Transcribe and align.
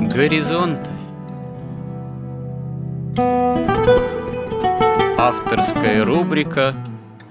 Горизонты. 0.00 0.90
Авторская 5.18 6.04
рубрика 6.04 6.74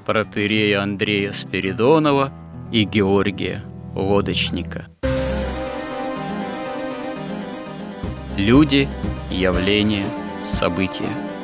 протерея 0.05 0.81
Андрея 0.83 1.31
Спиридонова 1.31 2.31
и 2.71 2.83
Георгия 2.83 3.63
Лодочника 3.95 4.87
Люди, 8.38 8.88
явления, 9.31 10.05
события– 10.43 11.09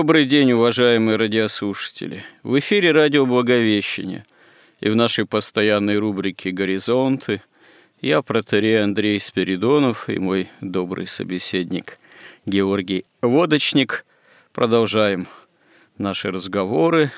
Добрый 0.00 0.24
день, 0.24 0.52
уважаемые 0.52 1.16
радиослушатели. 1.18 2.24
В 2.42 2.58
эфире 2.58 2.90
радио 2.90 3.26
Благовещение. 3.26 4.24
И 4.80 4.88
в 4.88 4.96
нашей 4.96 5.26
постоянной 5.26 5.98
рубрике 5.98 6.52
«Горизонты» 6.52 7.42
я, 8.00 8.22
протерей 8.22 8.82
Андрей 8.82 9.20
Спиридонов 9.20 10.08
и 10.08 10.18
мой 10.18 10.48
добрый 10.62 11.06
собеседник 11.06 11.98
Георгий 12.46 13.04
Водочник 13.20 14.06
продолжаем 14.54 15.26
наши 15.98 16.30
разговоры, 16.30 17.10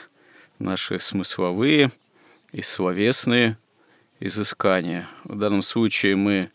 наши 0.59 0.99
смысловые 0.99 1.93
и 2.51 2.63
словесные 2.63 3.59
изыскания. 4.19 5.07
В 5.23 5.39
данном 5.39 5.63
случае 5.63 6.17
мы, 6.17 6.51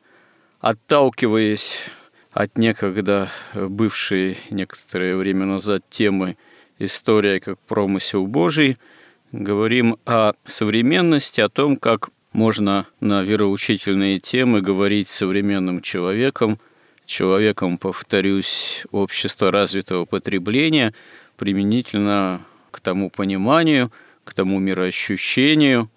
отталкиваясь 0.60 1.86
от 2.38 2.56
некогда 2.56 3.30
бывшей 3.56 4.38
некоторое 4.52 5.16
время 5.16 5.48
назад 5.48 5.84
темы 5.90 6.38
«История 6.78 7.40
как 7.40 7.58
промысел 7.62 8.28
Божий», 8.28 8.78
говорим 9.32 9.98
о 10.06 10.34
современности, 10.46 11.42
о 11.42 11.50
том, 11.50 11.78
как 11.78 12.12
можно 12.34 12.86
на 13.00 13.24
вероучительные 13.24 14.20
темы 14.20 14.62
говорить 14.62 15.08
современным 15.08 15.82
человеком, 15.82 16.60
человеком, 17.08 17.80
повторюсь, 17.80 18.86
общества 18.92 19.52
развитого 19.52 20.06
потребления, 20.06 20.94
применительно 21.38 22.42
к 22.70 22.82
тому 22.82 23.10
пониманию, 23.10 23.92
к 24.24 24.36
тому 24.36 24.60
мироощущению, 24.60 25.90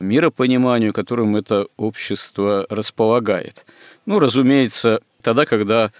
миропониманию, 0.00 0.92
которым 0.92 1.36
это 1.36 1.68
общество 1.76 2.66
располагает. 2.68 3.64
Ну, 4.06 4.18
разумеется, 4.18 5.00
тогда, 5.24 5.46
когда 5.46 5.90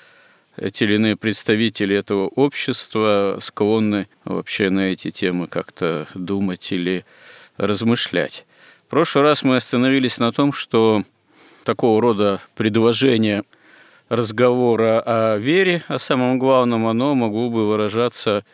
те 0.72 0.84
или 0.84 0.94
иные 0.94 1.16
представители 1.16 1.96
этого 1.96 2.28
общества 2.28 3.38
склонны 3.40 4.06
вообще 4.24 4.70
на 4.70 4.92
эти 4.92 5.10
темы 5.10 5.48
как-то 5.48 6.06
думать 6.14 6.70
или 6.70 7.04
размышлять. 7.56 8.46
В 8.86 8.90
прошлый 8.90 9.24
раз 9.24 9.42
мы 9.42 9.56
остановились 9.56 10.18
на 10.18 10.30
том, 10.30 10.52
что 10.52 11.02
такого 11.64 12.00
рода 12.00 12.40
предложение 12.54 13.42
разговора 14.08 15.00
о 15.00 15.38
вере, 15.38 15.82
о 15.88 15.98
самом 15.98 16.38
главном, 16.38 16.86
оно 16.86 17.14
могло 17.14 17.50
бы 17.50 17.66
выражаться 17.66 18.44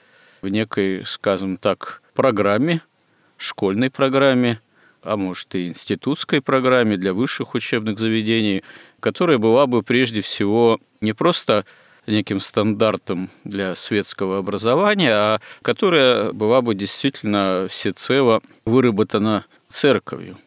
в 0.41 0.48
некой, 0.48 1.02
скажем 1.04 1.56
так, 1.56 2.00
программе, 2.14 2.80
школьной 3.36 3.91
программе, 3.91 4.60
а 5.02 5.16
может 5.16 5.54
и 5.54 5.68
институтской 5.68 6.41
программе 6.41 6.96
для 6.96 7.12
высших 7.12 7.54
учебных 7.54 7.98
заведений, 7.98 8.62
которая 9.00 9.38
была 9.38 9.66
бы 9.66 9.82
прежде 9.82 10.20
всего 10.20 10.78
не 11.00 11.12
просто 11.12 11.64
неким 12.06 12.41
стандартом 12.41 13.28
для 13.44 13.75
светского 13.75 14.38
образования, 14.38 15.12
а 15.12 15.41
которая 15.62 16.32
была 16.32 16.62
бы 16.62 16.75
действительно 16.75 17.66
всецело 17.69 18.42
выработана 18.64 19.44
церковью. 19.69 20.38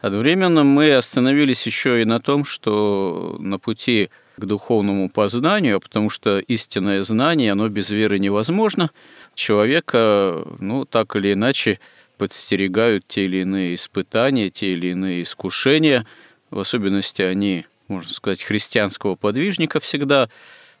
Одновременно 0.00 0.62
мы 0.62 0.94
остановились 0.94 1.66
еще 1.66 2.02
и 2.02 2.04
на 2.04 2.20
том, 2.20 2.44
что 2.44 3.36
на 3.38 3.58
пути 3.58 4.10
к 4.36 4.44
духовному 4.44 5.08
познанию, 5.08 5.80
потому 5.80 6.10
что 6.10 6.38
истинное 6.38 7.02
знание, 7.02 7.52
оно 7.52 7.68
без 7.68 7.90
веры 7.90 8.18
невозможно, 8.18 8.90
человека, 9.34 10.44
ну, 10.58 10.84
так 10.84 11.16
или 11.16 11.32
иначе, 11.32 11.80
подстерегают 12.18 13.06
те 13.08 13.24
или 13.24 13.38
иные 13.38 13.74
испытания, 13.74 14.50
те 14.50 14.72
или 14.72 14.88
иные 14.88 15.22
искушения. 15.22 16.06
В 16.50 16.60
особенности 16.60 17.22
они, 17.22 17.66
можно 17.88 18.10
сказать, 18.10 18.42
христианского 18.42 19.14
подвижника 19.14 19.80
всегда 19.80 20.28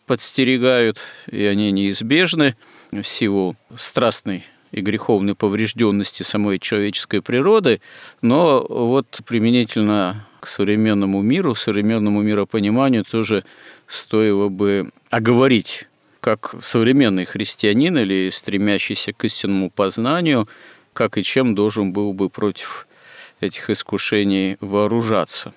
подстерегают, 0.06 0.98
и 1.30 1.44
они 1.44 1.70
неизбежны 1.72 2.56
в 2.92 3.02
силу 3.04 3.56
страстной 3.76 4.44
и 4.72 4.80
греховной 4.80 5.34
поврежденности 5.34 6.22
самой 6.22 6.58
человеческой 6.58 7.22
природы, 7.22 7.80
но 8.22 8.64
вот 8.68 9.20
применительно 9.26 10.26
к 10.40 10.46
современному 10.46 11.22
миру, 11.22 11.54
современному 11.54 12.22
миропониманию 12.22 13.04
тоже 13.04 13.44
стоило 13.86 14.48
бы 14.48 14.90
оговорить, 15.10 15.86
как 16.20 16.54
современный 16.60 17.24
христианин 17.24 17.98
или 17.98 18.30
стремящийся 18.30 19.12
к 19.12 19.24
истинному 19.24 19.70
познанию– 19.70 20.48
как 20.96 21.18
и 21.18 21.22
чем 21.22 21.54
должен 21.54 21.92
был 21.92 22.14
бы 22.14 22.30
против 22.30 22.88
этих 23.40 23.68
искушений 23.68 24.56
вооружаться. 24.60 25.52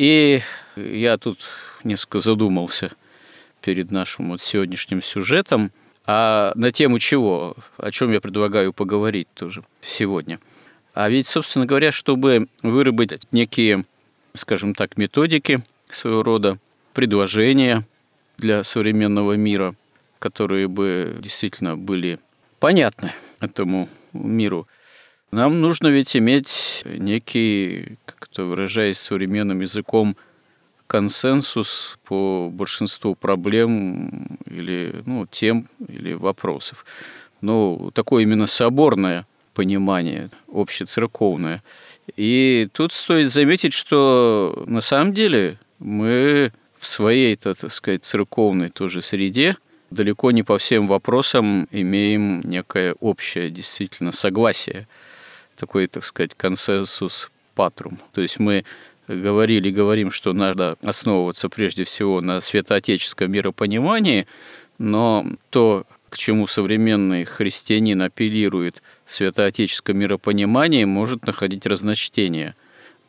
И 0.00 0.40
я 0.76 1.18
тут 1.18 1.44
несколько 1.84 2.20
задумался 2.20 2.92
перед 3.60 3.90
нашим 3.90 4.30
вот 4.30 4.40
сегодняшним 4.40 5.02
сюжетом, 5.02 5.72
а 6.06 6.52
на 6.54 6.72
тему 6.72 6.98
чего, 6.98 7.54
о 7.76 7.90
чем 7.90 8.10
я 8.10 8.22
предлагаю 8.22 8.72
поговорить 8.72 9.28
тоже 9.34 9.62
сегодня. 9.82 10.40
А 10.94 11.10
ведь, 11.10 11.26
собственно 11.26 11.66
говоря, 11.66 11.92
чтобы 11.92 12.48
выработать 12.62 13.30
некие, 13.30 13.84
скажем 14.32 14.74
так, 14.74 14.96
методики 14.96 15.62
своего 15.90 16.22
рода, 16.22 16.58
предложения 16.94 17.86
для 18.38 18.64
современного 18.64 19.34
мира, 19.34 19.74
которые 20.18 20.66
бы 20.66 21.18
действительно 21.20 21.76
были 21.76 22.18
понятны 22.58 23.12
этому 23.38 23.86
миру. 24.14 24.66
Нам 25.30 25.60
нужно 25.60 25.88
ведь 25.88 26.16
иметь 26.16 26.82
некий, 26.84 27.96
как-то 28.04 28.44
выражаясь 28.44 28.98
современным 28.98 29.60
языком, 29.60 30.16
консенсус 30.86 31.98
по 32.04 32.50
большинству 32.52 33.14
проблем 33.14 34.38
или 34.46 35.02
ну, 35.06 35.26
тем 35.26 35.68
или 35.86 36.14
вопросов. 36.14 36.84
Ну, 37.40 37.92
такое 37.94 38.24
именно 38.24 38.46
соборное 38.46 39.24
понимание, 39.54 40.30
общецерковное. 40.52 41.62
И 42.16 42.68
тут 42.72 42.92
стоит 42.92 43.30
заметить, 43.30 43.72
что 43.72 44.64
на 44.66 44.80
самом 44.80 45.14
деле 45.14 45.60
мы 45.78 46.52
в 46.78 46.86
своей, 46.88 47.36
так 47.36 47.70
сказать, 47.70 48.04
церковной 48.04 48.68
тоже 48.68 49.00
среде– 49.00 49.56
далеко 49.90 50.30
не 50.30 50.42
по 50.42 50.58
всем 50.58 50.86
вопросам 50.86 51.68
имеем 51.70 52.40
некое 52.40 52.94
общее 53.00 53.50
действительно 53.50 54.12
согласие, 54.12 54.86
такой, 55.60 55.86
так 55.86 56.04
сказать, 56.04 56.32
консенсус 56.34 57.30
патрум. 57.54 57.98
То 58.12 58.22
есть 58.22 58.38
мы 58.38 58.64
говорили, 59.06 59.70
говорим, 59.70 60.10
что 60.10 60.32
надо 60.32 60.76
основываться 60.82 61.48
прежде 61.48 61.84
всего 61.84 62.20
на 62.20 62.40
святоотеческом 62.40 63.30
миропонимании, 63.30 64.26
но 64.78 65.26
то, 65.50 65.84
к 66.08 66.16
чему 66.16 66.46
современный 66.46 67.24
христианин 67.24 68.00
апеллирует 68.02 68.82
в 69.04 69.12
святоотеческом 69.12 69.98
миропонимании, 69.98 70.84
может 70.84 71.26
находить 71.26 71.66
разночтение, 71.66 72.54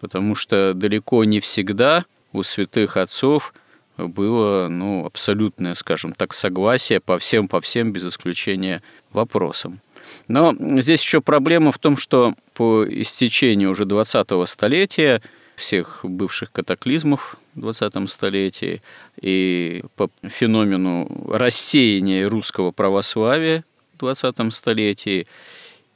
потому 0.02 0.36
что 0.36 0.74
далеко 0.74 1.24
не 1.24 1.40
всегда 1.40 2.06
у 2.34 2.44
святых 2.44 2.98
отцов 2.98 3.54
было 3.98 4.68
ну, 4.68 5.06
абсолютное, 5.06 5.76
скажем 5.76 6.14
так, 6.14 6.34
согласие 6.34 7.00
по 7.00 7.18
всем, 7.18 7.48
по 7.48 7.62
всем, 7.62 7.92
без 7.92 8.06
исключения 8.06 8.82
вопросам. 9.12 9.80
Но 10.28 10.56
здесь 10.80 11.02
еще 11.02 11.22
проблема 11.22 11.72
в 11.72 11.80
том, 11.80 11.98
что 11.98 12.36
по 12.54 12.86
истечению 12.88 13.72
уже 13.72 13.84
20-го 13.84 14.46
столетия 14.46 15.22
всех 15.56 16.00
бывших 16.04 16.52
катаклизмов 16.52 17.38
в 17.56 17.62
20 17.62 18.10
столетии 18.10 18.82
и 19.22 19.84
по 19.96 20.10
феномену 20.24 21.28
рассеяния 21.30 22.28
русского 22.28 22.72
православия 22.72 23.64
в 23.96 24.00
20 24.00 24.54
столетии 24.54 25.28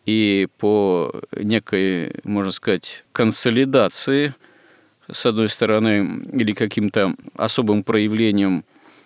и 0.06 0.48
по 0.60 1.14
некой, 1.32 2.14
можно 2.24 2.52
сказать, 2.52 3.04
консолидации 3.12 4.34
с 5.12 5.26
одной 5.26 5.50
стороны, 5.50 6.24
или 6.34 6.54
каким-то 6.54 7.16
особым 7.36 7.84
проявлением 7.84 8.64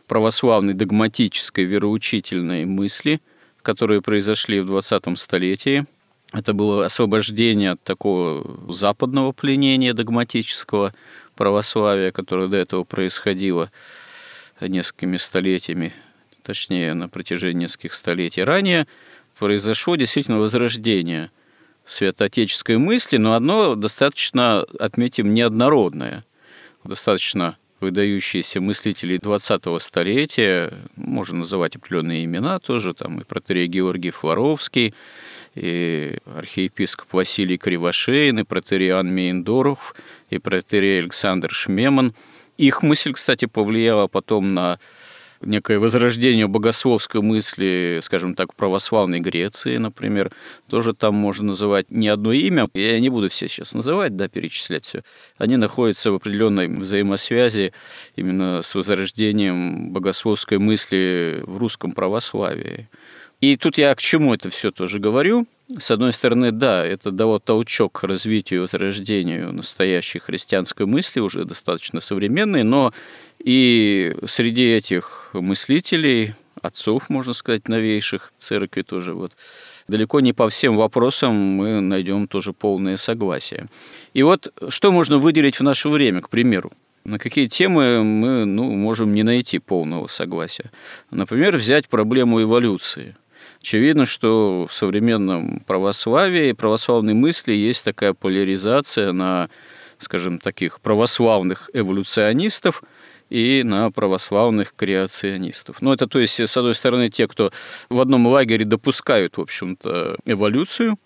православной 0.07 0.73
догматической 0.73 1.65
вероучительной 1.65 2.65
мысли 2.65 3.21
которые 3.61 4.01
произошли 4.01 4.59
в 4.59 4.67
20 4.67 5.17
столетии. 5.19 5.85
Это 6.31 6.53
было 6.53 6.85
освобождение 6.85 7.71
от 7.71 7.83
такого 7.83 8.71
западного 8.71 9.31
пленения 9.31 9.93
догматического 9.93 10.93
православия, 11.35 12.11
которое 12.11 12.47
до 12.47 12.57
этого 12.57 12.83
происходило 12.83 13.71
несколькими 14.61 15.17
столетиями, 15.17 15.93
точнее, 16.43 16.93
на 16.93 17.09
протяжении 17.09 17.63
нескольких 17.63 17.93
столетий 17.93 18.43
ранее, 18.43 18.87
произошло 19.37 19.95
действительно 19.95 20.37
возрождение 20.37 21.31
святоотеческой 21.85 22.77
мысли, 22.77 23.17
но 23.17 23.33
одно 23.33 23.75
достаточно, 23.75 24.61
отметим, 24.79 25.33
неоднородное. 25.33 26.23
Достаточно 26.83 27.57
выдающиеся 27.79 28.61
мыслители 28.61 29.19
20-го 29.19 29.79
столетия, 29.79 30.73
можно 30.95 31.39
называть 31.39 31.75
определенные 31.75 32.25
имена 32.25 32.59
тоже, 32.59 32.93
там 32.93 33.19
и 33.19 33.23
протерей 33.23 33.67
Георгий 33.67 34.11
Флоровский, 34.11 34.93
и 35.55 36.17
архиепископ 36.25 37.13
Василий 37.13 37.57
Кривошеин, 37.57 38.39
и 38.39 38.43
протерей 38.43 38.89
Ан 38.89 39.13
Мейндоров, 39.13 39.95
и 40.29 40.37
протерей 40.37 40.99
Александр 40.99 41.51
Шмеман. 41.51 42.13
Их 42.57 42.83
мысль, 42.83 43.13
кстати, 43.13 43.45
повлияла 43.45 44.07
потом 44.07 44.53
на 44.53 44.79
некое 45.41 45.79
возрождение 45.79 46.47
богословской 46.47 47.21
мысли, 47.21 47.99
скажем 48.01 48.35
так, 48.35 48.53
в 48.53 48.55
православной 48.55 49.19
Греции, 49.19 49.77
например, 49.77 50.31
тоже 50.69 50.93
там 50.93 51.15
можно 51.15 51.47
называть 51.47 51.89
не 51.89 52.07
одно 52.07 52.31
имя, 52.31 52.67
я 52.73 52.99
не 52.99 53.09
буду 53.09 53.29
все 53.29 53.47
сейчас 53.47 53.73
называть, 53.73 54.15
да, 54.15 54.27
перечислять 54.27 54.85
все. 54.85 55.03
Они 55.37 55.57
находятся 55.57 56.11
в 56.11 56.15
определенной 56.15 56.67
взаимосвязи 56.67 57.73
именно 58.15 58.61
с 58.61 58.75
возрождением 58.75 59.91
богословской 59.91 60.57
мысли 60.57 61.43
в 61.45 61.57
русском 61.57 61.91
православии. 61.91 62.89
И 63.41 63.55
тут 63.55 63.77
я 63.77 63.95
к 63.95 64.01
чему 64.01 64.33
это 64.33 64.49
все 64.49 64.71
тоже 64.71 64.99
говорю? 64.99 65.47
С 65.77 65.91
одной 65.91 66.13
стороны, 66.13 66.51
да, 66.51 66.83
это 66.85 67.11
дало 67.11 67.39
толчок 67.39 68.03
развитию 68.03 68.59
и 68.59 68.61
возрождению 68.61 69.53
настоящей 69.53 70.19
христианской 70.19 70.85
мысли, 70.85 71.19
уже 71.19 71.45
достаточно 71.45 71.99
современной, 71.99 72.63
но 72.63 72.91
и 73.37 74.15
среди 74.25 74.65
этих 74.65 75.29
мыслителей, 75.33 76.33
отцов, 76.61 77.07
можно 77.09 77.33
сказать, 77.33 77.67
новейших 77.67 78.33
церкви 78.37 78.81
тоже, 78.81 79.13
вот, 79.13 79.33
далеко 79.87 80.19
не 80.19 80.33
по 80.33 80.49
всем 80.49 80.75
вопросам 80.75 81.35
мы 81.35 81.81
найдем 81.81 82.27
тоже 82.27 82.51
полное 82.51 82.97
согласие. 82.97 83.67
И 84.13 84.23
вот 84.23 84.51
что 84.69 84.91
можно 84.91 85.17
выделить 85.17 85.59
в 85.59 85.63
наше 85.63 85.87
время, 85.87 86.21
к 86.21 86.29
примеру? 86.29 86.71
На 87.05 87.19
какие 87.19 87.47
темы 87.47 88.03
мы 88.03 88.45
ну, 88.45 88.71
можем 88.71 89.13
не 89.13 89.23
найти 89.23 89.59
полного 89.59 90.07
согласия? 90.07 90.71
Например, 91.11 91.55
взять 91.55 91.87
проблему 91.87 92.41
эволюции. 92.41 93.15
Очевидно, 93.61 94.05
что 94.05 94.65
в 94.67 94.73
современном 94.73 95.59
православии, 95.67 96.53
православной 96.53 97.13
мысли 97.13 97.53
есть 97.53 97.83
такая 97.83 98.13
поляризация 98.13 99.11
на, 99.11 99.49
скажем, 99.97 100.39
таких 100.39 100.79
православных 100.81 101.69
эволюционистов– 101.73 102.83
и 103.29 103.63
на 103.63 103.91
православных 103.91 104.73
креационистов. 104.75 105.81
Ну, 105.81 105.93
это, 105.93 106.07
то 106.07 106.19
есть, 106.19 106.39
с 106.39 106.57
одной 106.57 106.73
стороны, 106.73 107.09
те, 107.09 107.27
кто 107.27 107.51
в 107.89 108.01
одном 108.01 108.27
лагере 108.27 108.65
допускают, 108.65 109.37
в 109.37 109.41
общем-то, 109.41 110.17
эволюцию, 110.25 110.97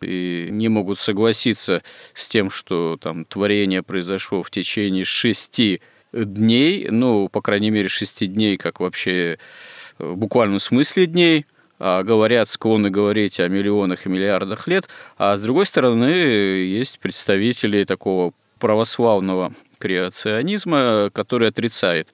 и 0.00 0.48
не 0.50 0.68
могут 0.68 0.98
согласиться 0.98 1.82
с 2.14 2.28
тем, 2.28 2.50
что 2.50 2.96
там 3.00 3.24
творение 3.24 3.82
произошло 3.82 4.42
в 4.42 4.50
течение 4.50 5.04
шести 5.04 5.80
дней, 6.12 6.88
ну, 6.90 7.28
по 7.28 7.42
крайней 7.42 7.70
мере, 7.70 7.88
шести 7.88 8.26
дней, 8.26 8.56
как 8.56 8.80
вообще 8.80 9.38
в 9.98 10.16
буквальном 10.16 10.60
смысле 10.60 11.06
дней, 11.06 11.46
говорят, 11.78 12.48
склонны 12.48 12.90
говорить 12.90 13.40
о 13.40 13.48
миллионах 13.48 14.06
и 14.06 14.08
миллиардах 14.08 14.66
лет, 14.66 14.88
а 15.16 15.36
с 15.36 15.42
другой 15.42 15.66
стороны, 15.66 16.06
есть 16.06 16.98
представители 16.98 17.84
такого 17.84 18.32
православного 18.58 19.52
креационизма, 19.78 21.10
который 21.12 21.48
отрицает 21.48 22.12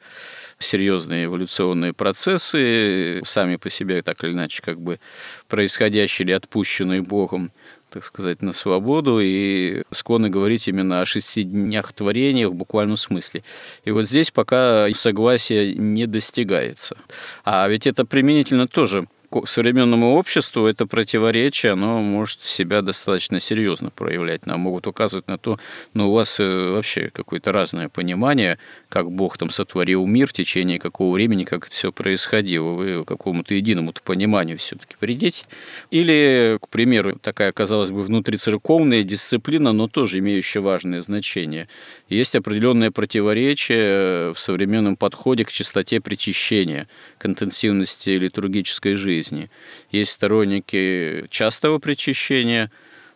серьезные 0.58 1.24
эволюционные 1.26 1.92
процессы, 1.92 3.20
сами 3.24 3.56
по 3.56 3.70
себе 3.70 4.02
так 4.02 4.22
или 4.24 4.32
иначе 4.32 4.62
как 4.62 4.80
бы 4.80 5.00
происходящие 5.48 6.26
или 6.26 6.32
отпущенные 6.32 7.02
Богом, 7.02 7.50
так 7.90 8.04
сказать, 8.04 8.42
на 8.42 8.52
свободу, 8.52 9.20
и 9.20 9.82
склонны 9.90 10.28
говорить 10.28 10.68
именно 10.68 11.00
о 11.00 11.06
шести 11.06 11.44
днях 11.44 11.92
творения 11.92 12.48
в 12.48 12.54
буквальном 12.54 12.96
смысле. 12.96 13.42
И 13.84 13.90
вот 13.90 14.06
здесь 14.06 14.30
пока 14.30 14.88
согласия 14.92 15.74
не 15.74 16.06
достигается. 16.06 16.96
А 17.44 17.66
ведь 17.68 17.86
это 17.86 18.04
применительно 18.04 18.66
тоже 18.66 19.06
современному 19.46 20.14
обществу 20.14 20.66
это 20.66 20.86
противоречие, 20.86 21.72
оно 21.72 22.00
может 22.00 22.42
себя 22.42 22.82
достаточно 22.82 23.40
серьезно 23.40 23.90
проявлять. 23.90 24.46
Нам 24.46 24.60
могут 24.60 24.86
указывать 24.86 25.28
на 25.28 25.38
то, 25.38 25.58
ну, 25.94 26.10
у 26.10 26.14
вас 26.14 26.38
э, 26.40 26.70
вообще 26.70 27.10
какое-то 27.12 27.52
разное 27.52 27.88
понимание, 27.88 28.58
как 28.88 29.10
Бог 29.10 29.36
там 29.36 29.50
сотворил 29.50 30.06
мир 30.06 30.28
в 30.28 30.32
течение 30.32 30.78
какого 30.78 31.14
времени, 31.14 31.44
как 31.44 31.66
это 31.66 31.74
все 31.74 31.92
происходило. 31.92 32.70
Вы 32.70 33.04
к 33.04 33.08
какому-то 33.08 33.54
единому 33.54 33.92
пониманию 34.04 34.58
все-таки 34.58 34.96
придете. 34.98 35.44
Или, 35.90 36.58
к 36.60 36.68
примеру, 36.68 37.18
такая, 37.20 37.52
казалось 37.52 37.90
бы, 37.90 38.02
внутрицерковная 38.02 39.02
дисциплина, 39.02 39.72
но 39.72 39.88
тоже 39.88 40.18
имеющая 40.18 40.60
важное 40.60 41.02
значение. 41.02 41.68
Есть 42.08 42.36
определенное 42.36 42.90
противоречие 42.90 44.32
в 44.32 44.38
современном 44.38 44.96
подходе 44.96 45.44
к 45.44 45.52
чистоте 45.52 46.00
причащения, 46.00 46.88
к 47.18 47.26
интенсивности 47.26 48.10
литургической 48.10 48.94
жизни 48.94 49.23
жизни. 49.24 49.50
Есть 49.90 50.12
сторонники 50.12 51.26
частого 51.30 51.78
причащения, 51.78 52.70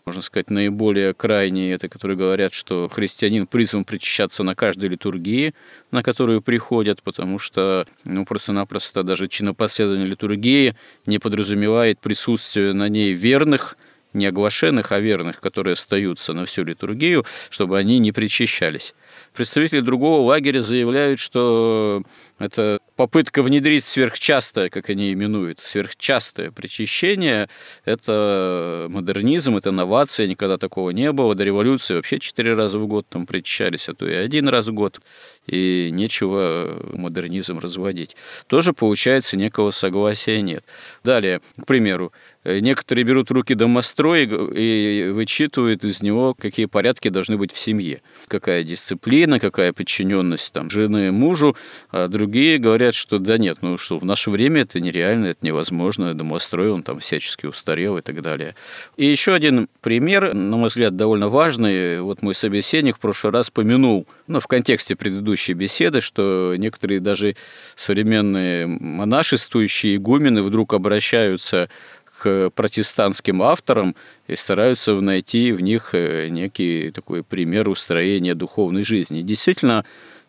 можно 0.06 0.22
сказать, 0.22 0.50
наиболее 0.50 1.12
крайние, 1.12 1.74
это 1.74 1.88
которые 1.88 2.16
говорят, 2.16 2.54
что 2.54 2.88
христианин 2.88 3.46
призван 3.46 3.84
причащаться 3.84 4.42
на 4.42 4.54
каждой 4.54 4.88
литургии, 4.88 5.54
на 5.90 6.02
которую 6.02 6.40
приходят, 6.40 7.02
потому 7.02 7.38
что 7.38 7.86
ну, 8.04 8.24
просто-напросто 8.24 9.02
даже 9.02 9.28
чинопоследование 9.28 10.06
литургии 10.06 10.74
не 11.04 11.18
подразумевает 11.18 12.00
присутствие 12.00 12.72
на 12.72 12.88
ней 12.88 13.12
верных, 13.12 13.76
не 14.14 14.24
оглашенных, 14.24 14.92
а 14.92 15.00
верных, 15.00 15.40
которые 15.40 15.74
остаются 15.74 16.32
на 16.32 16.46
всю 16.46 16.64
литургию, 16.64 17.26
чтобы 17.50 17.78
они 17.78 17.98
не 17.98 18.12
причащались. 18.12 18.94
Представители 19.34 19.80
другого 19.80 20.22
лагеря 20.26 20.60
заявляют, 20.60 21.20
что 21.20 22.02
это 22.38 22.80
попытка 22.96 23.42
внедрить 23.42 23.84
сверхчастое, 23.84 24.68
как 24.68 24.90
они 24.90 25.12
именуют, 25.12 25.60
сверхчастое 25.60 26.50
причащение. 26.50 27.48
Это 27.84 28.86
модернизм, 28.88 29.56
это 29.56 29.70
новация, 29.70 30.26
никогда 30.26 30.56
такого 30.56 30.90
не 30.90 31.12
было. 31.12 31.34
До 31.34 31.44
революции 31.44 31.94
вообще 31.94 32.18
четыре 32.18 32.54
раза 32.54 32.78
в 32.78 32.86
год 32.86 33.06
там 33.08 33.26
причащались, 33.26 33.88
а 33.88 33.94
то 33.94 34.08
и 34.08 34.14
один 34.14 34.48
раз 34.48 34.68
в 34.68 34.72
год. 34.72 35.00
И 35.46 35.88
нечего 35.92 36.80
модернизм 36.92 37.58
разводить. 37.58 38.16
Тоже, 38.46 38.72
получается, 38.72 39.36
некого 39.36 39.70
согласия 39.70 40.42
нет. 40.42 40.64
Далее, 41.04 41.40
к 41.60 41.66
примеру, 41.66 42.12
некоторые 42.44 43.04
берут 43.04 43.30
в 43.30 43.32
руки 43.32 43.54
домострой 43.54 44.28
и 44.54 45.08
вычитывают 45.10 45.84
из 45.84 46.02
него, 46.02 46.34
какие 46.34 46.66
порядки 46.66 47.08
должны 47.08 47.36
быть 47.38 47.52
в 47.52 47.58
семье. 47.58 48.02
Какая 48.26 48.62
дисциплина, 48.62 49.40
какая 49.40 49.72
подчиненность 49.72 50.52
там, 50.52 50.68
жены 50.70 51.10
мужу, 51.12 51.56
а 51.90 52.08
другие 52.08 52.27
Другие 52.28 52.58
говорят, 52.58 52.94
что 52.94 53.18
да 53.18 53.38
нет, 53.38 53.58
ну 53.62 53.78
что, 53.78 53.96
в 53.96 54.04
наше 54.04 54.28
время 54.28 54.60
это 54.60 54.80
нереально, 54.80 55.28
это 55.28 55.46
невозможно, 55.46 56.12
домострой, 56.12 56.70
он 56.70 56.82
там 56.82 56.98
всячески 57.00 57.46
устарел 57.46 57.96
и 57.96 58.02
так 58.02 58.20
далее. 58.20 58.54
И 58.98 59.06
еще 59.06 59.32
один 59.32 59.66
пример, 59.80 60.34
на 60.34 60.58
мой 60.58 60.68
взгляд, 60.68 60.94
довольно 60.94 61.30
важный. 61.30 62.02
Вот 62.02 62.20
мой 62.20 62.34
собеседник 62.34 62.96
в 62.96 63.00
прошлый 63.00 63.32
раз 63.32 63.48
помянул, 63.48 64.06
ну, 64.26 64.40
в 64.40 64.46
контексте 64.46 64.94
предыдущей 64.94 65.54
беседы, 65.54 66.02
что 66.02 66.54
некоторые 66.58 67.00
даже 67.00 67.34
современные 67.76 68.66
монашествующие 68.66 69.96
игумены 69.96 70.42
вдруг 70.42 70.74
обращаются 70.74 71.70
к 72.18 72.50
протестантским 72.50 73.40
авторам 73.42 73.96
и 74.26 74.36
стараются 74.36 74.92
найти 75.00 75.52
в 75.52 75.62
них 75.62 75.94
э, 75.94 76.28
некий 76.28 76.90
такой 76.90 77.22
пример 77.22 77.70
устроения 77.70 78.34
духовной 78.34 78.82
жизни. 78.82 79.22
Действительно, 79.22 79.86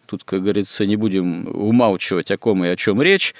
Тут, 0.09 0.23
как 0.23 0.41
говорится, 0.41 0.87
не 0.87 0.95
будем 0.95 1.47
умалчивать, 1.47 2.31
о 2.31 2.37
ком 2.37 2.65
и 2.65 2.67
о 2.67 2.75
чем 2.75 3.01
речь 3.01 3.35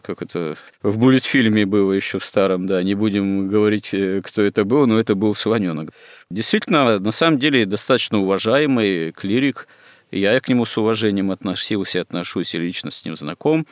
как 0.00 0.20
это 0.20 0.54
в 0.82 0.98
мультфильме 0.98 1.64
было 1.64 1.90
еще 1.92 2.18
в 2.18 2.26
старом, 2.26 2.66
да, 2.66 2.82
не 2.82 2.94
будем 2.94 3.48
говорить, 3.48 3.94
э, 3.94 4.20
кто 4.22 4.42
это 4.42 4.66
был, 4.66 4.86
но 4.86 5.00
это 5.00 5.14
был 5.14 5.34
Слоненок. 5.34 5.92
Действительно, 6.28 6.98
на 6.98 7.10
самом 7.10 7.38
деле, 7.38 7.64
достаточно 7.64 8.18
уважаемый 8.18 9.12
клирик, 9.12 9.66
я 10.10 10.38
к 10.40 10.48
нему 10.50 10.66
с 10.66 10.76
уважением 10.76 11.30
относился, 11.30 12.02
отношусь 12.02 12.54
и 12.54 12.58
лично 12.58 12.90
с 12.90 13.02
ним 13.06 13.16
знаком. 13.16 13.66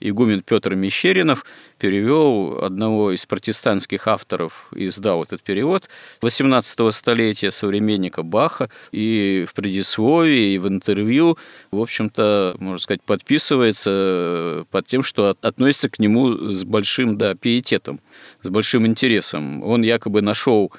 Игумен 0.00 0.42
Петр 0.42 0.74
Мещеринов 0.74 1.44
перевел 1.78 2.58
одного 2.62 3.12
из 3.12 3.24
протестантских 3.26 4.06
авторов, 4.06 4.68
издал 4.74 5.22
этот 5.22 5.42
перевод 5.42 5.88
18 6.22 6.94
столетия, 6.94 7.50
современника 7.50 8.22
Баха, 8.22 8.70
и 8.92 9.46
в 9.48 9.54
предисловии, 9.54 10.54
и 10.54 10.58
в 10.58 10.68
интервью, 10.68 11.38
в 11.70 11.80
общем-то, 11.80 12.56
можно 12.58 12.78
сказать, 12.78 13.02
подписывается 13.02 14.66
под 14.70 14.86
тем, 14.86 15.02
что 15.02 15.36
относится 15.40 15.88
к 15.88 15.98
нему 15.98 16.50
с 16.50 16.64
большим 16.64 17.16
да, 17.16 17.34
пиететом, 17.34 18.00
с 18.42 18.48
большим 18.48 18.86
интересом. 18.86 19.62
Он 19.62 19.82
якобы 19.82 20.22
нашел 20.22 20.72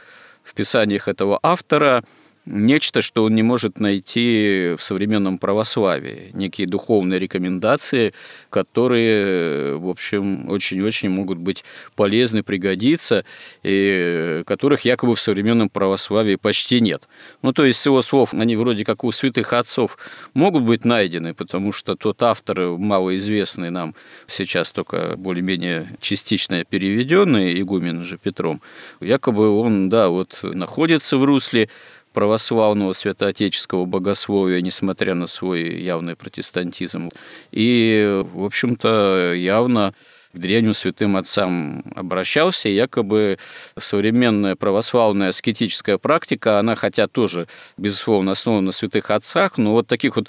в 0.43 0.53
писаниях 0.53 1.07
этого 1.07 1.39
автора– 1.41 2.03
нечто, 2.48 3.01
что 3.01 3.24
он 3.25 3.36
не 3.36 3.44
может 3.44 3.80
найти 3.80 4.74
в 4.77 4.84
современном 4.84 5.38
православии, 5.38 6.32
некие 6.34 6.68
духовные 6.68 7.20
рекомендации, 7.20 8.13
которые, 8.50 9.77
в 9.77 9.89
общем, 9.89 10.50
очень-очень 10.50 11.10
могут 11.10 11.38
быть 11.38 11.63
полезны, 11.96 12.44
пригодиться, 12.44 13.25
и 13.63 14.44
которых 14.46 14.86
якобы 14.86 15.16
в 15.16 15.20
современном 15.20 15.70
православии 15.70 16.36
почти 16.36 16.80
нет. 16.80 17.08
Ну, 17.42 17.51
то 17.51 17.66
есть, 17.66 17.80
с 17.80 17.86
его 17.86 18.01
слов, 18.01 18.34
они 18.34 18.56
вроде 18.56 18.86
как 18.86 19.04
у 19.04 19.12
святых 19.12 19.54
отцов 19.54 19.98
могут 20.34 20.63
быть 20.63 20.86
найдены, 20.86 21.34
потому 21.34 21.72
что 21.72 21.96
тот 21.96 22.24
автор, 22.24 22.77
малоизвестный 22.77 23.70
нам 23.70 23.94
сейчас 24.27 24.72
только 24.72 25.16
более-менее 25.18 25.89
частично 26.00 26.63
переведенный, 26.63 27.60
игумен 27.60 28.04
же 28.04 28.18
Петром, 28.18 28.62
якобы 29.01 29.50
он, 29.50 29.89
да, 29.89 30.10
вот 30.10 30.39
находится 30.44 31.18
в 31.18 31.24
русле 31.24 31.70
православного 32.17 32.93
святоотеческого 32.93 33.86
богословия, 33.86 34.59
несмотря 34.62 35.13
на 35.13 35.27
свой 35.27 35.79
явный 35.79 36.15
протестантизм. 36.15 37.12
И, 37.51 38.24
в 38.33 38.43
общем-то, 38.43 39.33
явно 39.36 39.93
к 40.33 40.39
древним 40.39 40.74
святым 40.74 41.15
отцам 41.15 41.83
обращался, 41.95 42.69
и 42.69 42.74
якобы 42.74 43.38
современная 43.77 44.55
православная 44.55 45.29
аскетическая 45.29 46.00
практика, 46.00 46.57
она 46.57 46.74
хотя 46.74 47.07
тоже, 47.07 47.47
безусловно, 47.77 48.31
основана 48.31 48.65
на 48.65 48.71
святых 48.71 49.12
отцах, 49.12 49.59
но 49.59 49.74
вот 49.74 49.86
таких 49.86 50.15
вот 50.15 50.27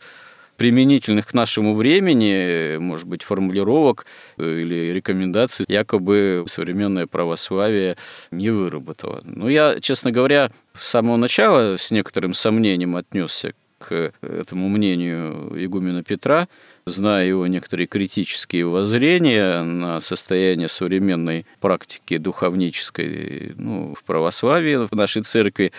применительных 0.59 1.29
к 1.29 1.35
нашему 1.35 1.75
времени, 1.75 2.77
может 2.79 3.07
быть, 3.07 3.23
формулировок 3.23 4.05
э, 4.37 4.61
или 4.61 4.93
рекомендаций 4.93 5.65
якобы 5.69 6.45
современное 6.47 7.07
православие 7.07 7.97
не 8.33 8.51
выработало. 8.51 9.23
Но 9.25 9.49
я, 9.49 9.79
честно 9.81 10.11
говоря, 10.11 10.51
с 10.75 10.87
самого 10.87 11.17
начала 11.17 11.77
с 11.77 11.91
некоторым 11.93 12.35
сомнением 12.35 12.97
отнесся 12.97 13.55
к 13.79 14.13
этому 14.21 14.69
мнению 14.69 15.53
игумена 15.65 16.03
Петра, 16.03 16.49
зная 16.89 17.27
его 17.27 17.47
некоторые 17.47 17.87
критические 17.87 18.67
воззрения 18.67 19.63
на 19.63 20.01
состояние 20.01 20.69
современной 20.69 21.47
практики 21.61 22.17
духовнической 22.19 23.55
ну, 23.57 23.95
в 23.95 24.05
православии, 24.05 24.87
в 24.87 24.93
нашей 24.93 25.23
церкви. 25.23 25.73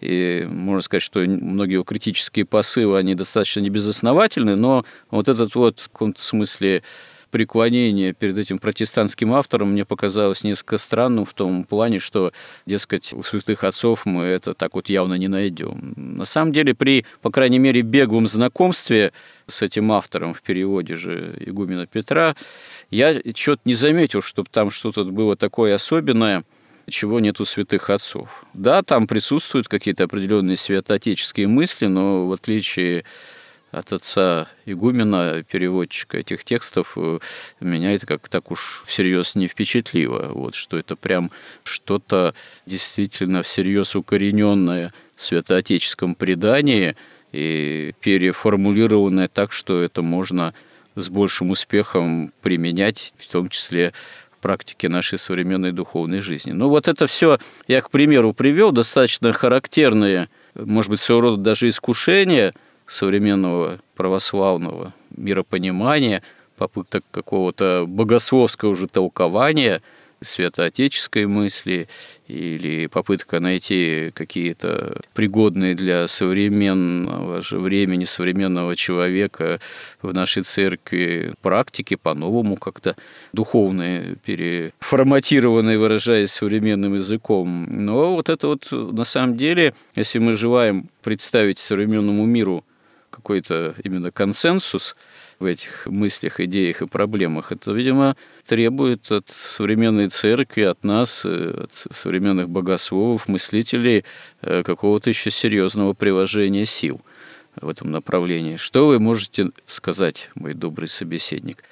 И 0.00 0.46
можно 0.48 0.82
сказать, 0.82 1.02
что 1.02 1.20
многие 1.20 1.74
его 1.74 1.84
критические 1.84 2.44
посылы, 2.44 2.98
они 2.98 3.14
достаточно 3.14 3.60
небезосновательны, 3.60 4.56
но 4.56 4.84
вот 5.10 5.28
этот 5.28 5.54
вот 5.54 5.80
в 5.80 5.90
каком-то 5.90 6.22
смысле 6.22 6.82
преклонение 7.34 8.12
перед 8.12 8.38
этим 8.38 8.60
протестантским 8.60 9.32
автором 9.32 9.72
мне 9.72 9.84
показалось 9.84 10.44
несколько 10.44 10.78
странным 10.78 11.24
в 11.24 11.34
том 11.34 11.64
плане, 11.64 11.98
что, 11.98 12.32
дескать, 12.64 13.12
у 13.12 13.24
святых 13.24 13.64
отцов 13.64 14.06
мы 14.06 14.22
это 14.22 14.54
так 14.54 14.76
вот 14.76 14.88
явно 14.88 15.14
не 15.14 15.26
найдем. 15.26 15.94
На 15.96 16.26
самом 16.26 16.52
деле, 16.52 16.76
при, 16.76 17.04
по 17.22 17.32
крайней 17.32 17.58
мере, 17.58 17.82
беглом 17.82 18.28
знакомстве 18.28 19.12
с 19.48 19.62
этим 19.62 19.90
автором 19.90 20.32
в 20.32 20.42
переводе 20.42 20.94
же 20.94 21.34
игумена 21.40 21.88
Петра, 21.88 22.36
я 22.92 23.20
что-то 23.34 23.62
не 23.64 23.74
заметил, 23.74 24.22
чтобы 24.22 24.48
там 24.52 24.70
что-то 24.70 25.02
было 25.02 25.34
такое 25.34 25.74
особенное, 25.74 26.44
чего 26.88 27.18
нет 27.18 27.40
у 27.40 27.44
святых 27.44 27.90
отцов. 27.90 28.44
Да, 28.54 28.84
там 28.84 29.08
присутствуют 29.08 29.66
какие-то 29.66 30.04
определенные 30.04 30.56
святоотеческие 30.56 31.48
мысли, 31.48 31.86
но 31.86 32.28
в 32.28 32.32
отличие 32.32 33.04
от 33.74 33.92
отца 33.92 34.48
игумена, 34.66 35.42
переводчика 35.42 36.18
этих 36.18 36.44
текстов, 36.44 36.94
э, 36.96 37.18
меня 37.60 37.94
это 37.94 38.06
как 38.06 38.28
так 38.28 38.50
уж 38.50 38.82
всерьез 38.86 39.34
не 39.34 39.48
впечатлило. 39.48 40.32
Вот, 40.32 40.54
что 40.54 40.76
это 40.78 40.96
прям 40.96 41.30
что-то 41.64 42.34
действительно 42.66 43.42
всерьез 43.42 43.96
укорененное 43.96 44.92
в 45.16 45.22
святоотеческом 45.22 46.14
предании 46.14 46.96
и 47.32 47.94
переформулированное 48.00 49.28
так, 49.28 49.52
что 49.52 49.82
это 49.82 50.02
можно 50.02 50.54
с 50.94 51.08
большим 51.08 51.50
успехом 51.50 52.32
применять, 52.42 53.12
в 53.16 53.30
том 53.30 53.48
числе 53.48 53.92
практике 54.40 54.88
нашей 54.88 55.18
современной 55.18 55.72
духовной 55.72 56.20
жизни. 56.20 56.52
Ну 56.52 56.68
вот 56.68 56.86
это 56.86 57.06
все 57.06 57.38
я, 57.66 57.80
к 57.80 57.90
примеру, 57.90 58.34
привел, 58.34 58.72
достаточно 58.72 59.32
характерные, 59.32 60.28
может 60.54 60.90
быть, 60.90 61.00
своего 61.00 61.22
рода 61.22 61.42
даже 61.42 61.68
искушения– 61.68 62.52
современного 62.86 63.80
православного 63.96 64.94
миропонимания, 65.16 66.22
попыток 66.56 67.04
какого-то 67.10 67.84
богословского 67.86 68.70
уже 68.70 68.86
толкования 68.86 69.82
святоотеческой 70.24 71.26
мысли 71.26 71.88
или 72.26 72.86
попытка 72.86 73.40
найти 73.40 74.10
какие-то 74.14 75.00
пригодные 75.14 75.74
для 75.74 76.06
современного 76.08 77.42
же 77.42 77.58
времени, 77.58 78.04
современного 78.04 78.74
человека 78.74 79.60
в 80.02 80.12
нашей 80.12 80.42
церкви 80.42 81.32
практики 81.42 81.96
по-новому 81.96 82.56
как-то 82.56 82.96
духовные, 83.32 84.16
переформатированные, 84.24 85.78
выражаясь 85.78 86.30
современным 86.30 86.94
языком. 86.94 87.66
Но 87.70 88.14
вот 88.14 88.28
это 88.28 88.48
вот 88.48 88.68
на 88.70 89.04
самом 89.04 89.36
деле, 89.36 89.74
если 89.94 90.18
мы 90.18 90.34
желаем 90.34 90.88
представить 91.02 91.58
современному 91.58 92.24
миру 92.24 92.64
какой-то 93.24 93.74
именно 93.82 94.10
консенсус 94.10 94.94
в 95.38 95.46
этих 95.46 95.86
мыслях, 95.86 96.40
идеях 96.40 96.82
и 96.82 96.86
проблемах, 96.86 97.52
это, 97.52 97.72
видимо, 97.72 98.16
требует 98.46 99.10
от 99.10 99.30
современной 99.30 100.10
церкви, 100.10 100.64
от 100.64 100.84
нас, 100.84 101.24
э, 101.24 101.62
от 101.64 101.72
современных 101.72 102.50
богословов, 102.50 103.26
мыслителей 103.26 104.04
э, 104.42 104.62
какого-то 104.62 105.08
еще 105.08 105.30
серьезного 105.30 105.94
приложения 105.94 106.66
сил 106.66 107.00
в 107.58 107.66
этом 107.66 107.90
направлении. 107.90 108.56
Что 108.56 108.88
вы 108.88 109.00
можете 109.00 109.52
сказать, 109.66 110.28
мой 110.34 110.52
добрый 110.52 110.90
собеседник? 110.90 111.64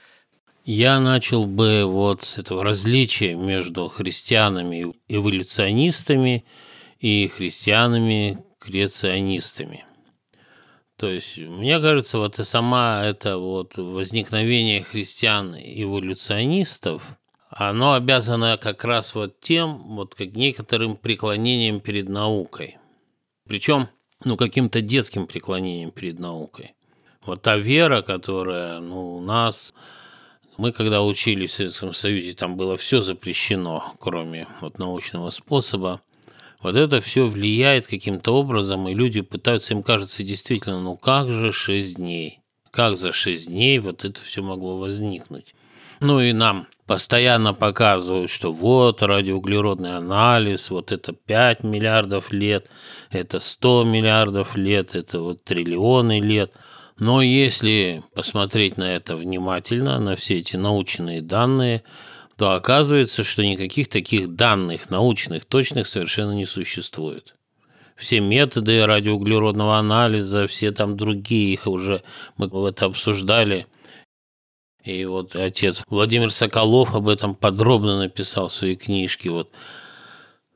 Я 0.64 1.00
начал 1.00 1.44
бы 1.44 1.85
вот 1.85 2.23
с 2.23 2.38
этого 2.38 2.64
различия 2.64 3.35
между 3.35 3.88
христианами-эволюционистами 3.88 6.47
и 6.99 7.28
христианами-креационистами– 7.28 9.85
то 11.02 11.11
есть, 11.11 11.37
мне 11.37 11.78
кажется, 11.80 12.18
вот 12.18 12.38
и 12.38 12.44
сама 12.44 13.04
это 13.04 13.37
вот 13.37 13.76
возникновение 13.76 14.85
христиан-эволюционистов, 14.85 17.02
оно 17.50 17.94
обязано 17.94 18.56
как 18.56 18.85
раз 18.85 19.16
вот 19.16 19.40
тем, 19.40 19.97
вот 19.97 20.14
как 20.14 20.37
некоторым 20.37 20.97
преклонением 20.97 21.80
перед 21.80 22.09
наукой. 22.09 22.78
Причем, 23.49 23.88
ну, 24.25 24.37
каким-то 24.37 24.80
детским 24.80 25.26
преклонением 25.26 25.90
перед 25.90 26.21
наукой. 26.21 26.76
Вот 27.26 27.42
та 27.42 27.56
вера, 27.56 28.02
которая, 28.02 28.78
ну, 28.78 29.16
у 29.16 29.21
нас, 29.21 29.75
мы 30.56 30.71
когда 30.71 31.02
учились 31.02 31.50
в 31.50 31.54
Советском 31.54 31.92
Союзе, 31.94 32.35
там 32.35 32.56
было 32.56 32.76
все 32.76 33.00
запрещено, 33.00 33.97
кроме 33.99 34.47
вот 34.61 34.78
научного 34.78 35.30
способа. 35.30 36.00
Вот 36.62 36.76
это 36.76 37.00
все 37.00 37.26
влияет 37.26 37.88
каким-то 37.88 38.33
образом, 38.33 38.88
и 38.88 38.95
люди 38.95 39.21
пытаются, 39.21 39.75
им 39.75 39.83
кажется 39.83 40.23
действительно, 40.23 40.81
ну 40.81 40.97
как 40.97 41.31
же 41.33 41.50
6 41.50 41.97
дней? 41.97 42.40
Как 42.71 42.97
за 42.97 43.12
6 43.12 43.49
дней 43.49 43.78
вот 43.81 44.04
это 44.04 44.23
все 44.23 44.42
могло 44.42 44.78
возникнуть? 44.78 45.54
Ну 46.00 46.21
и 46.21 46.33
нам 46.33 46.69
постоянно 46.87 47.52
показывают, 47.52 48.31
что 48.31 48.52
вот 48.52 49.02
радиоуглеродный 49.02 49.97
анализ, 49.97 50.71
вот 50.71 50.92
это 50.92 51.12
5 51.12 51.64
миллиардов 51.64 52.33
лет, 52.33 52.69
это 53.11 53.40
100 53.40 53.85
миллиардов 53.85 54.57
лет, 54.57 54.95
это 54.95 55.21
вот 55.21 55.45
триллионы 55.45 56.21
лет. 56.21 56.52
Но 56.99 57.23
если 57.23 58.02
посмотреть 58.14 58.76
на 58.76 58.95
это 58.95 59.16
внимательно, 59.16 59.99
на 59.99 60.16
все 60.16 60.38
эти 60.38 60.57
научные 60.57 61.23
данные, 61.23 61.83
то 62.42 62.54
оказывается, 62.54 63.22
что 63.22 63.44
никаких 63.44 63.87
таких 63.87 64.34
данных 64.34 64.90
научных 64.90 65.44
точных 65.44 65.87
совершенно 65.87 66.32
не 66.32 66.44
существует. 66.44 67.37
Все 67.94 68.18
методы 68.18 68.84
радиоуглеродного 68.84 69.78
анализа, 69.78 70.49
все 70.49 70.72
там 70.72 70.96
другие, 70.96 71.52
их 71.52 71.68
уже 71.68 72.02
мы 72.37 72.49
это 72.68 72.87
обсуждали. 72.87 73.68
И 74.82 75.04
вот 75.04 75.37
отец 75.37 75.84
Владимир 75.87 76.32
Соколов 76.32 76.96
об 76.96 77.06
этом 77.06 77.37
подробно 77.37 78.00
написал 78.00 78.49
в 78.49 78.52
своей 78.52 78.75
книжке. 78.75 79.30
Вот. 79.30 79.52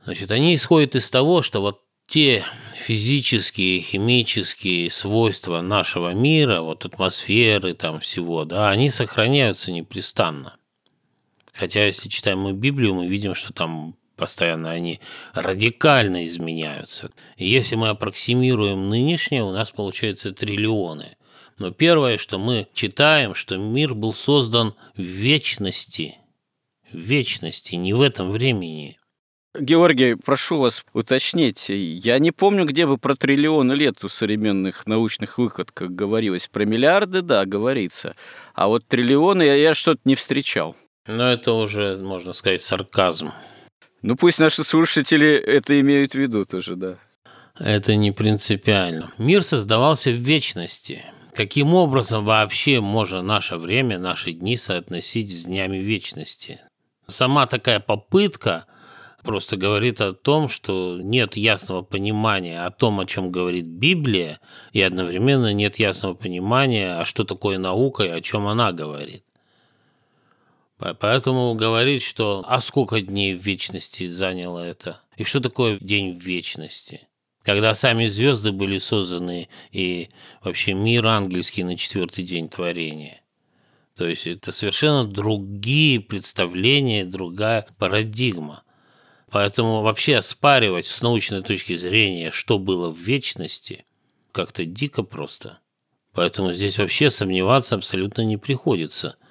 Значит, 0.03 0.33
они 0.33 0.57
исходят 0.57 0.97
из 0.97 1.09
того, 1.09 1.41
что 1.41 1.61
вот 1.61 1.83
те 2.09 2.43
физические, 2.75 3.79
химические 3.79 4.91
свойства 4.91 5.61
нашего 5.61 6.13
мира, 6.15 6.63
вот 6.63 6.85
атмосферы 6.85 7.75
там 7.75 8.01
всего, 8.01 8.43
да, 8.43 8.71
они 8.71 8.91
сохраняются 8.91 9.71
непрестанно. 9.71 10.56
Хотя, 11.57 11.87
если 11.87 12.09
читаем 12.09 12.41
мы 12.41 12.53
Библию, 12.53 12.95
мы 12.95 13.07
видим, 13.07 13.35
что 13.35 13.53
там 13.53 13.97
постоянно 14.17 14.71
они 14.71 15.01
радикально 15.35 16.25
изменяются. 16.25 17.11
И 17.37 17.49
если 17.49 17.77
мы 17.77 17.89
аппроксимируем 17.89 18.89
нынешнее, 18.89 19.43
у 19.43 19.53
нас 19.53 19.71
получается 19.71 20.33
триллионы. 20.33 21.17
Но 21.59 21.71
первое, 21.71 22.19
что 22.19 22.39
мы 22.39 22.69
читаем, 22.75 23.35
что 23.35 23.57
мир 23.57 23.95
был 23.95 24.13
создан 24.13 24.75
в 24.95 25.01
вечности. 25.01 26.17
В 26.93 26.99
вечности, 26.99 27.75
не 27.75 27.95
в 27.95 28.03
этом 28.03 28.31
времени. 28.31 28.99
Георгий, 29.59 30.17
прошу 30.17 30.59
вас 30.59 30.85
уточнить. 30.93 31.71
Я 31.71 32.19
не 32.19 32.31
помню, 32.31 32.67
где 32.67 32.87
бы 32.87 32.99
про 32.99 33.17
триллионы 33.17 33.73
лет 33.73 34.05
у 34.05 34.09
современных 34.09 34.87
научных 34.87 35.39
выходках 35.39 35.91
говорилось. 35.91 36.47
Про 36.47 36.67
миллиарды, 36.67 37.23
да, 37.23 37.47
говорится. 37.47 38.15
А 38.55 38.69
вот 38.69 38.87
триллионы 38.87 39.43
я, 39.43 39.55
я 39.55 39.75
что-то 39.75 40.03
не 40.05 40.15
встречал. 40.15 40.77
Но 41.07 41.31
это 41.31 41.53
уже, 41.53 41.97
можно 41.97 42.33
сказать, 42.33 42.63
сарказм. 42.63 43.33
Ну 44.03 44.17
пусть 44.17 44.39
наши 44.39 44.65
слушатели 44.65 45.35
это 45.35 45.79
имеют 45.81 46.13
в 46.13 46.17
виду 46.17 46.45
тоже, 46.45 46.77
да. 46.77 46.97
Это 47.59 47.97
не 47.97 48.13
принципиально. 48.13 49.13
Мир 49.19 49.43
создавался 49.43 50.11
в 50.11 50.17
вечности. 50.17 51.05
Каким 51.35 51.75
образом 51.75 52.25
вообще 52.25 52.81
можно 52.81 53.23
наше 53.23 53.57
время, 53.57 53.99
наши 53.99 54.33
дни 54.33 54.57
соотносить 54.57 55.31
с 55.31 55.45
днями 55.45 55.79
вечности? 55.79 56.61
Сама 57.07 57.47
такая 57.47 57.81
попытка 57.81 58.67
просто 59.23 59.57
говорит 59.57 60.01
о 60.01 60.13
том, 60.13 60.49
что 60.49 60.99
нет 61.03 61.37
ясного 61.37 61.83
понимания 61.83 62.65
о 62.65 62.71
том, 62.71 63.01
о 63.01 63.07
чем 63.07 63.31
говорит 63.31 63.67
Библия, 63.67 64.41
и 64.73 64.81
одновременно 64.81 65.53
нет 65.53 65.79
ясного 65.79 66.15
понимания, 66.15 66.99
а 66.99 67.05
что 67.05 67.25
такое 67.25 67.59
наука 67.59 68.05
и 68.05 68.09
о 68.09 68.21
чем 68.21 68.47
она 68.47 68.73
говорит. 68.73 69.25
Поэтому 70.79 71.55
говорить, 71.55 72.03
что 72.03 72.45
а 72.47 72.61
сколько 72.61 73.01
дней 73.01 73.35
в 73.35 73.41
вечности 73.41 74.07
заняло 74.07 74.59
это? 74.59 75.01
И 75.17 75.25
что 75.25 75.41
такое 75.41 75.79
день 75.79 76.19
в 76.19 76.23
вечности? 76.23 77.09
Когда 77.43 77.75
сами 77.75 78.07
звезды 78.09 78.53
были 78.53 78.79
созданы 78.79 79.49
и 79.71 80.11
вообще 80.43 80.75
мир 80.75 81.07
ангельский 81.07 81.63
на 81.63 81.77
четвертый 81.77 82.25
день 82.25 82.49
творения. 82.49 83.23
То 83.97 84.07
есть 84.07 84.27
это 84.27 84.53
совершенно 84.53 85.07
другие 85.07 86.01
представления, 86.01 87.07
другая 87.07 87.67
парадигма. 87.79 88.63
Поэтому 89.31 89.81
вообще 89.81 90.17
оспаривать 90.17 90.87
с 90.87 91.01
научной 91.01 91.43
точки 91.43 91.77
зрения, 91.77 92.31
что 92.31 92.59
было 92.59 92.91
в 92.91 92.99
вечности, 92.99 93.87
как-то 94.33 94.67
дико 94.67 95.03
просто. 95.03 95.61
Поэтому 96.13 96.53
здесь 96.53 96.79
вообще 96.79 97.11
сомневаться 97.11 97.77
абсолютно 97.77 98.23
не 98.23 98.37
приходится– 98.37 99.17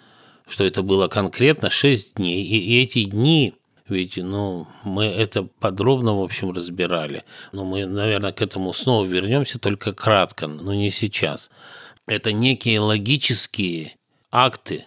что 0.48 0.64
это 0.64 0.84
было 0.84 1.08
конкретно 1.08 1.70
6 1.70 2.16
дней. 2.16 2.44
И 2.44 2.82
эти 2.82 3.04
дни, 3.06 3.56
ведь, 3.88 4.18
ну, 4.18 4.68
мы 4.84 5.06
это 5.06 5.44
подробно, 5.44 6.18
в 6.18 6.22
общем, 6.22 6.52
разбирали. 6.52 7.24
Но 7.52 7.66
мы, 7.66 7.86
наверное, 7.86 8.32
к 8.32 8.42
этому 8.42 8.74
снова 8.74 9.06
вернемся, 9.06 9.60
только 9.60 9.94
кратко, 9.94 10.48
но 10.48 10.74
не 10.74 10.92
сейчас. 10.92 11.50
Это 12.08 12.32
некие 12.32 12.80
логические 12.80 13.96
акты, 14.32 14.86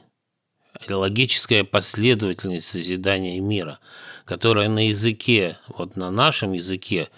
логическая 0.89 1.65
последовательность 1.65 2.67
созидания 2.67 3.41
мира, 3.41 3.81
которая 4.25 4.69
на 4.69 4.89
языке, 4.89 5.59
вот 5.69 5.97
на 5.97 6.11
нашем 6.11 6.53
языке, 6.53 7.09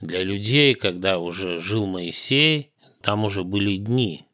для 0.00 0.22
людей, 0.22 0.74
когда 0.74 1.18
уже 1.18 1.58
жил 1.58 1.86
Моисей, 1.86 2.70
там 3.02 3.24
уже 3.24 3.44
были 3.44 3.76
дни– 3.76 4.24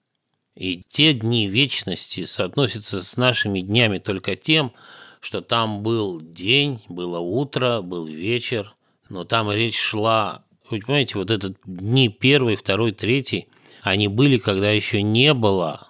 и 0.54 0.80
те 0.80 1.12
дни 1.12 1.47
вечности 1.49 2.25
соотносятся 2.25 3.02
с 3.02 3.16
нашими 3.16 3.61
днями 3.61 3.99
только 3.99 4.37
тем, 4.37 4.73
что 5.21 5.40
там 5.40 5.83
был 5.83 6.21
день, 6.21 6.83
было 6.88 7.19
утро, 7.19 7.83
был 7.83 8.07
вечер, 8.07 8.75
но 9.09 9.25
там 9.25 9.50
речь 9.50 9.78
шла, 9.78 10.45
вы 10.69 10.80
понимаете, 10.80 11.19
вот 11.19 11.30
этот 11.30 11.57
дни 11.64 12.09
первый, 12.09 12.57
второй, 12.57 12.92
третий, 12.92 13.49
они 13.83 14.09
были, 14.09 14.38
когда 14.38 14.71
еще 14.71 15.02
не 15.02 15.35
было 15.35 15.88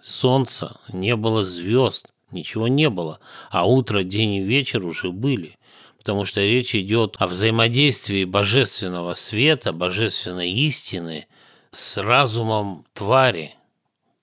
солнца, 0.00 0.80
не 0.92 1.16
было 1.16 1.44
звезд, 1.44 2.08
ничего 2.30 2.68
не 2.68 2.88
было, 2.88 3.20
а 3.50 3.66
утро, 3.66 4.02
день 4.02 4.34
и 4.34 4.42
вечер 4.42 4.84
уже 4.84 5.10
были. 5.10 5.58
Потому 5.98 6.24
что 6.24 6.40
речь 6.40 6.74
идет 6.74 7.16
о 7.20 7.28
взаимодействии 7.28 8.24
божественного 8.24 9.14
света, 9.14 9.72
божественной 9.72 10.50
истины 10.50 11.26
с 11.70 11.96
разумом 11.96 12.84
твари, 12.92 13.54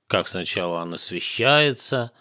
как 0.09 0.27
сначала 0.27 0.81
он 0.81 0.95
освещается, 0.95 2.11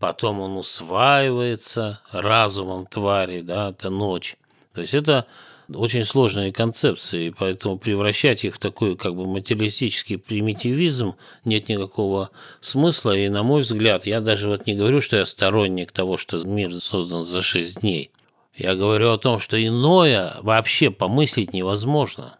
потом 0.00 0.40
он 0.40 0.56
усваивается 0.56 2.00
разумом 2.10 2.86
твари, 2.86 3.40
да, 3.40 3.70
это 3.70 3.88
ночь. 3.88 4.36
То 4.74 4.80
есть 4.80 4.94
это 4.94 5.26
очень 5.72 6.02
сложные 6.02 6.52
концепции, 6.52 7.30
поэтому 7.30 7.78
превращать 7.78 8.44
их 8.44 8.56
в 8.56 8.58
такой 8.58 8.96
как 8.96 9.14
бы 9.14 9.26
материалистический 9.26 10.18
примитивизм 10.18 11.14
нет 11.44 11.68
никакого 11.68 12.30
смысла. 12.60 13.16
И, 13.16 13.28
на 13.28 13.44
мой 13.44 13.62
взгляд, 13.62 14.06
я 14.06 14.20
даже 14.20 14.48
вот 14.48 14.66
не 14.66 14.74
говорю, 14.74 15.00
что 15.00 15.16
я 15.16 15.24
сторонник 15.24 15.92
того, 15.92 16.16
что 16.16 16.38
мир 16.38 16.72
создан 16.74 17.24
за 17.24 17.42
шесть 17.42 17.80
дней. 17.80 18.10
Я 18.56 18.74
говорю 18.74 19.12
о 19.12 19.18
том, 19.18 19.38
что 19.38 19.64
иное 19.64 20.34
вообще 20.40 20.90
помыслить 20.90 21.52
невозможно. 21.52 22.38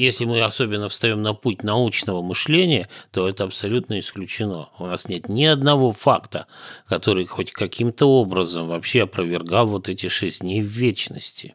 Если 0.00 0.24
мы 0.24 0.40
особенно 0.40 0.88
встаем 0.88 1.20
на 1.20 1.34
путь 1.34 1.62
научного 1.62 2.22
мышления, 2.22 2.88
то 3.12 3.28
это 3.28 3.44
абсолютно 3.44 3.98
исключено. 3.98 4.70
У 4.78 4.86
нас 4.86 5.08
нет 5.10 5.28
ни 5.28 5.44
одного 5.44 5.92
факта, 5.92 6.46
который 6.88 7.26
хоть 7.26 7.52
каким-то 7.52 8.06
образом 8.06 8.66
вообще 8.66 9.02
опровергал 9.02 9.66
вот 9.66 9.90
эти 9.90 10.08
шесть 10.08 10.40
дней 10.40 10.62
в 10.62 10.68
вечности. 10.68 11.54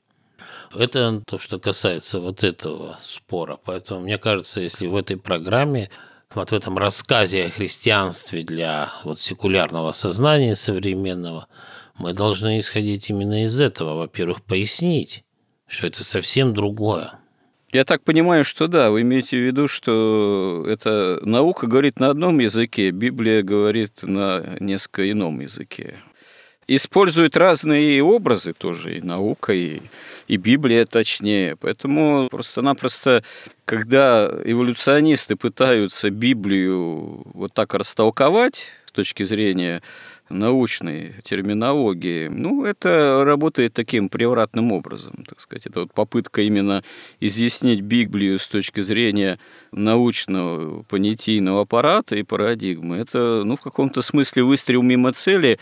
Это 0.75 1.23
то, 1.25 1.39
что 1.39 1.57
касается 1.57 2.19
вот 2.19 2.43
этого 2.43 2.99
спора. 3.01 3.57
Поэтому 3.65 4.01
мне 4.01 4.19
кажется, 4.19 4.61
если 4.61 4.85
в 4.85 4.95
этой 4.95 5.17
программе 5.17 5.89
вот 6.35 6.51
в 6.51 6.53
этом 6.53 6.77
рассказе 6.77 7.45
о 7.45 7.49
христианстве 7.49 8.43
для 8.43 8.93
вот 9.03 9.19
секулярного 9.19 9.91
сознания 9.91 10.55
современного, 10.55 11.47
мы 11.97 12.13
должны 12.13 12.59
исходить 12.59 13.09
именно 13.09 13.45
из 13.45 13.59
этого. 13.59 13.95
Во-первых, 13.95 14.43
пояснить, 14.43 15.23
что 15.67 15.87
это 15.87 16.03
совсем 16.03 16.53
другое. 16.53 17.24
Я 17.75 17.83
так 17.83 18.03
понимаю, 18.03 18.45
что 18.45 18.69
да, 18.69 18.89
вы 18.89 19.01
имеете 19.01 19.35
в 19.35 19.45
виду, 19.45 19.67
что 19.67 20.63
эта 20.65 21.19
наука 21.23 21.67
говорит 21.67 21.99
на 21.99 22.09
одном 22.09 22.39
языке, 22.39 22.89
Библия 22.91 23.41
говорит 23.41 24.01
на 24.03 24.55
несколько 24.61 25.11
ином 25.11 25.41
языке. 25.41 25.95
Используют 26.69 27.35
разные 27.35 28.01
образы 28.01 28.53
тоже, 28.53 28.97
и 28.97 29.01
наука, 29.01 29.51
и, 29.51 29.81
и 30.29 30.37
Библия 30.37 30.85
точнее. 30.85 31.57
Поэтому 31.57 32.29
просто-напросто, 32.29 33.25
когда 33.65 34.31
эволюционисты 34.45 35.35
пытаются 35.35 36.09
Библию 36.09 37.23
вот 37.33 37.53
так 37.53 37.73
растолковать 37.73 38.67
с 38.85 38.93
точки 38.93 39.23
зрения 39.23 39.83
научной 40.29 41.15
терминологии, 41.23 42.27
ну, 42.27 42.65
это 42.65 43.23
работает 43.25 43.73
таким 43.73 44.09
превратным 44.09 44.71
образом, 44.71 45.23
так 45.27 45.39
сказать. 45.39 45.67
Это 45.67 45.81
вот 45.81 45.93
попытка 45.93 46.41
именно 46.41 46.83
изъяснить 47.19 47.81
Библию 47.81 48.39
с 48.39 48.47
точки 48.47 48.81
зрения 48.81 49.39
научного 49.75 50.83
понятийного 50.83 51.61
аппарата 51.61 52.15
и 52.15 52.23
парадигмы. 52.23 52.97
Это, 52.97 53.43
ну, 53.43 53.57
в 53.57 53.61
каком-то 53.61 54.01
смысле 54.01 54.43
выстрел 54.43 54.81
мимо 54.81 55.11
цели, 55.11 55.59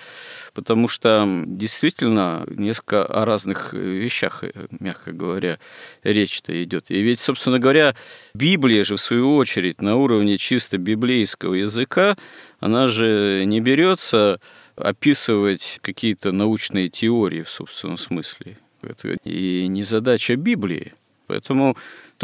потому 0.53 0.87
что 0.87 1.43
действительно 1.45 2.45
несколько 2.47 3.05
о 3.05 3.25
разных 3.25 3.73
вещах, 3.73 4.43
мягко 4.79 5.11
говоря, 5.11 5.59
речь-то 6.03 6.63
идет. 6.63 6.85
И 6.89 7.01
ведь, 7.01 7.19
собственно 7.19 7.59
говоря, 7.59 7.95
Библия 8.33 8.83
же, 8.83 8.95
в 8.95 9.01
свою 9.01 9.35
очередь, 9.35 9.81
на 9.81 9.95
уровне 9.95 10.37
чисто 10.37 10.77
библейского 10.77 11.55
языка, 11.55 12.15
она 12.59 12.87
же 12.87 13.43
не 13.45 13.59
берется 13.59 14.39
описывать 14.75 15.79
какие-то 15.81 16.31
научные 16.31 16.89
теории 16.89 17.41
в 17.41 17.49
собственном 17.49 17.97
смысле. 17.97 18.57
Это 18.81 19.17
и 19.23 19.67
не 19.67 19.83
задача 19.83 20.35
Библии. 20.35 20.93
Поэтому 21.27 21.77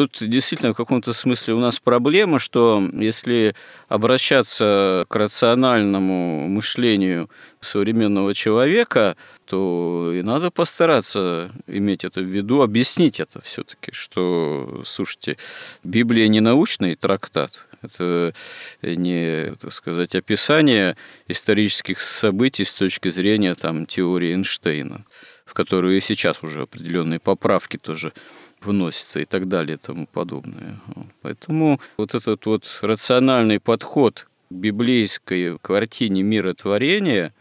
тут 0.08 0.30
действительно 0.30 0.72
в 0.72 0.78
каком-то 0.78 1.12
смысле 1.12 1.56
у 1.56 1.60
нас 1.60 1.82
проблема, 1.82 2.40
что 2.40 2.82
если 2.94 3.54
обращаться 3.90 5.06
к 5.10 5.16
рациональному 5.18 6.48
мышлению 6.48 7.30
современного 7.60 8.34
человека, 8.34 9.18
то 9.46 10.14
и 10.14 10.22
надо 10.22 10.52
постараться 10.52 11.52
иметь 11.68 12.06
это 12.06 12.22
в 12.22 12.24
виду, 12.24 12.62
объяснить 12.62 13.20
это 13.20 13.42
все-таки, 13.42 13.92
что, 13.92 14.84
слушайте, 14.86 15.38
Библия 15.84 16.30
не 16.30 16.40
научный 16.40 16.96
трактат, 16.96 17.68
это 17.82 18.34
не, 18.82 19.54
так 19.60 19.74
сказать, 19.74 20.16
описание 20.16 20.96
исторических 21.28 22.00
событий 22.00 22.64
с 22.64 22.74
точки 22.74 23.10
зрения 23.10 23.54
там, 23.54 23.86
теории 23.86 24.32
Эйнштейна. 24.32 25.04
в 25.46 25.54
которую 25.56 25.98
и 25.98 26.00
сейчас 26.00 26.44
уже 26.44 26.62
определенные 26.62 27.20
поправки 27.20 27.78
тоже 27.78 28.14
вносятся 28.62 29.20
и 29.20 29.26
так 29.26 29.48
далее 29.48 29.78
и 29.78 29.80
тому 29.80 30.08
подобное. 30.08 30.80
Поэтому 31.22 31.80
вот 31.98 32.16
этот 32.16 32.46
вот 32.46 32.80
рациональный 32.82 33.60
подход 33.60 34.28
к 34.50 34.54
библейской 34.54 35.58
картине 35.60 36.24
миротворения, 36.24 37.34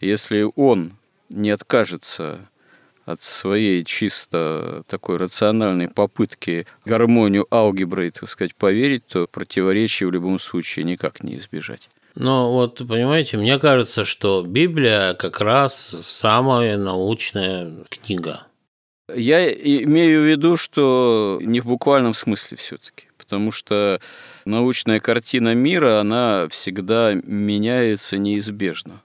если 0.00 0.46
он 0.56 0.92
не 1.28 1.50
откажется 1.50 2.48
от 3.04 3.22
своей 3.22 3.84
чисто 3.84 4.82
такой 4.86 5.18
рациональной 5.18 5.88
попытки 5.88 6.66
гармонию 6.84 7.46
алгебры, 7.50 8.10
так 8.10 8.28
сказать, 8.28 8.54
поверить, 8.54 9.06
то 9.06 9.26
противоречий 9.26 10.06
в 10.06 10.10
любом 10.10 10.38
случае 10.38 10.84
никак 10.84 11.22
не 11.22 11.36
избежать. 11.36 11.90
Но 12.14 12.52
вот, 12.52 12.78
понимаете, 12.86 13.36
мне 13.36 13.58
кажется, 13.58 14.04
что 14.04 14.42
Библия 14.42 15.14
как 15.14 15.40
раз 15.40 15.96
самая 16.06 16.76
научная 16.76 17.84
книга. 17.90 18.46
Я 19.12 19.52
имею 19.52 20.22
в 20.22 20.26
виду, 20.26 20.56
что 20.56 21.38
не 21.42 21.60
в 21.60 21.66
буквальном 21.66 22.14
смысле 22.14 22.56
все-таки, 22.56 23.08
потому 23.18 23.50
что 23.50 24.00
научная 24.46 24.98
картина 24.98 25.54
мира, 25.54 26.00
она 26.00 26.48
всегда 26.48 27.12
меняется 27.12 28.16
неизбежно. 28.16 29.02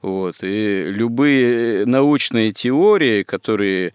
Вот. 0.00 0.36
И 0.42 0.84
любые 0.84 1.84
научные 1.84 2.52
теории, 2.52 3.22
которые 3.22 3.92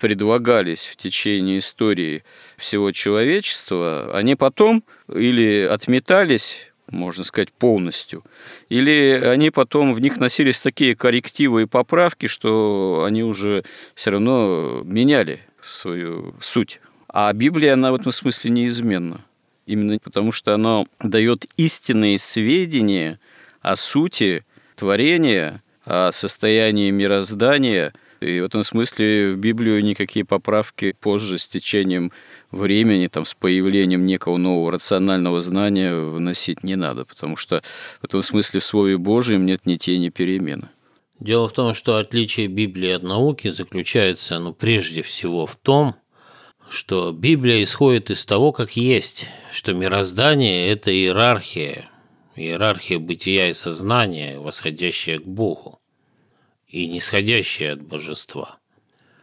предлагались 0.00 0.86
в 0.86 0.96
течение 0.96 1.60
истории 1.60 2.24
всего 2.56 2.90
человечества, 2.90 4.10
они 4.12 4.34
потом 4.34 4.82
или 5.08 5.62
отметались 5.62 6.72
можно 6.94 7.24
сказать, 7.24 7.52
полностью. 7.52 8.22
Или 8.68 9.20
они 9.24 9.50
потом, 9.50 9.92
в 9.92 10.00
них 10.00 10.18
носились 10.18 10.60
такие 10.60 10.96
коррективы 10.96 11.62
и 11.62 11.66
поправки, 11.66 12.26
что 12.26 13.04
они 13.06 13.22
уже 13.22 13.64
все 13.94 14.10
равно 14.12 14.82
меняли 14.84 15.40
свою 15.62 16.34
суть. 16.40 16.80
А 17.08 17.32
Библия, 17.32 17.74
она 17.74 17.92
в 17.92 17.96
этом 17.96 18.12
смысле 18.12 18.50
неизменна. 18.50 19.24
Именно 19.66 19.98
потому, 19.98 20.32
что 20.32 20.54
она 20.54 20.84
дает 21.00 21.46
истинные 21.56 22.18
сведения 22.18 23.18
о 23.62 23.76
сути 23.76 24.44
творения, 24.76 25.62
о 25.84 26.10
состоянии 26.12 26.90
мироздания. 26.90 27.92
И 28.24 28.40
в 28.40 28.44
этом 28.44 28.64
смысле 28.64 29.32
в 29.32 29.36
Библию 29.36 29.84
никакие 29.84 30.24
поправки 30.24 30.96
позже 30.98 31.38
с 31.38 31.46
течением 31.46 32.10
времени, 32.50 33.08
там, 33.08 33.26
с 33.26 33.34
появлением 33.34 34.06
некого 34.06 34.38
нового 34.38 34.72
рационального 34.72 35.40
знания 35.40 35.94
вносить 35.94 36.64
не 36.64 36.74
надо, 36.74 37.04
потому 37.04 37.36
что 37.36 37.62
в 38.00 38.04
этом 38.04 38.22
смысле 38.22 38.60
в 38.60 38.64
Слове 38.64 38.96
Божьем 38.96 39.44
нет 39.44 39.66
ни 39.66 39.76
тени 39.76 40.08
перемены. 40.08 40.70
Дело 41.20 41.48
в 41.48 41.52
том, 41.52 41.74
что 41.74 41.98
отличие 41.98 42.48
Библии 42.48 42.90
от 42.90 43.02
науки 43.02 43.48
заключается, 43.48 44.38
ну, 44.38 44.54
прежде 44.54 45.02
всего 45.02 45.46
в 45.46 45.56
том, 45.56 45.94
что 46.70 47.12
Библия 47.12 47.62
исходит 47.62 48.10
из 48.10 48.24
того, 48.24 48.52
как 48.52 48.72
есть, 48.72 49.28
что 49.52 49.74
мироздание– 49.74 50.68
это 50.70 50.90
иерархия, 50.90 51.90
иерархия 52.36 52.98
бытия 52.98 53.50
и 53.50 53.52
сознания, 53.52 54.38
восходящая 54.38 55.18
к 55.18 55.26
Богу 55.26 55.78
и 56.74 56.88
нисходящая 56.88 57.74
от 57.74 57.82
божества– 57.82 58.58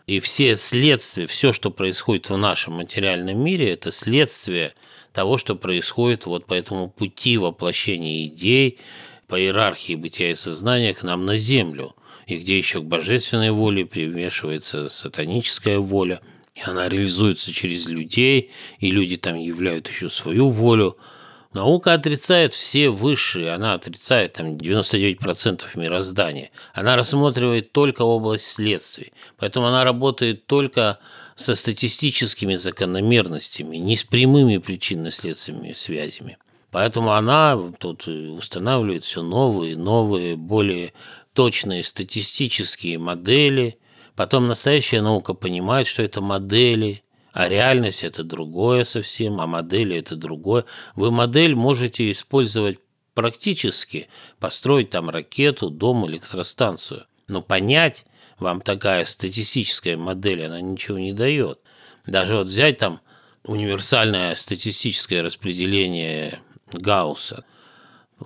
и 0.08 0.20
все 0.20 0.56
следствия, 0.56 1.28
все, 1.28 1.54
что 1.54 1.70
происходит 1.70 2.30
в 2.30 2.36
нашем 2.36 2.74
материальном 2.74 3.40
мире, 3.40 3.72
это 3.72 3.92
следствие 3.92 4.74
того, 5.14 5.38
что 5.38 5.56
происходит 5.56 6.26
вот 6.26 6.46
по 6.46 6.54
этому 6.54 6.90
пути 6.90 7.38
воплощения 7.38 8.26
идей, 8.26 8.80
по 9.28 9.40
иерархии 9.40 9.94
бытия 9.96 10.32
и 10.32 10.36
сознания 10.36 10.94
к 10.94 11.04
нам 11.04 11.26
на 11.26 11.38
Землю, 11.38 11.96
и 12.26 12.38
где 12.38 12.58
еще 12.58 12.82
к 12.82 12.86
божественной 12.86 13.52
воле 13.52 13.86
примешивается 13.86 14.90
сатаническая 14.90 15.80
воля, 15.80 16.20
и 16.56 16.62
она 16.66 16.90
реализуется 16.90 17.54
через 17.54 17.88
людей, 17.88 18.52
и 18.80 18.92
люди 18.92 19.18
там 19.18 19.36
являют 19.36 19.88
еще 19.88 20.10
свою 20.10 20.50
волю– 20.50 20.98
Наука 21.54 21.94
отрицает 21.94 22.54
все 22.54 22.90
высшие, 22.90 23.52
она 23.52 23.74
отрицает 23.74 24.34
там 24.34 24.56
99% 24.56 25.66
мироздания. 25.76 26.50
Она 26.74 26.96
рассматривает 26.96 27.74
только 27.74 28.04
область 28.04 28.48
следствий, 28.48 29.12
поэтому 29.38 29.68
она 29.68 29.84
работает 29.84 30.46
только 30.46 31.00
со 31.36 31.56
статистическими 31.56 32.56
закономерностями, 32.56 33.76
не 33.78 33.98
с 33.98 34.04
прямыми 34.04 34.58
причинно-следственными 34.58 35.74
связями. 35.74 36.38
Поэтому 36.72 37.12
она 37.12 37.60
тут 37.80 38.08
устанавливает 38.08 39.04
все 39.04 39.22
новые, 39.22 39.76
новые, 39.76 40.38
более 40.38 40.94
точные 41.34 41.84
статистические 41.84 42.98
модели. 42.98 43.78
Потом 44.16 44.48
настоящая 44.48 45.02
наука 45.02 45.34
понимает, 45.34 45.88
что 45.88 46.02
это 46.02 46.22
модели, 46.22 47.04
а 47.34 47.48
реальность 47.48 48.04
это 48.04 48.24
другое 48.24 48.84
совсем, 48.84 49.40
а 49.40 49.48
модели 49.48 49.96
это 49.98 50.16
другое. 50.16 50.66
Вы 50.96 51.12
модель 51.12 51.56
можете 51.56 52.12
использовать 52.12 52.80
практически, 53.14 54.08
построить 54.40 54.90
там 54.90 55.10
ракету, 55.10 55.70
дом, 55.70 56.08
электростанцию. 56.08 57.06
Но 57.28 57.42
понять 57.42 58.06
вам 58.40 58.62
такая 58.62 59.06
статистическая 59.06 59.98
модель, 59.98 60.46
она 60.46 60.60
ничего 60.60 60.98
не 60.98 61.14
дает. 61.14 61.60
Даже 62.06 62.36
вот 62.36 62.48
взять 62.48 62.78
там 62.78 63.00
универсальное 63.44 64.36
статистическое 64.36 65.24
распределение 65.24 66.42
Гаусса, 66.74 67.46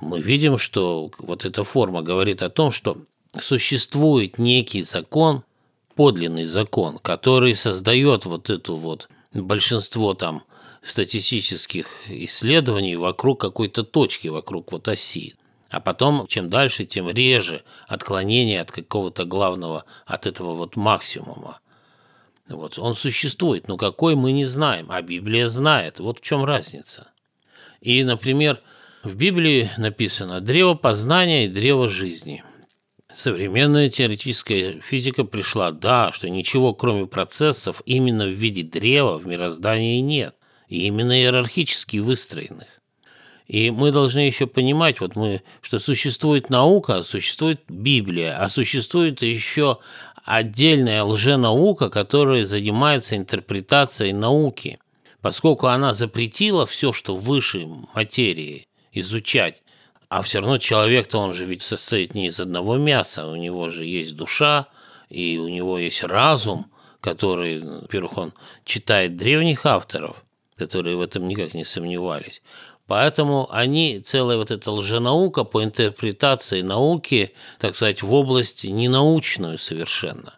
мы 0.02 0.20
видим, 0.20 0.58
что 0.58 1.12
вот 1.20 1.46
эта 1.46 1.64
форма 1.64 2.02
говорит 2.02 2.42
о 2.42 2.50
том, 2.50 2.72
что 2.72 2.98
существует 3.40 4.38
некий 4.38 4.82
закон, 4.82 5.44
подлинный 5.96 6.46
закон, 6.46 7.00
который 7.00 7.56
создает 7.56 8.26
вот 8.26 8.50
эту 8.50 8.76
вот 8.76 9.10
большинство 9.34 10.14
там 10.14 10.44
статистических 10.84 11.88
исследований 12.08 12.96
вокруг 12.96 13.42
какой-то 13.42 13.84
точки, 13.84 14.28
вокруг 14.28 14.72
вот 14.72 14.88
оси. 14.88 15.36
А 15.72 15.80
потом, 15.80 16.28
чем 16.28 16.50
дальше, 16.50 16.86
тем 16.86 17.10
реже 17.10 17.64
отклонение 17.88 18.62
от 18.62 18.72
какого-то 18.72 19.26
главного, 19.26 19.86
от 20.06 20.28
этого 20.28 20.54
вот 20.54 20.76
максимума. 20.76 21.60
Вот 22.48 22.78
он 22.78 22.94
существует, 22.94 23.68
но 23.68 23.76
какой 23.76 24.16
мы 24.16 24.32
не 24.32 24.46
знаем, 24.46 24.88
а 24.92 25.02
Библия 25.02 25.50
знает. 25.50 26.00
Вот 26.00 26.20
в 26.20 26.22
чем 26.22 26.46
разница. 26.46 27.08
И, 27.82 28.04
например, 28.04 28.62
в 29.04 29.16
Библии 29.16 29.72
написано 29.78 30.40
«древо 30.42 30.76
познания 30.76 31.46
и 31.46 31.50
древо 31.50 31.90
жизни». 31.90 32.44
Современная 33.16 33.90
теоретическая 33.90 34.82
физика 34.82 35.24
пришла, 35.24 35.72
да, 35.72 36.12
что 36.12 36.30
ничего 36.30 36.74
кроме 36.74 37.06
процессов 37.06 37.82
именно 37.86 38.26
в 38.26 38.32
виде 38.32 38.62
древа 38.62 39.18
в 39.18 39.26
мироздании 39.26 40.02
нет, 40.02 40.36
и 40.68 40.86
именно 40.88 41.18
иерархически 41.18 42.00
выстроенных. 42.00 42.68
И 43.48 43.72
мы 43.72 43.94
должны 43.94 44.20
еще 44.20 44.48
понимать, 44.48 45.00
вот 45.00 45.16
мы, 45.16 45.44
что 45.62 45.80
существует 45.80 46.50
наука, 46.50 47.04
существует 47.04 47.62
Библия, 47.70 48.38
а 48.38 48.50
существует 48.50 49.22
еще 49.22 49.78
отдельная 50.26 51.02
лженаука, 51.06 51.90
которая 51.90 52.44
занимается 52.44 53.16
интерпретацией 53.16 54.12
науки, 54.12 54.78
поскольку 55.22 55.68
она 55.68 55.94
запретила 55.94 56.66
все, 56.66 56.92
что 56.92 57.16
выше 57.16 57.66
материи, 57.94 58.68
изучать, 58.92 59.62
а 60.10 60.22
все 60.22 60.40
равно 60.40 60.58
человек-то 60.58 61.18
он 61.18 61.34
же 61.34 61.46
ведь 61.46 61.62
состоит 61.62 62.14
не 62.14 62.28
из 62.28 62.40
одного 62.40 62.78
мяса, 62.78 63.28
у 63.28 63.36
него 63.36 63.70
же 63.70 63.86
есть 63.86 64.16
душа, 64.16 64.68
и 65.10 65.38
у 65.38 65.48
него 65.48 65.78
есть 65.78 66.04
разум, 66.04 66.72
который, 67.02 67.62
во-первых, 67.62 68.18
он 68.18 68.34
читает 68.64 69.16
древних 69.16 69.66
авторов, 69.66 70.24
которые 70.58 70.96
в 70.96 71.02
этом 71.02 71.28
никак 71.28 71.54
не 71.54 71.64
сомневались. 71.64 72.42
Поэтому 72.88 73.48
они, 73.52 74.00
целая 74.00 74.38
вот 74.38 74.52
эта 74.52 74.72
лженаука 74.72 75.44
по 75.44 75.64
интерпретации 75.64 76.62
науки, 76.62 77.34
так 77.60 77.76
сказать, 77.76 78.04
в 78.04 78.14
области 78.14 78.68
ненаучную 78.68 79.58
совершенно. 79.58 80.36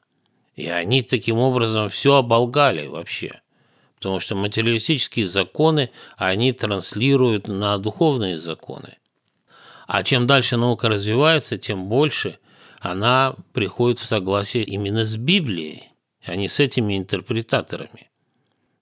И 0.55 0.67
они 0.67 1.03
таким 1.03 1.37
образом 1.39 1.89
все 1.89 2.15
оболгали 2.15 2.87
вообще. 2.87 3.41
Потому 3.95 4.19
что 4.19 4.35
материалистические 4.35 5.27
законы 5.27 5.91
они 6.17 6.53
транслируют 6.53 7.47
на 7.47 7.77
духовные 7.77 8.37
законы. 8.37 8.97
А 9.87 10.03
чем 10.03 10.27
дальше 10.27 10.57
наука 10.57 10.89
развивается, 10.89 11.57
тем 11.57 11.87
больше 11.87 12.39
она 12.79 13.35
приходит 13.53 13.99
в 13.99 14.05
согласие 14.05 14.63
именно 14.63 15.05
с 15.05 15.15
Библией, 15.15 15.93
а 16.23 16.35
не 16.35 16.49
с 16.49 16.59
этими 16.59 16.97
интерпретаторами. 16.97 18.09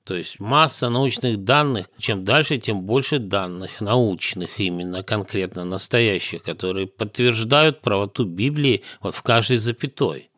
То 0.03 0.15
есть 0.15 0.39
масса 0.39 0.89
научных 0.89 1.43
данных, 1.43 1.87
чем 1.97 2.25
дальше, 2.25 2.57
тем 2.57 2.81
больше 2.81 3.19
данных 3.19 3.81
научных, 3.81 4.59
именно 4.59 5.03
конкретно 5.03 5.63
настоящих, 5.63 6.43
которые 6.43 6.87
подтверждают 6.87 7.81
правоту 7.81 8.25
Библии 8.25 8.83
вот 9.01 9.15
в 9.15 9.21
каждой 9.21 9.57
запятой. 9.57 10.31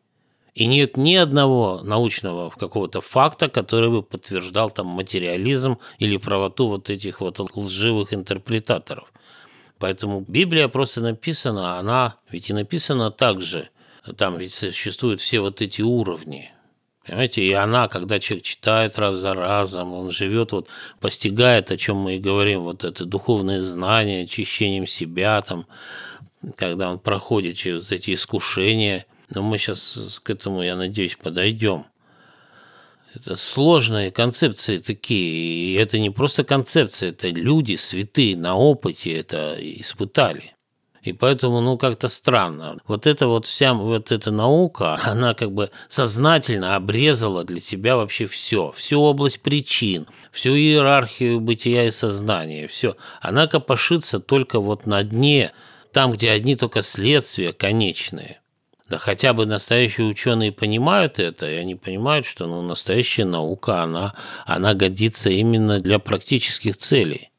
И 0.54 0.66
нет 0.66 0.96
ни 0.96 1.14
одного 1.14 1.82
научного 1.82 2.50
какого-то 2.50 3.00
факта, 3.00 3.48
который 3.48 3.90
бы 3.90 4.02
подтверждал 4.02 4.70
там 4.70 4.86
материализм 4.86 5.78
или 5.98 6.16
правоту 6.16 6.68
вот 6.68 6.90
этих 6.90 7.20
вот 7.20 7.38
лживых 7.54 8.12
интерпретаторов. 8.12 9.12
Поэтому 9.78 10.24
Библия 10.26 10.68
просто 10.68 11.00
написана, 11.00 11.78
она 11.78 12.16
ведь 12.30 12.50
и 12.50 12.52
написана 12.52 13.10
также 13.10 13.70
Там 14.16 14.36
ведь 14.38 14.52
существуют 14.54 15.20
все 15.20 15.40
вот 15.40 15.62
эти 15.62 15.82
уровни. 15.82 16.50
Понимаете, 17.06 17.42
и 17.42 17.52
она, 17.52 17.88
когда 17.88 18.18
человек 18.18 18.44
читает 18.44 18.98
раз 18.98 19.16
за 19.16 19.32
разом, 19.32 19.94
он 19.94 20.10
живет, 20.10 20.52
вот 20.52 20.68
постигает, 21.00 21.70
о 21.70 21.78
чем 21.78 21.96
мы 21.96 22.16
и 22.16 22.20
говорим, 22.20 22.62
вот 22.62 22.84
это 22.84 23.06
духовное 23.06 23.62
знание, 23.62 24.24
очищением 24.24 24.86
себя, 24.86 25.40
там, 25.40 25.66
когда 26.56 26.90
он 26.90 26.98
проходит 26.98 27.56
через 27.56 27.90
эти 27.92 28.12
искушения. 28.12 29.06
Но 29.30 29.42
мы 29.42 29.56
сейчас 29.56 30.20
к 30.22 30.28
этому, 30.28 30.62
я 30.62 30.76
надеюсь, 30.76 31.16
подойдем. 31.16 31.86
Это 33.20 33.34
сложные 33.34 34.12
концепции 34.12 34.78
такие, 34.78 35.72
и 35.72 35.74
это 35.74 35.98
не 35.98 36.10
просто 36.10 36.44
концепции, 36.44 37.08
это 37.08 37.28
люди 37.28 37.74
святые 37.74 38.36
на 38.36 38.56
опыте 38.56 39.12
это 39.12 39.56
испытали. 39.58 40.54
И 41.02 41.12
поэтому, 41.12 41.60
ну, 41.60 41.78
как-то 41.78 42.08
странно. 42.08 42.78
Вот 42.86 43.06
эта 43.06 43.26
вот 43.26 43.46
вся 43.46 43.74
вот 43.74 44.12
эта 44.12 44.30
наука, 44.30 44.98
она 45.04 45.34
как 45.34 45.52
бы 45.52 45.70
сознательно 45.88 46.76
обрезала 46.76 47.44
для 47.44 47.60
тебя 47.60 47.96
вообще 47.96 48.26
все, 48.26 48.72
всю 48.72 49.00
область 49.00 49.40
причин, 49.40 50.06
всю 50.30 50.50
иерархию 50.50 51.40
бытия 51.40 51.86
и 51.86 51.90
сознания, 51.90 52.68
все. 52.68 52.96
Она 53.20 53.46
копошится 53.48 54.20
только 54.20 54.60
вот 54.60 54.86
на 54.86 55.02
дне, 55.02 55.52
там, 55.92 56.12
где 56.12 56.30
одни 56.30 56.54
только 56.54 56.82
следствия 56.82 57.52
конечные. 57.52 58.40
Да 58.88 58.96
хотя 58.98 59.34
бы 59.34 59.44
настоящие 59.44 60.06
ученые 60.06 60.50
понимают 60.50 61.18
это, 61.18 61.50
и 61.50 61.56
они 61.56 61.74
понимают, 61.74 62.24
что 62.24 62.46
ну, 62.46 62.62
настоящая 62.62 63.26
наука, 63.26 63.82
она, 63.82 64.14
она 64.46 64.74
годится 64.74 65.28
именно 65.28 65.78
для 65.78 65.98
практических 65.98 66.76
целей 66.76 67.30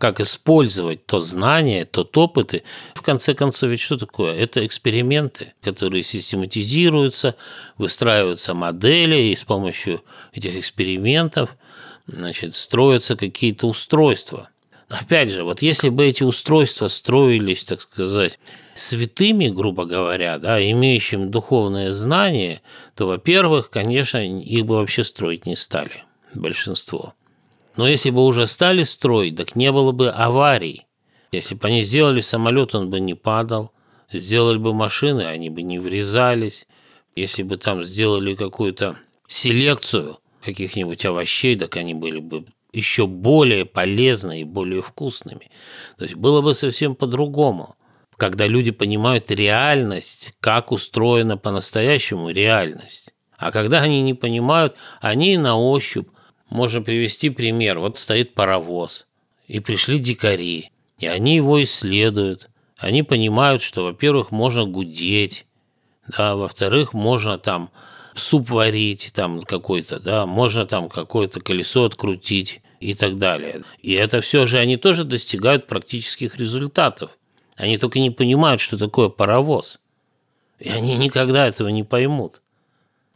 как 0.00 0.18
использовать 0.18 1.04
то 1.04 1.20
знание, 1.20 1.84
тот 1.84 2.16
опыт. 2.16 2.64
В 2.94 3.02
конце 3.02 3.34
концов, 3.34 3.68
ведь 3.68 3.80
что 3.80 3.98
такое? 3.98 4.34
Это 4.34 4.64
эксперименты, 4.64 5.52
которые 5.62 6.02
систематизируются, 6.02 7.36
выстраиваются 7.76 8.54
модели, 8.54 9.16
и 9.16 9.36
с 9.36 9.44
помощью 9.44 10.02
этих 10.32 10.56
экспериментов 10.56 11.54
значит, 12.06 12.54
строятся 12.54 13.14
какие-то 13.14 13.66
устройства. 13.66 14.48
Опять 14.88 15.30
же, 15.30 15.44
вот 15.44 15.60
если 15.60 15.90
бы 15.90 16.06
эти 16.06 16.22
устройства 16.22 16.88
строились, 16.88 17.64
так 17.64 17.82
сказать, 17.82 18.38
святыми, 18.80 19.48
грубо 19.48 19.84
говоря, 19.84 20.38
да, 20.38 20.60
имеющими 20.70 21.26
духовное 21.26 21.92
знание, 21.92 22.62
то, 22.94 23.06
во-первых, 23.06 23.70
конечно, 23.70 24.18
их 24.18 24.64
бы 24.66 24.76
вообще 24.76 25.04
строить 25.04 25.46
не 25.46 25.56
стали, 25.56 26.04
большинство. 26.34 27.14
Но 27.76 27.86
если 27.86 28.10
бы 28.10 28.24
уже 28.24 28.46
стали 28.46 28.84
строить, 28.84 29.36
так 29.36 29.54
не 29.54 29.70
было 29.70 29.92
бы 29.92 30.10
аварий. 30.10 30.86
Если 31.32 31.54
бы 31.54 31.68
они 31.68 31.82
сделали 31.82 32.20
самолет, 32.20 32.74
он 32.74 32.90
бы 32.90 33.00
не 33.00 33.14
падал. 33.14 33.72
Сделали 34.12 34.58
бы 34.58 34.74
машины, 34.74 35.22
они 35.22 35.50
бы 35.50 35.62
не 35.62 35.78
врезались. 35.78 36.66
Если 37.14 37.42
бы 37.42 37.56
там 37.56 37.84
сделали 37.84 38.34
какую-то 38.34 38.96
селекцию 39.28 40.18
каких-нибудь 40.42 41.04
овощей, 41.04 41.56
так 41.56 41.76
они 41.76 41.94
были 41.94 42.18
бы 42.18 42.46
еще 42.72 43.06
более 43.06 43.64
полезными 43.64 44.40
и 44.40 44.44
более 44.44 44.82
вкусными. 44.82 45.50
То 45.96 46.04
есть 46.04 46.16
было 46.16 46.40
бы 46.40 46.54
совсем 46.54 46.96
по-другому. 46.96 47.76
Когда 48.20 48.46
люди 48.46 48.70
понимают 48.70 49.30
реальность, 49.30 50.34
как 50.40 50.72
устроена 50.72 51.38
по-настоящему 51.38 52.28
реальность. 52.28 53.14
А 53.38 53.50
когда 53.50 53.80
они 53.80 54.02
не 54.02 54.12
понимают, 54.12 54.76
они 55.00 55.38
на 55.38 55.56
ощупь 55.56 56.06
можно 56.50 56.82
привести 56.82 57.30
пример. 57.30 57.78
Вот 57.78 57.96
стоит 57.96 58.34
паровоз, 58.34 59.06
и 59.46 59.58
пришли 59.60 59.98
дикари, 59.98 60.70
и 60.98 61.06
они 61.06 61.36
его 61.36 61.62
исследуют. 61.64 62.50
Они 62.76 63.02
понимают, 63.02 63.62
что, 63.62 63.84
во-первых, 63.84 64.32
можно 64.32 64.66
гудеть, 64.66 65.46
да, 66.06 66.36
во-вторых, 66.36 66.92
можно 66.92 67.38
там 67.38 67.70
суп 68.14 68.50
варить 68.50 69.12
там 69.14 69.40
какой-то, 69.40 69.98
да, 69.98 70.26
можно 70.26 70.66
там 70.66 70.90
какое-то 70.90 71.40
колесо 71.40 71.84
открутить 71.84 72.60
и 72.80 72.92
так 72.92 73.16
далее. 73.16 73.62
И 73.80 73.94
это 73.94 74.20
все 74.20 74.44
же 74.44 74.58
они 74.58 74.76
тоже 74.76 75.04
достигают 75.04 75.66
практических 75.66 76.36
результатов. 76.36 77.12
Они 77.60 77.76
только 77.76 77.98
не 77.98 78.08
понимают, 78.08 78.58
что 78.58 78.78
такое 78.78 79.10
паровоз. 79.10 79.80
И 80.60 80.70
они 80.70 80.94
никогда 80.96 81.46
этого 81.46 81.68
не 81.68 81.82
поймут. 81.82 82.40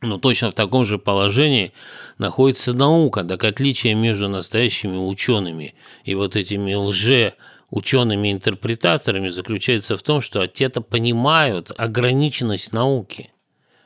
Но 0.03 0.19
точно 0.19 0.51
в 0.51 0.55
таком 0.55 0.85
же 0.85 0.99
положении 0.99 1.73
находится 2.19 2.75
наука, 2.75 3.25
так 3.25 3.43
отличие 3.43 3.95
между 3.95 4.29
настоящими 4.29 4.99
учеными 4.99 5.75
и 6.05 6.15
вот 6.15 6.37
этими 6.37 6.75
лже 6.75 7.35
учеными-интерпретаторами 7.71 9.31
заключается 9.31 9.97
в 9.97 10.03
том, 10.03 10.21
что 10.21 10.47
те-то 10.47 10.83
понимают 10.83 11.73
ограниченность 11.75 12.75
науки, 12.75 13.31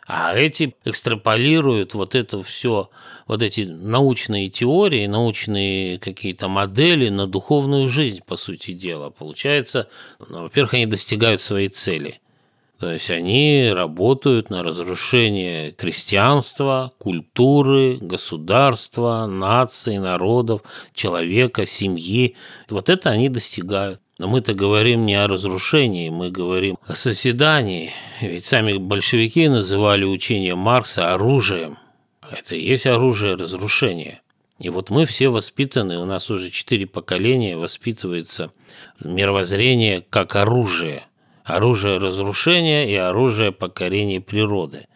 а 0.09 0.35
эти 0.35 0.75
экстраполируют 0.87 1.93
вот 1.93 2.15
это 2.15 2.43
все, 2.43 2.89
вот 3.27 3.43
эти 3.43 3.61
научные 3.61 4.49
теории, 4.49 5.07
научные 5.07 5.99
какие-то 5.99 6.49
модели 6.49 7.11
на 7.11 7.27
духовную 7.27 7.89
жизнь, 7.89 8.23
по 8.27 8.37
сути 8.37 8.73
дела. 8.73 9.11
Получается, 9.11 9.91
ну, 10.29 10.45
во-первых, 10.45 10.73
они 10.75 10.87
достигают 10.87 11.43
своей 11.43 11.69
цели– 11.69 12.21
то 12.79 12.93
есть 12.93 13.11
они 13.11 13.73
работают 13.75 14.51
на 14.51 14.63
разрушение 14.63 15.73
крестьянства, 15.73 16.93
культуры, 16.99 17.99
государства, 18.01 19.27
наций, 19.27 19.99
народов, 19.99 20.63
человека, 20.95 21.67
семьи. 21.67 22.37
Вот 22.69 22.89
это 22.89 23.11
они 23.11 23.29
достигают. 23.31 24.01
Но 24.19 24.29
мы-то 24.29 24.53
говорим 24.55 25.07
не 25.07 25.15
о 25.15 25.29
разрушении, 25.29 26.11
мы 26.11 26.31
говорим 26.31 26.77
о 26.87 26.95
созидании. 26.95 27.93
Ведь 28.21 28.45
сами 28.45 28.77
большевики 28.77 29.49
называли 29.49 30.05
учение 30.05 30.55
Маркса 30.55 31.15
оружием. 31.15 31.79
Это 32.31 32.57
и 32.57 32.65
есть 32.65 32.87
оружие 32.87 33.37
разрушения. 33.37 34.21
И 34.59 34.71
вот 34.71 34.91
мы 34.91 35.05
все 35.07 35.29
воспитаны, 35.29 35.99
у 35.99 36.05
нас 36.05 36.31
уже 36.31 36.51
четыре 36.51 36.87
поколения 36.87 37.57
воспитывается 37.57 38.51
мировоззрение 39.01 40.05
как 40.11 40.35
оружие 40.35 41.05
оружие 41.49 41.99
разрушения 41.99 42.91
и 42.91 42.95
оружие 42.95 43.53
покорения 43.53 44.21
природы. 44.21 44.87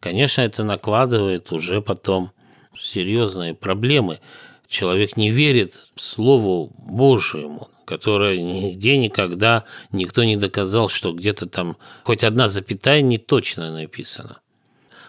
Конечно, 0.00 0.40
это 0.40 0.64
накладывает 0.64 1.52
уже 1.52 1.82
потом 1.82 2.32
серьезные 2.76 3.54
проблемы. 3.54 4.20
Человек 4.68 5.16
не 5.16 5.30
верит 5.30 5.80
Слову 5.96 6.72
Божьему, 6.78 7.68
которое 7.88 8.36
нигде 8.42 8.98
никогда 8.98 9.64
никто 9.92 10.24
не 10.24 10.36
доказал, 10.36 10.90
что 10.90 11.12
где-то 11.12 11.46
там 11.46 11.78
хоть 12.04 12.22
одна 12.22 12.48
запятая 12.48 13.00
не 13.00 13.16
точно 13.16 13.72
написана. 13.72 14.40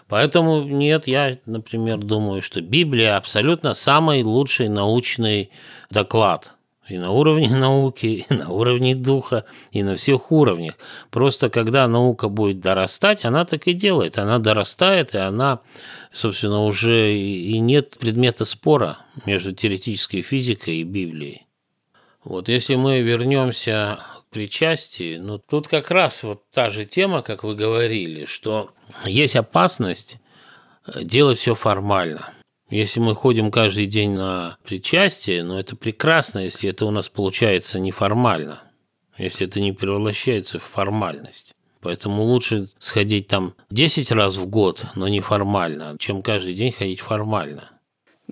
Поэтому 0.08 0.62
нет, 0.62 1.06
я, 1.06 1.36
например, 1.44 1.98
думаю, 1.98 2.40
что 2.40 2.62
Библия 2.62 3.16
абсолютно 3.16 3.74
самый 3.74 4.22
лучший 4.22 4.68
научный 4.68 5.50
доклад– 5.90 6.52
и 6.90 6.98
на 6.98 7.12
уровне 7.12 7.48
науки, 7.56 8.26
и 8.28 8.34
на 8.34 8.50
уровне 8.50 8.94
духа, 8.94 9.44
и 9.70 9.82
на 9.82 9.94
всех 9.96 10.32
уровнях. 10.32 10.74
Просто 11.10 11.48
когда 11.48 11.86
наука 11.86 12.28
будет 12.28 12.60
дорастать, 12.60 13.24
она 13.24 13.44
так 13.44 13.68
и 13.68 13.72
делает. 13.72 14.18
Она 14.18 14.38
дорастает, 14.38 15.14
и 15.14 15.18
она, 15.18 15.60
собственно, 16.12 16.64
уже 16.64 17.14
и 17.14 17.58
нет 17.60 17.96
предмета 17.98 18.44
спора 18.44 18.98
между 19.24 19.52
теоретической 19.52 20.22
физикой 20.22 20.78
и 20.78 20.84
Библией. 20.84 21.46
Вот 22.30 22.48
если 22.48 22.76
мы 22.76 23.00
вернемся 23.00 23.98
к 24.00 24.32
причастии, 24.32 25.16
ну 25.16 25.38
тут 25.38 25.68
как 25.68 25.90
раз 25.90 26.22
вот 26.22 26.42
та 26.52 26.70
же 26.70 26.84
тема, 26.84 27.22
как 27.22 27.44
вы 27.44 27.54
говорили, 27.54 28.24
что 28.24 28.70
есть 29.04 29.36
опасность 29.36 30.18
делать 31.02 31.38
все 31.38 31.54
формально– 31.54 32.32
если 32.70 33.00
мы 33.00 33.16
ходим 33.16 33.50
каждый 33.50 33.86
день 33.86 34.12
на 34.12 34.56
причастие, 34.62 35.42
но 35.42 35.58
это 35.58 35.74
прекрасно, 35.74 36.38
если 36.38 36.70
это 36.70 36.86
у 36.86 36.92
нас 36.92 37.08
получается 37.08 37.80
неформально, 37.80 38.62
если 39.18 39.48
это 39.48 39.60
не 39.60 39.72
превращается 39.72 40.60
в 40.60 40.62
формальность. 40.62 41.52
Поэтому 41.80 42.22
лучше 42.22 42.68
сходить 42.78 43.26
там 43.26 43.54
10 43.70 44.12
раз 44.12 44.36
в 44.36 44.46
год, 44.46 44.84
но 44.94 45.08
неформально, 45.08 45.96
чем 45.98 46.22
каждый 46.22 46.54
день 46.54 46.70
ходить 46.70 47.00
формально. 47.00 47.70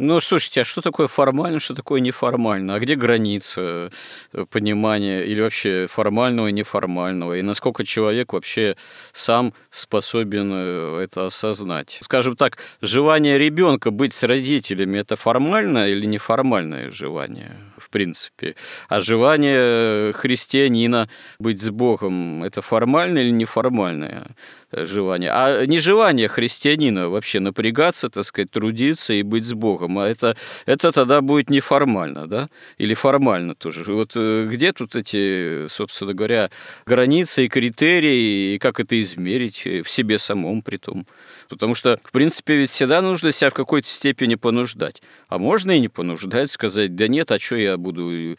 Ну, 0.01 0.21
слушайте, 0.21 0.61
а 0.61 0.65
что 0.65 0.81
такое 0.81 1.09
формально, 1.09 1.59
что 1.59 1.75
такое 1.75 2.01
неформально? 2.01 2.77
А 2.77 2.79
где 2.79 2.95
граница 2.95 3.91
э, 4.33 4.45
понимания 4.49 5.25
или 5.25 5.41
вообще 5.41 5.89
формального 5.89 6.47
и 6.47 6.53
неформального? 6.53 7.37
И 7.37 7.43
насколько 7.43 7.83
человек 7.85 8.33
вообще 8.33 8.77
сам 9.13 9.53
способен 9.71 10.53
э, 10.55 11.01
это 11.03 11.27
осознать? 11.27 11.99
Скажем 12.01 12.37
так, 12.37 12.59
желание 12.81 13.39
ребенка 13.39 13.91
быть 13.91 14.13
с 14.13 14.23
родителями– 14.23 14.99
это 15.01 15.17
формальное 15.17 15.89
или 15.89 16.07
неформальное 16.07 16.93
желание? 16.93 17.57
В 17.79 17.91
принципе. 17.91 18.55
А 18.88 19.01
желание 19.01 20.12
христианина 20.12 21.09
быть 21.38 21.62
с 21.62 21.71
Богом– 21.71 22.43
это 22.45 22.62
формальное 22.62 23.23
или 23.23 23.31
неформальное 23.31 24.35
желание? 24.73 25.31
А 25.33 25.64
не 25.67 25.79
желание 25.79 26.29
христианина 26.29 27.09
вообще 27.09 27.41
напрягаться, 27.41 28.09
так 28.09 28.25
сказать, 28.25 28.51
трудиться 28.51 29.14
и 29.14 29.23
быть 29.23 29.45
с 29.45 29.55
Богом, 29.55 29.99
а 29.99 30.09
это, 30.09 30.37
это 30.67 30.93
тогда 30.93 31.21
будет 31.21 31.51
неформально, 31.51 32.27
да? 32.27 32.49
Или 32.79 32.95
формально 32.95 33.55
тоже. 33.55 33.85
Вот 33.93 34.12
э, 34.17 34.47
где 34.51 34.73
тут 34.73 34.97
эти, 34.97 35.67
собственно 35.69 36.14
говоря, 36.14 36.51
границы 36.87 37.47
и 37.47 37.49
критерии, 37.49 38.55
и 38.55 38.59
как 38.59 38.81
это 38.81 38.99
измерить 39.01 39.64
в 39.64 39.88
себе 39.88 40.19
самом 40.19 40.62
при 40.62 40.77
том? 40.77 41.07
Потому 41.49 41.75
что, 41.75 41.99
в 42.03 42.12
принципе, 42.12 42.55
ведь 42.55 42.71
всегда 42.71 43.03
нужно 43.03 43.33
себя 43.33 43.51
в 43.51 43.55
какой-то 43.55 43.88
степени 43.88 44.35
понуждать. 44.35 45.03
А 45.29 45.38
можно 45.38 45.73
и 45.73 45.81
не 45.81 45.88
понуждать, 45.88 46.51
сказать, 46.51 46.95
да 46.95 47.09
нет, 47.09 47.31
а 47.33 47.38
что 47.38 47.57
я 47.57 47.68
буду 47.77 48.37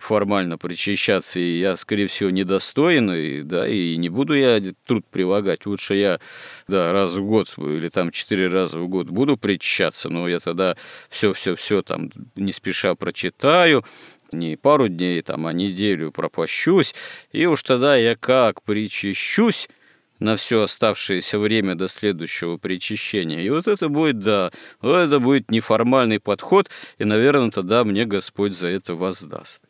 формально 0.00 0.58
причащаться, 0.58 1.40
и 1.40 1.58
я, 1.58 1.76
скорее 1.76 2.06
всего, 2.06 2.30
недостоин, 2.30 3.10
и, 3.12 3.42
да, 3.42 3.66
и 3.66 3.96
не 3.96 4.08
буду 4.08 4.34
я 4.34 4.60
труд 4.84 5.04
прилагать. 5.10 5.66
Лучше 5.66 5.94
я, 5.94 6.20
да, 6.68 6.92
раз 6.92 7.14
в 7.14 7.24
год 7.24 7.54
или 7.58 7.88
там 7.88 8.10
четыре 8.10 8.48
раза 8.48 8.78
в 8.78 8.88
год 8.88 9.08
буду 9.08 9.36
причащаться, 9.36 10.08
но 10.08 10.28
я 10.28 10.38
тогда 10.38 10.76
все-все-все 11.08 11.82
там 11.82 12.10
не 12.36 12.52
спеша 12.52 12.94
прочитаю, 12.94 13.84
не 14.32 14.56
пару 14.56 14.88
дней, 14.88 15.22
там, 15.22 15.46
а 15.46 15.52
неделю 15.52 16.12
пропащусь, 16.12 16.94
и 17.32 17.46
уж 17.46 17.62
тогда 17.62 17.96
я 17.96 18.14
как 18.14 18.62
причащусь, 18.62 19.68
на 20.18 20.36
все 20.36 20.62
оставшееся 20.62 21.38
время 21.38 21.74
до 21.74 21.88
следующего 21.88 22.56
причащения. 22.56 23.42
И 23.42 23.50
вот 23.50 23.66
это 23.66 23.88
будет, 23.88 24.18
да, 24.20 24.50
это 24.82 25.18
будет 25.18 25.50
неформальный 25.50 26.20
подход, 26.20 26.68
и, 26.98 27.04
наверное, 27.04 27.50
тогда 27.50 27.84
мне 27.84 28.04
Господь 28.04 28.54
за 28.54 28.68
это 28.68 28.94
воздаст. 28.94 29.60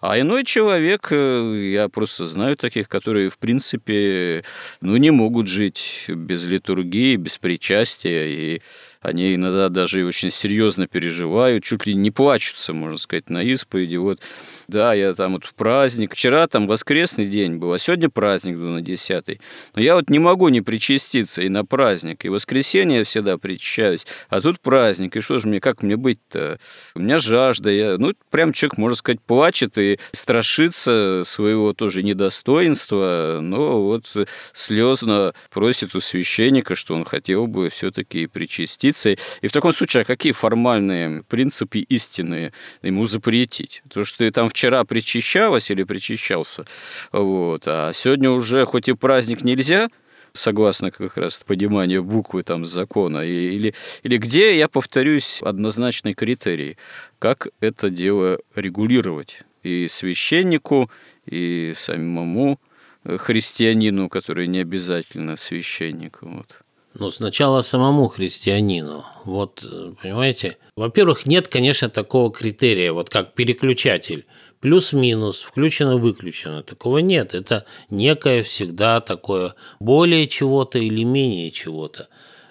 А 0.00 0.20
иной 0.20 0.44
человек, 0.44 1.08
э, 1.10 1.70
я 1.72 1.88
просто 1.88 2.26
знаю 2.26 2.56
таких, 2.56 2.88
которые, 2.88 3.30
в 3.30 3.38
принципе, 3.38 4.44
ну, 4.80 4.96
не 4.98 5.10
могут 5.10 5.48
жить 5.48 6.04
без 6.08 6.46
литургии, 6.46 7.16
без 7.16 7.38
причастия, 7.38 8.26
и 8.26 8.62
они 9.00 9.34
иногда 9.34 9.68
даже 9.68 10.04
очень 10.04 10.30
серьезно 10.30 10.86
переживают, 10.86 11.64
чуть 11.64 11.86
ли 11.86 11.94
не 11.94 12.10
плачутся, 12.10 12.72
можно 12.72 12.98
сказать, 12.98 13.30
на 13.30 13.42
исповеди. 13.42 13.96
Вот, 13.96 14.20
да, 14.68 14.94
я 14.94 15.14
там 15.14 15.32
вот 15.32 15.44
в 15.44 15.54
праздник, 15.54 16.14
вчера 16.14 16.46
там 16.46 16.66
воскресный 16.66 17.26
день 17.26 17.56
был, 17.56 17.72
а 17.72 17.78
сегодня 17.78 18.10
праздник 18.10 18.56
был 18.56 18.68
на 18.68 18.82
10 18.82 19.40
Но 19.74 19.82
я 19.82 19.94
вот 19.94 20.10
не 20.10 20.18
могу 20.18 20.48
не 20.48 20.60
причаститься 20.60 21.42
и 21.42 21.48
на 21.48 21.64
праздник, 21.64 22.24
и 22.24 22.28
в 22.28 22.32
воскресенье 22.32 22.98
я 22.98 23.04
всегда 23.04 23.38
причащаюсь, 23.38 24.06
а 24.28 24.40
тут 24.40 24.60
праздник, 24.60 25.16
и 25.16 25.20
что 25.20 25.38
же 25.38 25.48
мне, 25.48 25.60
как 25.60 25.82
мне 25.82 25.96
быть-то? 25.96 26.58
У 26.94 27.00
меня 27.00 27.18
жажда, 27.18 27.70
я, 27.70 27.96
ну, 27.98 28.12
прям 28.30 28.52
человек, 28.52 28.78
можно 28.78 28.96
сказать, 28.96 29.20
плачет 29.20 29.78
и 29.78 29.98
страшится 30.12 31.22
своего 31.24 31.72
тоже 31.72 32.02
недостоинства, 32.02 33.40
но 33.42 33.82
вот 33.82 34.14
слезно 34.52 35.34
просит 35.50 35.94
у 35.94 36.00
священника, 36.00 36.74
что 36.74 36.94
он 36.94 37.04
хотел 37.04 37.46
бы 37.46 37.68
все-таки 37.68 38.26
причаститься. 38.26 39.10
И 39.10 39.46
в 39.46 39.52
таком 39.52 39.72
случае, 39.72 40.02
а 40.02 40.04
какие 40.04 40.32
формальные 40.32 41.22
принципы 41.24 41.80
истины 41.80 42.52
ему 42.82 43.06
запретить? 43.06 43.82
То, 43.90 44.04
что 44.04 44.18
ты 44.18 44.30
там 44.30 44.50
вчера 44.56 44.84
причащалась 44.84 45.70
или 45.70 45.84
причащался, 45.84 46.64
вот, 47.12 47.64
а 47.66 47.92
сегодня 47.92 48.30
уже, 48.30 48.64
хоть 48.64 48.88
и 48.88 48.94
праздник 48.94 49.44
нельзя, 49.44 49.90
согласно 50.32 50.90
как 50.90 51.18
раз 51.18 51.42
пониманию 51.46 52.02
буквы 52.02 52.42
там 52.42 52.64
закона, 52.64 53.18
или, 53.18 53.74
или 54.02 54.16
где, 54.16 54.56
я 54.56 54.68
повторюсь, 54.68 55.42
однозначный 55.42 56.14
критерий, 56.14 56.78
как 57.18 57.48
это 57.60 57.90
дело 57.90 58.38
регулировать 58.54 59.42
и 59.62 59.88
священнику, 59.88 60.90
и 61.26 61.72
самому 61.74 62.58
христианину, 63.04 64.08
который 64.08 64.46
не 64.46 64.60
обязательно 64.60 65.36
священник. 65.36 66.18
Вот. 66.22 66.60
Ну, 66.98 67.10
сначала 67.10 67.60
самому 67.60 68.08
христианину. 68.08 69.04
Вот, 69.24 69.62
понимаете? 70.00 70.56
Во-первых, 70.76 71.26
нет, 71.26 71.48
конечно, 71.48 71.90
такого 71.90 72.32
критерия, 72.32 72.92
вот 72.92 73.10
как 73.10 73.34
переключатель. 73.34 74.24
Плюс-минус, 74.66 75.42
включено-выключено. 75.42 76.64
Такого 76.64 76.98
нет. 76.98 77.36
Это 77.36 77.66
некое 77.88 78.42
всегда 78.42 79.00
такое 79.00 79.54
более 79.78 80.26
чего-то 80.26 80.80
или 80.80 81.04
менее 81.04 81.52
чего-то. 81.52 82.08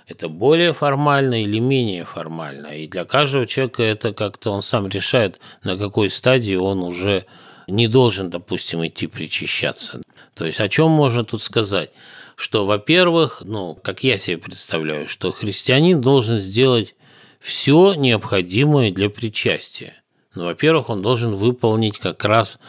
Это 0.08 0.30
более 0.30 0.72
формально 0.72 1.44
или 1.44 1.60
менее 1.60 2.06
формально. 2.06 2.68
И 2.68 2.88
для 2.88 3.04
каждого 3.04 3.46
человека 3.46 3.84
это 3.84 4.14
как-то 4.14 4.52
он 4.52 4.62
сам 4.62 4.88
решает, 4.88 5.42
на 5.66 5.78
какой 5.78 6.10
стадии 6.10 6.56
он 6.56 6.80
уже 6.84 7.26
не 7.68 7.90
должен, 7.90 8.30
допустим, 8.30 8.88
идти 8.88 9.08
причащаться. 9.08 10.02
То 10.36 10.46
есть 10.46 10.62
о 10.62 10.70
чем 10.70 10.92
можно 10.92 11.26
тут 11.26 11.42
сказать? 11.42 11.92
что, 12.38 12.66
во-первых, 12.66 13.42
ну, 13.44 13.76
как 13.76 14.06
я 14.06 14.16
себе 14.18 14.38
представляю, 14.38 15.10
что 15.10 15.34
христианин 15.34 16.00
должен 16.00 16.40
сделать 16.40 16.96
все 17.42 17.94
необходимое 17.94 18.92
для 18.92 19.10
причастия. 19.10 20.02
Ну, 20.36 20.46
во-первых, 20.46 20.90
он 20.90 21.02
должен 21.02 21.36
выполнить 21.36 21.98
как 21.98 22.24
раз 22.26 22.60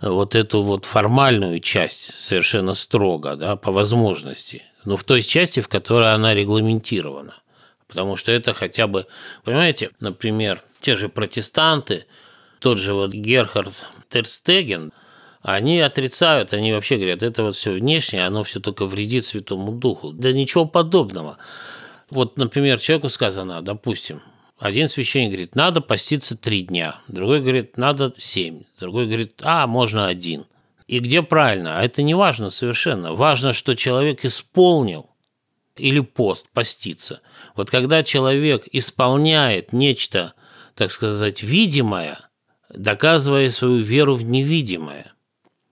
вот 0.00 0.34
эту 0.34 0.62
вот 0.62 0.84
формальную 0.84 1.60
часть 1.60 2.12
совершенно 2.14 2.74
строго, 2.74 3.36
да, 3.36 3.56
по 3.56 3.72
возможности. 3.72 4.62
Ну, 4.84 4.96
в 4.96 5.04
той 5.04 5.22
части, 5.22 5.60
в 5.60 5.68
которой 5.68 6.12
она 6.12 6.34
регламентирована. 6.34 7.34
Потому 7.88 8.16
что 8.16 8.32
это 8.32 8.52
хотя 8.52 8.86
бы, 8.86 9.06
понимаете, 9.44 9.90
например, 10.00 10.62
те 10.80 10.96
же 10.96 11.08
протестанты, 11.08 12.06
тот 12.58 12.78
же 12.78 12.92
вот 12.92 13.12
Герхард 13.12 13.72
Терстеген– 14.10 14.92
они 15.44 15.78
отрицают, 15.78 16.54
они 16.54 16.72
вообще 16.72 16.96
говорят, 16.96 17.22
это 17.22 17.42
вот 17.42 17.54
все 17.54 17.72
внешнее, 17.72 18.24
оно 18.24 18.44
все 18.44 18.60
только 18.60 18.86
вредит 18.86 19.26
Святому 19.26 19.72
Духу. 19.72 20.10
Да 20.10 20.32
ничего 20.32 20.64
подобного. 20.64 21.36
Вот, 22.08 22.38
например, 22.38 22.80
человеку 22.80 23.10
сказано, 23.10 23.60
допустим, 23.60 24.22
один 24.58 24.88
священник 24.88 25.30
говорит, 25.30 25.54
надо 25.54 25.80
поститься 25.80 26.36
три 26.36 26.62
дня, 26.62 27.00
другой 27.08 27.40
говорит, 27.40 27.76
надо 27.76 28.12
семь, 28.16 28.62
другой 28.78 29.06
говорит, 29.06 29.40
а, 29.42 29.66
можно 29.66 30.06
один. 30.06 30.46
И 30.86 30.98
где 30.98 31.22
правильно? 31.22 31.78
А 31.78 31.82
это 31.82 32.02
не 32.02 32.14
важно 32.14 32.50
совершенно. 32.50 33.14
Важно, 33.14 33.52
что 33.52 33.74
человек 33.74 34.24
исполнил 34.24 35.10
или 35.76 36.00
пост, 36.00 36.46
поститься. 36.52 37.20
Вот 37.56 37.70
когда 37.70 38.02
человек 38.02 38.68
исполняет 38.70 39.72
нечто, 39.72 40.34
так 40.74 40.92
сказать, 40.92 41.42
видимое, 41.42 42.18
доказывая 42.68 43.50
свою 43.50 43.78
веру 43.78 44.14
в 44.14 44.24
невидимое, 44.24 45.13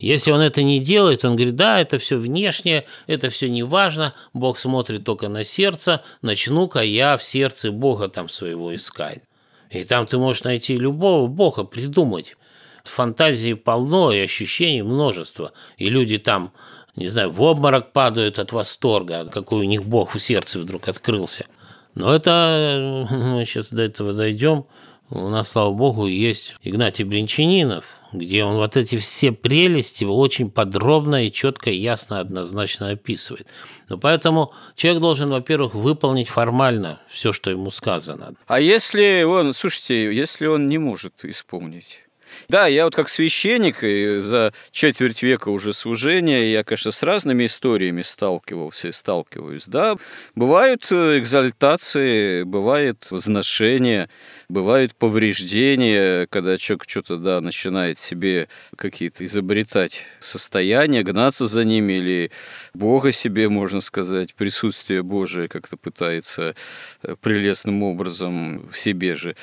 если 0.03 0.33
он 0.33 0.41
это 0.41 0.63
не 0.65 0.81
делает, 0.81 1.25
он 1.25 1.37
говорит, 1.37 1.55
да, 1.55 1.81
это 1.81 1.99
все 1.99 2.17
внешнее, 2.17 2.87
это 3.07 3.31
все 3.31 3.49
не 3.49 3.63
важно, 3.63 4.15
Бог 4.35 4.59
смотрит 4.59 5.05
только 5.05 5.29
на 5.29 5.45
сердце, 5.45 6.03
начну-ка 6.23 6.81
я 6.81 7.17
в 7.17 7.23
сердце 7.23 7.71
Бога 7.71 8.09
там 8.09 8.29
своего 8.29 8.75
искать. 8.75 9.23
И 9.71 9.85
там 9.85 10.07
ты 10.07 10.19
можешь 10.19 10.43
найти 10.43 10.77
любого 10.77 11.29
Бога, 11.29 11.65
придумать. 11.65 12.37
Фантазии 12.85 13.55
полно 13.55 14.13
и 14.13 14.19
ощущений 14.19 14.83
множество. 14.83 15.53
И 15.79 15.89
люди 15.89 16.19
там, 16.19 16.53
не 16.97 17.09
знаю, 17.09 17.31
в 17.31 17.41
обморок 17.41 17.93
падают 17.93 18.41
от 18.41 18.51
восторга, 18.51 19.27
какой 19.27 19.61
у 19.61 19.69
них 19.69 19.85
Бог 19.85 20.15
в 20.15 20.19
сердце 20.19 20.59
вдруг 20.59 20.89
открылся. 20.89 21.47
Но 21.95 22.13
это, 22.13 23.07
мы 23.11 23.45
сейчас 23.45 23.71
до 23.71 23.83
этого 23.83 24.13
дойдем, 24.13 24.67
у 25.11 25.29
нас, 25.29 25.51
слава 25.51 25.73
богу, 25.73 26.07
есть 26.07 26.55
Игнатий 26.63 27.05
Бринчанинов, 27.05 27.85
где 28.13 28.45
он 28.45 28.57
вот 28.57 28.77
эти 28.77 28.99
все 28.99 29.33
прелести 29.33 30.05
очень 30.05 30.51
подробно 30.51 31.27
и 31.27 31.33
четко, 31.33 31.71
ясно, 31.71 32.21
однозначно 32.21 32.91
описывает. 32.91 33.47
Но 33.89 33.99
поэтому 33.99 34.53
человек 34.75 35.03
должен, 35.03 35.31
во-первых, 35.31 35.75
выполнить 35.75 36.29
формально 36.29 37.01
все, 37.09 37.33
что 37.33 37.51
ему 37.51 37.71
сказано. 37.71 38.35
А 38.47 38.61
если 38.61 39.23
он, 39.23 39.53
слушайте, 39.53 40.15
если 40.15 40.47
он 40.47 40.69
не 40.69 40.79
может 40.79 41.25
исполнить? 41.25 42.03
Да, 42.49 42.67
я 42.67 42.85
вот 42.85 42.95
как 42.95 43.09
священник 43.09 43.83
и 43.83 44.19
за 44.19 44.53
четверть 44.71 45.23
века 45.23 45.49
уже 45.49 45.73
служения, 45.73 46.53
я, 46.53 46.65
конечно, 46.65 46.91
с 46.91 47.03
разными 47.03 47.47
историями 47.47 48.03
сталкивался 48.03 48.89
и 48.89 48.93
сталкиваюсь. 48.93 49.67
Да, 49.67 49.97
бывают 50.35 50.87
э, 50.91 51.19
экзальтации, 51.19 52.43
бывает 52.43 53.09
возношение, 53.11 54.09
бывают 54.53 54.95
повреждения, 54.95 56.27
когда 56.27 56.59
человек 56.59 56.85
что-то, 56.87 57.17
да, 57.17 57.41
начинает 57.41 57.99
себе 57.99 58.49
какие-то 58.77 59.25
изобретать 59.25 60.05
состояния, 60.21 61.03
гнаться 61.03 61.47
за 61.47 61.65
ними, 61.65 61.95
или 61.95 62.31
Бога 62.75 63.13
себе, 63.13 63.49
можно 63.49 63.81
сказать, 63.81 64.35
присутствие 64.35 65.03
Божие 65.03 65.49
как-то 65.49 65.77
пытается 65.77 66.55
э, 67.03 67.17
прелестным 67.21 67.83
образом 67.83 68.69
в 68.71 68.77
себе 68.77 69.15
же 69.15 69.37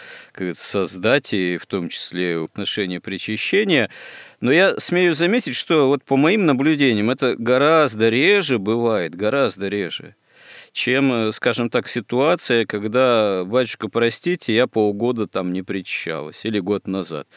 создать, 0.54 1.34
и 1.34 1.58
в 1.58 1.66
том 1.66 1.90
числе 1.90 2.38
в 2.40 2.44
отношении 2.44 3.00
причащения. 3.00 3.90
Но 4.42 4.52
я 4.52 4.80
смею 4.80 5.14
заметить, 5.16 5.56
что 5.56 5.88
вот 5.88 6.04
по 6.04 6.18
моим 6.18 6.46
наблюдениям 6.46 7.10
это 7.10 7.36
гораздо 7.36 8.10
реже 8.10 8.60
бывает, 8.60 9.16
гораздо 9.16 9.68
реже 9.70 10.16
чем, 10.80 11.12
э, 11.12 11.32
скажем 11.34 11.70
так, 11.70 11.90
ситуация, 11.90 12.66
когда, 12.66 13.44
батюшка, 13.44 13.90
простите, 13.90 14.56
я 14.56 14.66
полгода 14.66 15.28
там 15.28 15.52
не 15.52 15.62
причащалась, 15.62 16.46
или 16.46 16.60
год 16.60 16.88
назад. 16.88 17.28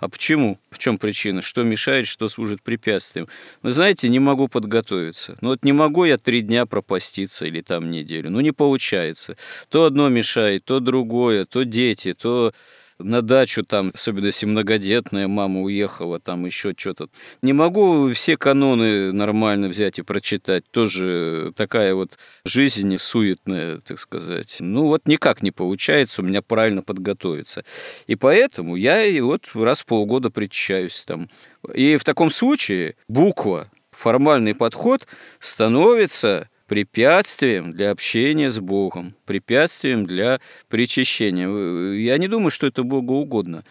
А 0.00 0.08
почему? 0.08 0.58
В 0.72 0.78
чем 0.78 0.98
причина? 0.98 1.40
Что 1.40 1.62
мешает, 1.62 2.08
что 2.08 2.26
служит 2.26 2.60
препятствием? 2.60 3.28
Вы 3.62 3.70
знаете, 3.70 4.08
не 4.08 4.18
могу 4.18 4.48
подготовиться. 4.48 5.38
Ну 5.40 5.50
вот 5.50 5.64
не 5.64 5.72
могу 5.72 6.06
я 6.06 6.18
три 6.18 6.40
дня 6.40 6.66
пропаститься 6.66 7.46
или 7.46 7.60
там 7.60 7.88
неделю. 7.88 8.30
Ну 8.30 8.40
не 8.40 8.50
получается. 8.50 9.36
То 9.68 9.84
одно 9.84 10.08
мешает, 10.08 10.64
то 10.64 10.80
другое, 10.80 11.44
то 11.44 11.64
дети, 11.64 12.14
то 12.14 12.52
на 12.98 13.22
дачу 13.22 13.62
там, 13.62 13.90
особенно 13.94 14.26
если 14.26 14.46
многодетная 14.46 15.28
мама 15.28 15.60
уехала, 15.60 16.20
там 16.20 16.44
еще 16.46 16.74
что-то. 16.76 17.08
Не 17.42 17.52
могу 17.52 18.10
все 18.12 18.36
каноны 18.36 19.12
нормально 19.12 19.68
взять 19.68 19.98
и 19.98 20.02
прочитать. 20.02 20.64
Тоже 20.70 21.52
такая 21.56 21.94
вот 21.94 22.18
жизнь 22.44 22.96
суетная, 22.98 23.78
так 23.78 23.98
сказать. 23.98 24.56
Ну 24.60 24.86
вот 24.86 25.06
никак 25.06 25.42
не 25.42 25.50
получается 25.50 26.22
у 26.22 26.24
меня 26.24 26.42
правильно 26.42 26.82
подготовиться. 26.82 27.64
И 28.06 28.16
поэтому 28.16 28.76
я 28.76 29.04
и 29.04 29.20
вот 29.20 29.50
раз 29.54 29.80
в 29.80 29.86
полгода 29.86 30.30
причащаюсь 30.30 31.04
там. 31.06 31.28
И 31.74 31.96
в 31.96 32.04
таком 32.04 32.30
случае 32.30 32.96
буква, 33.08 33.70
формальный 33.90 34.54
подход 34.54 35.06
становится 35.38 36.48
препятствием 36.68 37.72
для 37.72 37.90
общения 37.90 38.50
с 38.50 38.60
Богом, 38.60 39.14
препятствием 39.24 40.06
для 40.06 40.38
причащения. 40.68 41.48
Я 41.94 42.18
не 42.18 42.28
думаю, 42.28 42.50
что 42.50 42.66
это 42.66 42.82
Богу 42.84 43.14
угодно. 43.14 43.64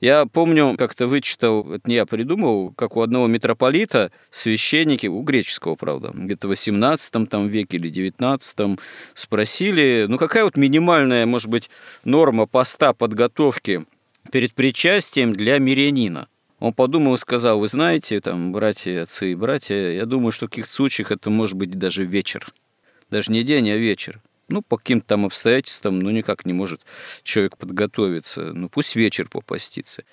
Я 0.00 0.24
помню, 0.24 0.76
как-то 0.78 1.06
вычитал, 1.06 1.72
это 1.72 1.88
не 1.88 1.96
я 1.96 2.06
придумал, 2.06 2.72
как 2.72 2.96
у 2.96 3.02
одного 3.02 3.26
митрополита 3.26 4.12
священники, 4.30 5.08
у 5.08 5.20
греческого, 5.22 5.74
правда, 5.74 6.12
где-то 6.14 6.46
в 6.46 6.50
18 6.50 7.28
там, 7.28 7.48
веке 7.48 7.76
или 7.76 7.88
19 7.88 8.78
спросили, 9.14 10.06
ну 10.08 10.16
какая 10.16 10.44
вот 10.44 10.56
минимальная, 10.56 11.26
может 11.26 11.50
быть, 11.50 11.68
норма 12.04 12.46
поста 12.46 12.92
подготовки 12.92 13.84
перед 14.30 14.54
причастием 14.54 15.32
для 15.32 15.58
мирянина? 15.58 16.28
Он 16.64 16.72
подумал 16.72 17.12
и 17.12 17.18
сказал, 17.18 17.58
вы 17.58 17.68
знаете, 17.68 18.20
там, 18.20 18.50
братья, 18.50 19.02
отцы 19.02 19.32
и 19.32 19.34
братья, 19.34 19.76
я 19.76 20.06
думаю, 20.06 20.32
что 20.32 20.46
в 20.46 20.48
каких-то 20.48 20.72
случаях 20.72 21.12
это 21.12 21.28
может 21.28 21.58
быть 21.58 21.78
даже 21.78 22.04
вечер. 22.04 22.50
Даже 23.10 23.32
не 23.32 23.42
день, 23.42 23.68
а 23.68 23.76
вечер. 23.76 24.22
Ну, 24.48 24.62
по 24.62 24.78
каким-то 24.78 25.08
там 25.08 25.26
обстоятельствам, 25.26 25.98
ну, 25.98 26.08
никак 26.08 26.46
не 26.46 26.54
может 26.54 26.80
человек 27.22 27.58
подготовиться. 27.58 28.54
Ну, 28.54 28.70
пусть 28.70 28.96
вечер 28.96 29.28
попастится. 29.28 30.04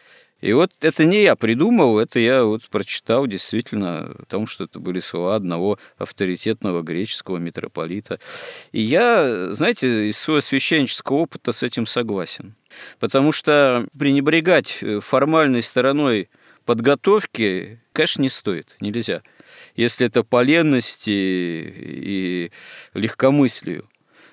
И 0.42 0.52
вот 0.52 0.74
это 0.82 1.06
не 1.06 1.24
я 1.24 1.38
придумал, 1.38 2.00
это 2.00 2.20
я 2.20 2.44
вот 2.44 2.68
прочитал 2.68 3.28
действительно, 3.28 4.14
потому 4.18 4.46
что 4.46 4.66
это 4.66 4.78
были 4.78 5.00
слова 5.00 5.36
одного 5.36 5.80
авторитетного 5.98 6.82
греческого 6.82 7.38
митрополита. 7.38 8.20
И 8.74 8.82
я, 8.82 9.54
знаете, 9.54 10.10
из 10.10 10.18
своего 10.18 10.42
священнического 10.42 11.16
опыта 11.16 11.54
с 11.54 11.64
этим 11.64 11.86
согласен. 11.86 12.56
Потому 13.00 13.32
что 13.32 13.88
пренебрегать 13.98 14.80
э, 14.82 15.00
формальной 15.00 15.62
стороной 15.62 16.30
подготовки, 16.66 17.80
конечно, 17.94 18.22
не 18.22 18.30
стоит, 18.30 18.76
нельзя. 18.80 19.22
Если 19.76 20.08
это 20.08 20.24
по 20.24 20.42
ленности 20.42 21.10
и 21.12 22.52
легкомыслию. 22.94 23.90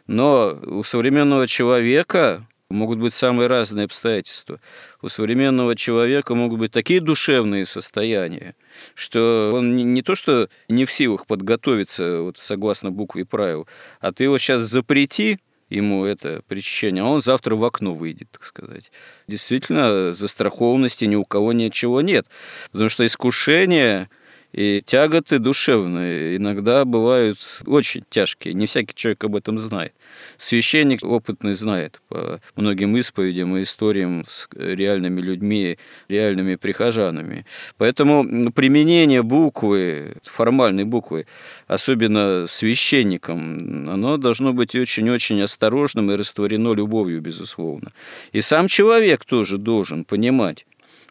Но 0.06 0.58
у 0.64 0.82
современного 0.82 1.46
человека 1.46 2.46
могут 2.70 2.98
быть 2.98 3.14
самые 3.14 3.46
разные 3.46 3.84
обстоятельства. 3.84 4.60
У 5.00 5.08
современного 5.08 5.74
человека 5.74 6.34
могут 6.34 6.58
быть 6.58 6.72
такие 6.72 7.00
душевные 7.00 7.64
состояния, 7.64 8.54
что 8.94 9.52
он 9.54 9.76
не 9.76 10.02
то 10.02 10.14
что 10.14 10.48
не 10.68 10.84
в 10.84 10.92
силах 10.92 11.26
подготовиться 11.26 12.22
вот, 12.22 12.38
согласно 12.38 12.90
букве 12.90 13.24
правил, 13.24 13.66
а 14.00 14.12
ты 14.12 14.24
его 14.24 14.38
сейчас 14.38 14.62
запрети, 14.62 15.38
ему 15.68 16.04
это 16.04 16.42
причащение, 16.48 17.02
а 17.02 17.06
он 17.06 17.20
завтра 17.20 17.56
в 17.56 17.64
окно 17.64 17.94
выйдет, 17.94 18.30
так 18.30 18.44
сказать. 18.44 18.90
Действительно, 19.26 20.12
застрахованности 20.12 21.04
ни 21.04 21.16
у 21.16 21.24
кого 21.24 21.52
ничего 21.52 22.00
нет. 22.00 22.26
Потому 22.72 22.88
что 22.88 23.04
искушение 23.04 24.08
и 24.52 24.82
тяготы 24.84 25.38
душевные 25.38 26.36
иногда 26.36 26.84
бывают 26.84 27.38
очень 27.66 28.04
тяжкие. 28.08 28.54
Не 28.54 28.66
всякий 28.66 28.94
человек 28.94 29.22
об 29.24 29.36
этом 29.36 29.58
знает. 29.58 29.92
Священник 30.38 31.04
опытный 31.04 31.52
знает 31.54 32.00
по 32.08 32.40
многим 32.56 32.98
исповедям 32.98 33.56
и 33.56 33.62
историям 33.62 34.24
с 34.26 34.48
реальными 34.54 35.20
людьми, 35.20 35.78
реальными 36.08 36.54
прихожанами. 36.54 37.44
Поэтому 37.76 38.50
применение 38.52 39.22
буквы, 39.22 40.16
формальной 40.24 40.84
буквы, 40.84 41.26
особенно 41.66 42.46
священником, 42.46 43.88
оно 43.88 44.16
должно 44.16 44.52
быть 44.54 44.74
очень-очень 44.74 45.42
осторожным 45.42 46.10
и 46.10 46.16
растворено 46.16 46.72
любовью, 46.72 47.20
безусловно. 47.20 47.92
И 48.32 48.40
сам 48.40 48.68
человек 48.68 49.24
тоже 49.24 49.58
должен 49.58 50.04
понимать, 50.04 50.64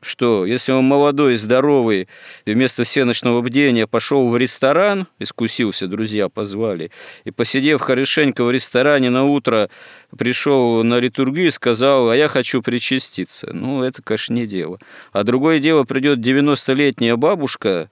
что 0.07 0.45
если 0.45 0.71
он 0.71 0.85
молодой 0.85 1.35
здоровый, 1.35 2.07
вместо 2.45 2.83
всеночного 2.83 3.41
бдения 3.41 3.87
пошел 3.87 4.29
в 4.29 4.37
ресторан, 4.37 5.07
искусился, 5.19 5.87
друзья 5.87 6.29
позвали, 6.29 6.91
и 7.25 7.31
посидев 7.31 7.81
хорошенько 7.81 8.43
в 8.43 8.51
ресторане 8.51 9.09
на 9.09 9.25
утро, 9.25 9.69
пришел 10.17 10.83
на 10.83 10.99
литургию 10.99 11.47
и 11.47 11.51
сказал, 11.51 12.09
а 12.09 12.15
я 12.15 12.27
хочу 12.27 12.61
причаститься. 12.61 13.51
Ну, 13.53 13.83
это, 13.83 14.01
конечно, 14.01 14.33
не 14.33 14.47
дело. 14.47 14.79
А 15.11 15.23
другое 15.23 15.59
дело, 15.59 15.83
придет 15.83 16.19
90-летняя 16.19 17.15
бабушка, 17.15 17.89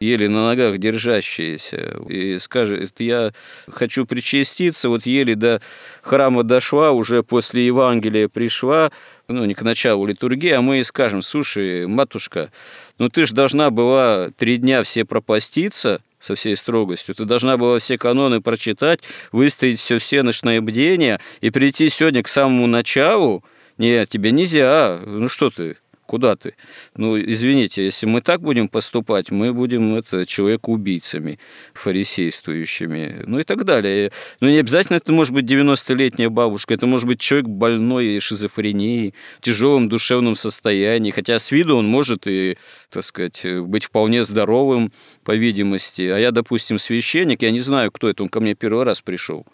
еле 0.00 0.28
на 0.28 0.46
ногах 0.46 0.78
держащаяся, 0.78 1.98
и 2.08 2.38
скажет, 2.38 3.00
я 3.00 3.32
хочу 3.70 4.06
причаститься, 4.06 4.88
вот 4.88 5.06
еле 5.06 5.34
до 5.34 5.60
храма 6.02 6.42
дошла, 6.42 6.92
уже 6.92 7.22
после 7.22 7.66
Евангелия 7.66 8.28
пришла, 8.28 8.90
ну, 9.28 9.44
не 9.44 9.54
к 9.54 9.62
началу 9.62 10.06
литургии, 10.06 10.50
а 10.50 10.62
мы 10.62 10.76
ей 10.76 10.84
скажем, 10.84 11.22
слушай, 11.22 11.86
матушка, 11.86 12.50
ну 12.98 13.08
ты 13.08 13.26
же 13.26 13.34
должна 13.34 13.70
была 13.70 14.30
три 14.36 14.56
дня 14.56 14.82
все 14.82 15.04
пропаститься 15.04 16.00
со 16.18 16.34
всей 16.34 16.56
строгостью, 16.56 17.14
ты 17.14 17.24
должна 17.24 17.56
была 17.56 17.78
все 17.78 17.98
каноны 17.98 18.40
прочитать, 18.40 19.00
выстоять 19.32 19.78
все 19.78 19.98
все 19.98 20.22
ночное 20.22 20.60
бдение 20.60 21.20
и 21.40 21.50
прийти 21.50 21.88
сегодня 21.88 22.22
к 22.22 22.28
самому 22.28 22.66
началу, 22.66 23.44
нет, 23.76 24.08
тебе 24.08 24.32
нельзя, 24.32 25.00
ну 25.06 25.28
что 25.28 25.50
ты, 25.50 25.76
куда 26.08 26.36
ты? 26.36 26.54
Ну, 26.96 27.20
извините, 27.20 27.84
если 27.84 28.06
мы 28.06 28.22
так 28.22 28.40
будем 28.40 28.68
поступать, 28.68 29.30
мы 29.30 29.52
будем 29.52 29.94
это, 29.94 30.24
человека-убийцами, 30.24 31.38
фарисействующими, 31.74 33.24
ну 33.26 33.38
и 33.38 33.44
так 33.44 33.64
далее. 33.64 34.10
Ну, 34.40 34.48
не 34.48 34.58
обязательно 34.58 34.96
это 34.96 35.12
может 35.12 35.34
быть 35.34 35.44
90-летняя 35.44 36.30
бабушка, 36.30 36.74
это 36.74 36.86
может 36.86 37.06
быть 37.06 37.20
человек 37.20 37.48
больной 37.48 38.18
шизофренией, 38.20 39.14
в 39.38 39.42
тяжелом 39.42 39.88
душевном 39.88 40.34
состоянии, 40.34 41.10
хотя 41.10 41.38
с 41.38 41.52
виду 41.52 41.76
он 41.76 41.86
может 41.86 42.26
и, 42.26 42.56
так 42.90 43.04
сказать, 43.04 43.46
быть 43.62 43.84
вполне 43.84 44.24
здоровым, 44.24 44.92
по 45.24 45.36
видимости. 45.36 46.02
А 46.02 46.18
я, 46.18 46.30
допустим, 46.30 46.78
священник, 46.78 47.42
я 47.42 47.50
не 47.50 47.60
знаю, 47.60 47.92
кто 47.92 48.08
это, 48.08 48.22
он 48.22 48.30
ко 48.30 48.40
мне 48.40 48.54
первый 48.54 48.84
раз 48.84 49.02
пришел, 49.02 49.46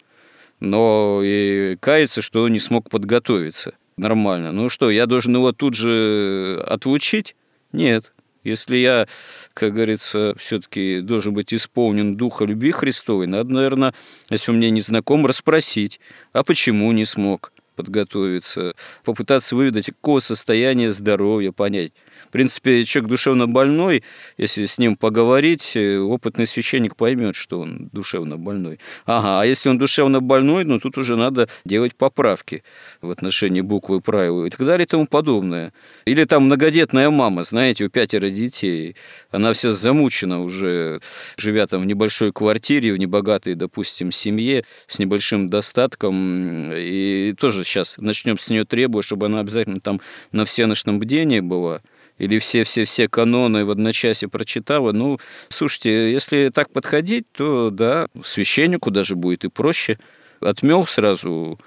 но 0.61 1.19
и 1.21 1.75
кается, 1.81 2.21
что 2.21 2.47
не 2.47 2.59
смог 2.59 2.89
подготовиться– 2.89 3.73
нормально. 3.97 4.51
Ну 4.51 4.69
что, 4.69 4.89
я 4.89 5.05
должен 5.05 5.35
его 5.35 5.51
тут 5.51 5.73
же 5.73 6.63
отлучить? 6.67 7.35
Нет. 7.71 8.13
Если 8.43 8.77
я, 8.77 9.07
как 9.55 9.73
говорится, 9.73 10.35
все-таки 10.37 11.01
должен 11.01 11.33
быть 11.33 11.51
исполнен 11.53 12.15
духа 12.15 12.45
любви 12.45 12.71
Христовой, 12.71 13.25
надо, 13.25 13.51
наверное, 13.51 13.93
если 14.29 14.51
он 14.51 14.57
мне 14.57 14.69
не 14.69 14.81
знаком, 14.81 15.25
расспросить, 15.25 15.99
а 16.31 16.43
почему 16.43 16.91
не 16.91 17.05
смог 17.05 17.51
подготовиться, 17.75 18.73
попытаться 19.03 19.55
выведать, 19.55 19.87
какого 19.87 20.19
состояния 20.19 20.91
здоровья, 20.91 21.51
понять. 21.51 21.91
Принципе, 22.35 22.83
человек 22.83 23.09
душевно 23.09 23.47
больной, 23.47 24.03
если 24.35 24.65
с 24.65 24.77
ним 24.77 24.97
поговорить, 24.97 25.71
э, 25.75 25.97
опытный 25.99 26.45
священник 26.45 26.97
поймет, 26.97 27.33
что 27.33 27.61
он 27.61 27.87
душевно 27.93 28.35
больной. 28.35 28.77
Ага, 29.05 29.39
а 29.39 29.45
если 29.45 29.69
он 29.69 29.77
душевно 29.77 30.19
больной, 30.19 30.65
ну 30.65 30.77
тут 30.77 30.97
уже 30.97 31.15
надо 31.15 31.47
делать 31.63 31.95
поправки 31.95 32.61
в 33.01 33.09
отношении 33.09 33.61
буквы 33.61 34.01
правил 34.01 34.43
и 34.43 34.49
так 34.49 34.59
далее 34.65 34.83
и 34.83 34.85
тому 34.85 35.07
подобное. 35.07 35.71
Или 36.03 36.25
там 36.25 36.47
многодетная 36.47 37.09
мама, 37.09 37.43
знаете, 37.43 37.85
у 37.85 37.89
пятеро 37.89 38.29
детей, 38.29 38.97
она 39.31 39.53
вся 39.53 39.71
замучена 39.71 40.41
уже, 40.43 40.99
живя 41.37 41.67
там 41.67 41.83
в 41.83 41.85
небольшой 41.85 42.33
квартире, 42.33 42.91
в 42.91 42.99
небогатой, 42.99 43.55
допустим, 43.55 44.11
семье, 44.11 44.65
с 44.87 44.99
небольшим 44.99 45.47
достатком, 45.47 46.69
и 46.73 47.33
тоже 47.39 47.63
сейчас 47.63 47.95
начнем 47.97 48.37
с 48.37 48.49
нее 48.49 48.65
требовать, 48.65 49.05
чтобы 49.05 49.27
она 49.27 49.39
обязательно 49.39 49.79
там 49.79 50.01
на 50.33 50.43
всеночном 50.43 50.99
бдении 50.99 51.39
была– 51.39 51.81
или 52.17 52.39
все-все-все 52.39 53.07
каноны 53.07 53.65
в 53.65 53.71
одночасье 53.71 54.29
прочитала. 54.29 54.91
Ну, 54.91 55.19
слушайте, 55.49 56.11
если 56.11 56.49
так 56.53 56.71
подходить, 56.71 57.25
то 57.31 57.69
да, 57.69 58.07
священнику 58.23 58.91
даже 58.91 59.15
будет 59.15 59.45
и 59.45 59.49
проще. 59.49 59.97
Отмел 60.39 60.85
сразу 60.85 61.59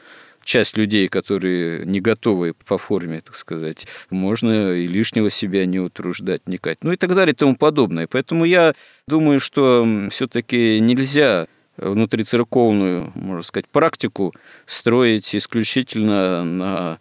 часть 0.49 0.79
людей, 0.79 1.09
которые 1.09 1.85
не 1.85 2.01
готовы 2.01 2.55
по 2.67 2.79
форме, 2.79 3.21
так 3.21 3.37
сказать, 3.37 3.87
можно 4.09 4.73
и 4.73 4.87
лишнего 4.87 5.29
себя 5.29 5.67
не 5.67 5.79
утруждать, 5.79 6.49
не 6.49 6.57
кать, 6.57 6.79
ну 6.83 6.93
и 6.93 6.97
так 6.97 7.15
далее 7.15 7.35
и 7.35 7.37
тому 7.37 7.55
подобное. 7.55 8.07
Поэтому 8.07 8.47
я 8.47 8.73
думаю, 9.07 9.41
что 9.41 9.87
все-таки 10.11 10.81
нельзя 10.81 11.49
внутрицерковную, 11.77 13.13
можно 13.15 13.43
сказать, 13.43 13.69
практику 13.69 14.35
строить 14.65 15.37
исключительно 15.37 16.45
на 16.45 16.99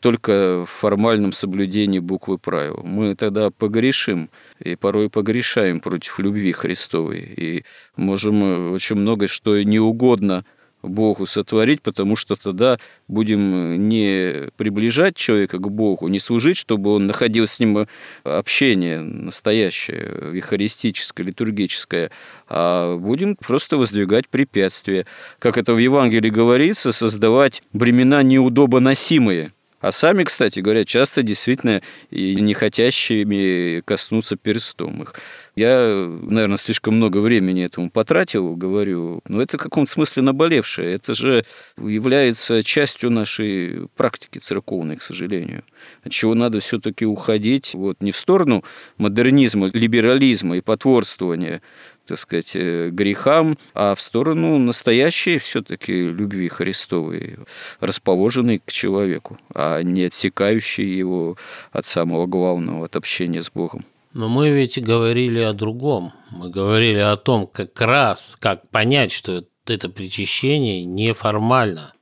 только 0.00 0.64
в 0.66 0.70
формальном 0.70 1.32
соблюдении 1.32 1.98
буквы 1.98 2.38
правил. 2.38 2.80
Мы 2.84 3.14
тогда 3.14 3.50
погрешим, 3.50 4.30
и 4.58 4.76
порой 4.76 5.10
погрешаем 5.10 5.80
против 5.80 6.18
любви 6.18 6.52
Христовой, 6.52 7.20
и 7.20 7.64
можем 7.96 8.72
очень 8.72 8.96
много 8.96 9.26
что 9.26 9.62
не 9.62 9.78
угодно 9.78 10.44
Богу 10.82 11.26
сотворить, 11.26 11.82
потому 11.82 12.16
что 12.16 12.36
тогда 12.36 12.78
будем 13.06 13.88
не 13.88 14.50
приближать 14.56 15.16
человека 15.16 15.58
к 15.58 15.70
Богу, 15.70 16.08
не 16.08 16.18
служить, 16.18 16.56
чтобы 16.56 16.94
он 16.94 17.06
находил 17.06 17.46
с 17.46 17.60
ним 17.60 17.86
общение 18.24 19.00
настоящее, 19.00 20.32
евхаристическое, 20.34 21.26
литургическое, 21.26 22.10
а 22.48 22.96
будем 22.96 23.36
просто 23.36 23.76
воздвигать 23.76 24.28
препятствия. 24.28 25.06
Как 25.38 25.58
это 25.58 25.74
в 25.74 25.78
Евангелии 25.78 26.30
говорится, 26.30 26.92
создавать 26.92 27.62
бремена 27.72 28.22
неудобоносимые– 28.22 29.52
а 29.80 29.92
сами, 29.92 30.24
кстати 30.24 30.60
говоря, 30.60 30.84
часто 30.84 31.22
действительно 31.22 31.82
и 32.10 32.34
не 32.34 32.54
хотящими 32.54 33.80
коснуться 33.80 34.36
перстом 34.36 35.02
их. 35.02 35.14
Я, 35.56 36.06
наверное, 36.22 36.56
слишком 36.56 36.94
много 36.96 37.18
времени 37.18 37.64
этому 37.64 37.90
потратил, 37.90 38.56
говорю, 38.56 39.20
но 39.26 39.42
это 39.42 39.58
в 39.58 39.60
каком-то 39.60 39.90
смысле 39.90 40.22
наболевшее. 40.22 40.94
Это 40.94 41.14
же 41.14 41.44
является 41.78 42.62
частью 42.62 43.10
нашей 43.10 43.88
практики 43.96 44.38
церковной, 44.38 44.96
к 44.96 45.02
сожалению. 45.02 45.64
От 46.02 46.12
чего 46.12 46.34
надо 46.34 46.60
все-таки 46.60 47.04
уходить 47.04 47.74
вот 47.74 48.02
не 48.02 48.12
в 48.12 48.16
сторону 48.16 48.64
модернизма, 48.98 49.70
либерализма 49.72 50.58
и 50.58 50.60
потворствования, 50.60 51.62
так 52.10 52.18
сказать, 52.18 52.56
э, 52.56 52.90
грехам, 52.90 53.56
а 53.72 53.94
в 53.94 54.00
сторону 54.00 54.58
настоящей 54.58 55.38
все-таки 55.38 55.92
любви 55.92 56.48
Христовой, 56.48 57.38
расположенной 57.78 58.58
к 58.58 58.72
человеку, 58.72 59.38
а 59.54 59.80
не 59.82 60.06
отсекающей 60.06 60.84
его 60.84 61.36
от 61.70 61.86
самого 61.86 62.26
главного, 62.26 62.86
от 62.86 62.96
общения 62.96 63.42
с 63.42 63.50
Богом. 63.50 63.84
Но 64.12 64.28
мы 64.28 64.50
ведь 64.50 64.82
говорили 64.82 65.38
о 65.38 65.52
другом. 65.52 66.12
Мы 66.32 66.50
говорили 66.50 66.98
о 66.98 67.16
том, 67.16 67.46
как 67.46 67.80
раз, 67.80 68.36
как 68.40 68.68
понять, 68.70 69.12
что 69.12 69.44
это 69.66 69.88
причащение 69.88 70.84
неформально. 70.84 71.92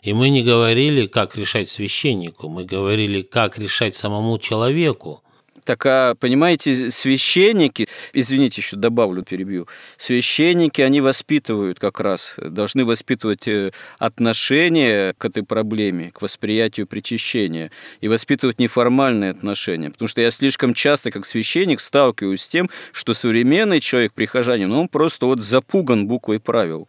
И 0.00 0.14
мы 0.14 0.30
не 0.30 0.42
говорили, 0.42 1.04
как 1.04 1.36
решать 1.36 1.68
священнику, 1.68 2.48
мы 2.48 2.64
говорили, 2.64 3.20
как 3.20 3.58
решать 3.58 3.94
самому 3.94 4.38
человеку– 4.38 5.22
так, 5.64 5.84
а, 5.86 6.14
понимаете, 6.14 6.90
священники, 6.90 7.88
извините, 8.12 8.60
еще 8.60 8.76
добавлю, 8.76 9.22
перебью, 9.22 9.68
священники, 9.96 10.82
они 10.82 11.00
воспитывают 11.00 11.78
как 11.78 12.00
раз, 12.00 12.36
должны 12.38 12.84
воспитывать 12.84 13.46
э, 13.48 13.72
отношение 13.98 15.14
к 15.14 15.24
этой 15.24 15.42
проблеме, 15.42 16.10
к 16.12 16.22
восприятию 16.22 16.86
причащения, 16.86 17.70
и 18.00 18.08
воспитывать 18.08 18.58
неформальные 18.58 19.30
отношения. 19.30 19.90
Потому 19.90 20.08
что 20.08 20.20
я 20.20 20.30
слишком 20.30 20.74
часто, 20.74 21.10
как 21.10 21.26
священник, 21.26 21.80
сталкиваюсь 21.80 22.42
с 22.42 22.48
тем, 22.48 22.68
что 22.92 23.14
современный 23.14 23.80
человек, 23.80 24.12
прихожанин, 24.12 24.68
ну, 24.68 24.82
он 24.82 24.88
просто 24.88 25.26
вот 25.26 25.42
запуган 25.42 26.06
буквой 26.06 26.40
правил. 26.40 26.88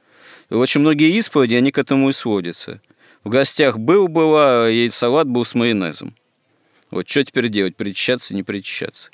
И 0.50 0.54
очень 0.54 0.82
многие 0.82 1.18
исповеди, 1.18 1.56
они 1.56 1.72
к 1.72 1.78
этому 1.78 2.10
и 2.10 2.12
сводятся. 2.12 2.82
В 3.24 3.30
гостях 3.30 3.78
был, 3.78 4.08
была, 4.08 4.70
и 4.70 4.90
салат 4.90 5.28
был 5.28 5.46
с 5.46 5.56
майонезом. 5.56 6.16
Вот 6.92 7.10
что 7.10 7.24
теперь 7.24 7.48
делать, 7.48 7.76
причащаться, 7.78 8.36
не 8.36 8.44
причащаться? 8.44 9.10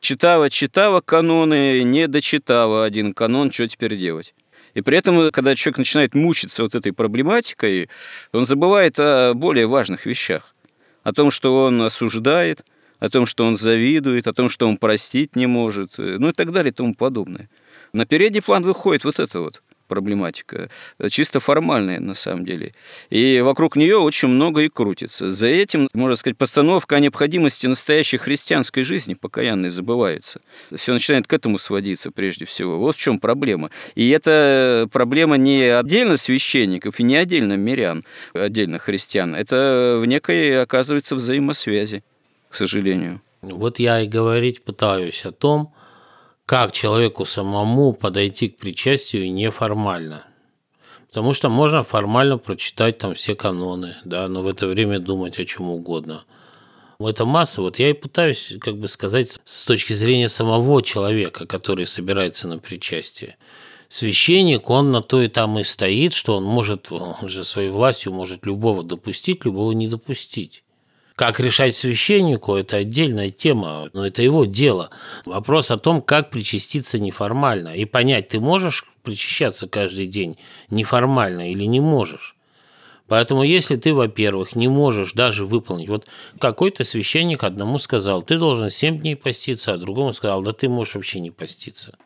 Читала, 0.00 0.50
читала 0.50 1.00
каноны, 1.00 1.82
не 1.82 2.08
дочитала 2.08 2.84
один 2.84 3.12
канон, 3.12 3.52
что 3.52 3.68
теперь 3.68 3.96
делать? 3.96 4.34
И 4.72 4.80
при 4.80 4.98
этом, 4.98 5.30
когда 5.30 5.54
человек 5.54 5.78
начинает 5.78 6.14
мучиться 6.14 6.62
вот 6.62 6.74
этой 6.74 6.92
проблематикой, 6.92 7.88
он 8.32 8.44
забывает 8.44 8.98
о 8.98 9.34
более 9.34 9.66
важных 9.66 10.04
вещах. 10.06 10.54
О 11.02 11.12
том, 11.12 11.30
что 11.30 11.64
он 11.64 11.80
осуждает, 11.82 12.64
о 12.98 13.08
том, 13.10 13.26
что 13.26 13.44
он 13.44 13.56
завидует, 13.56 14.26
о 14.26 14.32
том, 14.32 14.48
что 14.48 14.66
он 14.66 14.78
простить 14.78 15.36
не 15.36 15.46
может, 15.46 15.98
ну 15.98 16.30
и 16.30 16.32
так 16.32 16.52
далее 16.52 16.72
и 16.72 16.74
тому 16.74 16.94
подобное. 16.94 17.48
На 17.92 18.06
передний 18.06 18.42
план 18.42 18.62
выходит 18.62 19.04
вот 19.04 19.18
это 19.20 19.40
вот 19.40 19.62
проблематика, 19.86 20.70
чисто 21.10 21.40
формальная 21.40 22.00
на 22.00 22.14
самом 22.14 22.44
деле. 22.44 22.74
И 23.10 23.40
вокруг 23.40 23.76
нее 23.76 23.96
очень 23.96 24.28
много 24.28 24.62
и 24.62 24.68
крутится. 24.68 25.30
За 25.30 25.46
этим, 25.46 25.88
можно 25.94 26.16
сказать, 26.16 26.36
постановка 26.36 26.96
о 26.96 27.00
необходимости 27.00 27.66
настоящей 27.66 28.18
христианской 28.18 28.82
жизни 28.82 29.14
покаянной 29.14 29.70
забывается. 29.70 30.40
Все 30.74 30.92
начинает 30.92 31.26
к 31.26 31.32
этому 31.32 31.58
сводиться 31.58 32.10
прежде 32.10 32.44
всего. 32.44 32.78
Вот 32.78 32.96
в 32.96 32.98
чем 32.98 33.18
проблема. 33.18 33.70
И 33.94 34.08
эта 34.10 34.88
проблема 34.92 35.36
не 35.36 35.64
отдельно 35.64 36.16
священников 36.16 37.00
и 37.00 37.02
не 37.02 37.16
отдельно 37.16 37.56
мирян, 37.56 38.04
отдельно 38.32 38.78
христиан. 38.78 39.34
Это 39.34 39.98
в 40.00 40.06
некой, 40.06 40.62
оказывается, 40.62 41.14
взаимосвязи, 41.14 42.02
к 42.50 42.54
сожалению. 42.54 43.20
Вот 43.42 43.78
я 43.78 44.00
и 44.00 44.08
говорить 44.08 44.62
пытаюсь 44.62 45.24
о 45.24 45.32
том, 45.32 45.74
как 46.46 46.72
человеку 46.72 47.24
самому 47.24 47.92
подойти 47.94 48.48
к 48.48 48.58
причастию 48.58 49.32
неформально. 49.32 50.26
Потому 51.08 51.32
что 51.32 51.48
можно 51.48 51.82
формально 51.82 52.38
прочитать 52.38 52.98
там 52.98 53.14
все 53.14 53.34
каноны, 53.34 53.96
да, 54.04 54.28
но 54.28 54.42
в 54.42 54.48
это 54.48 54.66
время 54.66 54.98
думать 54.98 55.38
о 55.38 55.44
чем 55.44 55.70
угодно. 55.70 56.24
Это 56.98 57.24
масса. 57.24 57.62
Вот 57.62 57.78
я 57.78 57.90
и 57.90 57.92
пытаюсь, 57.92 58.54
как 58.60 58.76
бы 58.76 58.88
сказать, 58.88 59.38
с 59.44 59.64
точки 59.64 59.94
зрения 59.94 60.28
самого 60.28 60.82
человека, 60.82 61.46
который 61.46 61.86
собирается 61.86 62.48
на 62.48 62.58
причастие. 62.58 63.36
Священник, 63.88 64.70
он 64.70 64.90
на 64.90 65.02
то 65.02 65.22
и 65.22 65.28
там 65.28 65.58
и 65.58 65.64
стоит, 65.64 66.14
что 66.14 66.36
он 66.36 66.44
может, 66.44 66.90
он 66.90 67.28
же 67.28 67.44
своей 67.44 67.70
властью 67.70 68.12
может 68.12 68.44
любого 68.44 68.82
допустить, 68.82 69.44
любого 69.44 69.72
не 69.72 69.88
допустить. 69.88 70.64
Как 71.16 71.38
решать 71.38 71.76
священнику– 71.76 72.56
это 72.56 72.78
отдельная 72.78 73.30
тема, 73.30 73.88
но 73.92 74.04
это 74.04 74.22
его 74.22 74.44
дело. 74.44 74.90
Вопрос 75.24 75.70
о 75.70 75.78
том, 75.78 76.02
как 76.02 76.30
причаститься 76.30 76.98
неформально 76.98 77.68
и 77.68 77.84
понять, 77.84 78.28
ты 78.28 78.40
можешь 78.40 78.84
причащаться 79.04 79.68
каждый 79.68 80.06
день 80.06 80.38
неформально 80.70 81.52
или 81.52 81.64
не 81.66 81.78
можешь. 81.78 82.34
Поэтому 83.06 83.44
если 83.44 83.76
ты, 83.76 83.94
во-первых, 83.94 84.56
не 84.56 84.66
можешь 84.66 85.12
даже 85.12 85.44
выполнить, 85.44 85.88
вот 85.88 86.06
какой-то 86.40 86.82
священник 86.82 87.44
одному 87.44 87.78
сказал, 87.78 88.24
ты 88.24 88.36
должен 88.36 88.68
7 88.68 88.98
дней 88.98 89.14
поститься, 89.14 89.72
а 89.72 89.78
другому 89.78 90.12
сказал, 90.14 90.42
да 90.42 90.52
ты 90.52 90.68
можешь 90.68 90.96
вообще 90.96 91.20
не 91.20 91.30
поститься. 91.30 91.96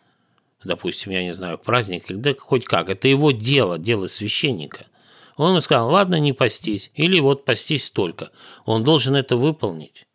Допустим, 0.65 1.13
я 1.13 1.23
не 1.23 1.33
знаю, 1.33 1.57
праздник 1.57 2.11
или 2.11 2.19
да 2.19 2.35
хоть 2.39 2.65
как, 2.65 2.91
это 2.91 3.09
его 3.09 3.31
дело, 3.31 3.79
дело 3.79 4.07
священника– 4.07 4.85
он 5.39 5.61
сказал, 5.61 5.91
ладно, 5.91 6.19
не 6.19 6.33
постись, 6.33 6.91
или 6.95 7.21
вот 7.21 7.45
постись 7.45 7.91
только. 7.91 8.31
Он 8.67 8.85
должен 8.85 9.15
это 9.17 9.37
выполнить. 9.37 10.08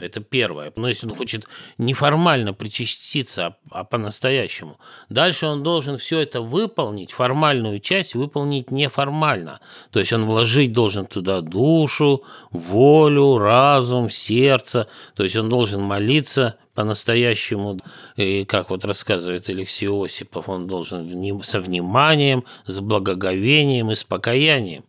Это 0.00 0.20
первое. 0.20 0.72
Но 0.76 0.88
если 0.88 1.06
он 1.06 1.16
хочет 1.16 1.46
неформально 1.76 2.54
причаститься, 2.54 3.46
а, 3.46 3.56
а 3.70 3.84
по-настоящему. 3.84 4.78
Дальше 5.08 5.46
он 5.46 5.62
должен 5.62 5.98
все 5.98 6.20
это 6.20 6.40
выполнить, 6.40 7.12
формальную 7.12 7.80
часть 7.80 8.14
выполнить 8.14 8.70
неформально. 8.70 9.60
То 9.90 9.98
есть 9.98 10.12
он 10.12 10.24
вложить 10.26 10.72
должен 10.72 11.06
туда 11.06 11.40
душу, 11.40 12.24
волю, 12.50 13.38
разум, 13.38 14.08
сердце. 14.10 14.88
То 15.14 15.24
есть 15.24 15.36
он 15.36 15.48
должен 15.48 15.82
молиться 15.82 16.56
по-настоящему, 16.74 17.80
и 18.14 18.44
как 18.44 18.70
вот 18.70 18.84
рассказывает 18.84 19.48
Алексей 19.48 19.88
Осипов, 19.88 20.48
он 20.48 20.68
должен 20.68 21.42
со 21.42 21.58
вниманием, 21.58 22.44
с 22.68 22.78
благоговением 22.78 23.90
и 23.90 23.96
с 23.96 24.04
покаянием. 24.04 24.84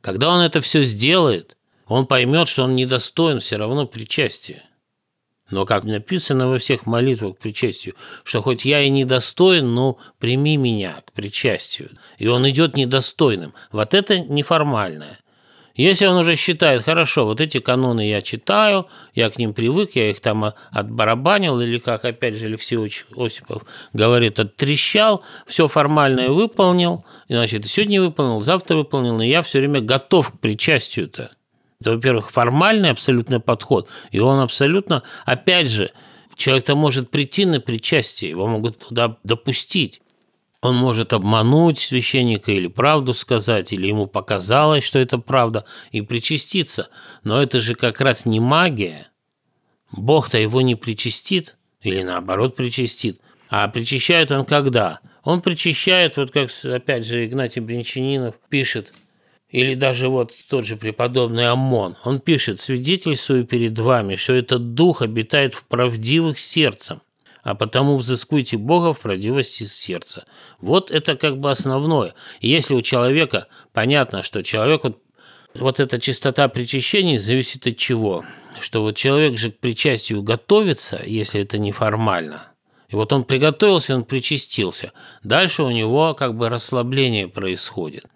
Когда 0.00 0.32
он 0.32 0.42
это 0.42 0.60
все 0.60 0.84
сделает, 0.84 1.56
он 1.94 2.06
поймет, 2.06 2.48
что 2.48 2.64
он 2.64 2.74
недостоин 2.74 3.38
все 3.38 3.56
равно 3.56 3.86
причастия. 3.86 4.64
Но 5.48 5.64
как 5.64 5.84
написано 5.84 6.48
во 6.48 6.58
всех 6.58 6.86
молитвах 6.86 7.36
к 7.36 7.38
причастию, 7.38 7.94
что 8.24 8.42
хоть 8.42 8.64
я 8.64 8.80
и 8.80 8.90
недостоин, 8.90 9.72
но 9.74 9.98
прими 10.18 10.56
меня 10.56 11.02
к 11.06 11.12
причастию. 11.12 11.90
И 12.18 12.26
он 12.26 12.50
идет 12.50 12.76
недостойным. 12.76 13.54
Вот 13.70 13.94
это 13.94 14.18
неформальное. 14.18 15.20
Если 15.76 16.06
он 16.06 16.16
уже 16.16 16.34
считает, 16.34 16.82
хорошо, 16.82 17.26
вот 17.26 17.40
эти 17.40 17.60
каноны 17.60 18.08
я 18.08 18.22
читаю, 18.22 18.88
я 19.14 19.30
к 19.30 19.38
ним 19.38 19.54
привык, 19.54 19.92
я 19.94 20.10
их 20.10 20.18
там 20.20 20.52
отбарабанил, 20.72 21.60
или, 21.60 21.78
как 21.78 22.04
опять 22.04 22.34
же 22.34 22.46
Алексей 22.46 22.78
Осипов 23.16 23.64
говорит, 23.92 24.40
оттрещал, 24.40 25.22
все 25.46 25.68
формальное 25.68 26.30
выполнил, 26.30 27.04
значит, 27.28 27.66
сегодня 27.66 28.02
выполнил, 28.02 28.40
завтра 28.40 28.76
выполнил, 28.76 29.20
и 29.20 29.28
я 29.28 29.42
все 29.42 29.60
время 29.60 29.80
готов 29.80 30.32
к 30.32 30.40
причастию-то. 30.40 31.30
Это, 31.84 31.90
во-первых, 31.90 32.30
формальный 32.30 32.88
абсолютно 32.88 33.40
подход, 33.40 33.90
и 34.10 34.18
он 34.18 34.40
абсолютно, 34.40 35.02
опять 35.26 35.68
же, 35.68 35.90
человек-то 36.34 36.76
может 36.76 37.10
прийти 37.10 37.44
на 37.44 37.60
причастие, 37.60 38.30
его 38.30 38.46
могут 38.46 38.78
туда 38.78 39.18
допустить. 39.22 40.00
Он 40.62 40.76
может 40.76 41.12
обмануть 41.12 41.78
священника 41.78 42.52
или 42.52 42.68
правду 42.68 43.12
сказать, 43.12 43.74
или 43.74 43.86
ему 43.86 44.06
показалось, 44.06 44.82
что 44.82 44.98
это 44.98 45.18
правда, 45.18 45.66
и 45.90 46.00
причаститься. 46.00 46.88
Но 47.22 47.42
это 47.42 47.60
же 47.60 47.74
как 47.74 48.00
раз 48.00 48.24
не 48.24 48.40
магия. 48.40 49.08
Бог-то 49.92 50.38
его 50.38 50.62
не 50.62 50.76
причастит, 50.76 51.54
или 51.82 52.02
наоборот 52.02 52.56
причастит. 52.56 53.20
А 53.50 53.68
причащает 53.68 54.32
он 54.32 54.46
когда? 54.46 55.00
Он 55.22 55.42
причащает, 55.42 56.16
вот 56.16 56.30
как 56.30 56.48
опять 56.64 57.04
же 57.04 57.26
Игнатий 57.26 57.60
Бринчанинов 57.60 58.36
пишет, 58.48 58.94
или 59.54 59.76
даже 59.76 60.08
вот 60.08 60.32
тот 60.50 60.66
же 60.66 60.74
преподобный 60.74 61.48
Амон, 61.48 61.96
он 62.02 62.18
пишет, 62.18 62.60
свидетельствую 62.60 63.46
перед 63.46 63.78
вами, 63.78 64.16
что 64.16 64.32
этот 64.32 64.74
дух 64.74 65.00
обитает 65.00 65.54
в 65.54 65.62
правдивых 65.66 66.40
сердцем, 66.40 67.02
а 67.44 67.54
потому 67.54 67.96
взыскуйте 67.96 68.56
Бога 68.56 68.92
в 68.92 68.98
правдивости 68.98 69.62
сердца. 69.62 70.26
Вот 70.60 70.90
это 70.90 71.14
как 71.14 71.38
бы 71.38 71.52
основное. 71.52 72.14
И 72.40 72.48
если 72.48 72.74
у 72.74 72.82
человека, 72.82 73.46
понятно, 73.72 74.24
что 74.24 74.42
человек, 74.42 74.82
вот, 74.82 74.98
вот 75.54 75.78
эта 75.78 76.00
чистота 76.00 76.48
причащений 76.48 77.18
зависит 77.18 77.64
от 77.68 77.76
чего? 77.76 78.24
Что 78.58 78.82
вот 78.82 78.96
человек 78.96 79.38
же 79.38 79.52
к 79.52 79.60
причастию 79.60 80.24
готовится, 80.24 81.00
если 81.06 81.40
это 81.40 81.58
неформально. 81.58 82.48
И 82.88 82.96
вот 82.96 83.12
он 83.12 83.22
приготовился, 83.22 83.94
он 83.94 84.04
причастился. 84.04 84.90
Дальше 85.22 85.62
у 85.62 85.70
него 85.70 86.14
как 86.14 86.34
бы 86.34 86.48
расслабление 86.48 87.28
происходит. 87.28 88.06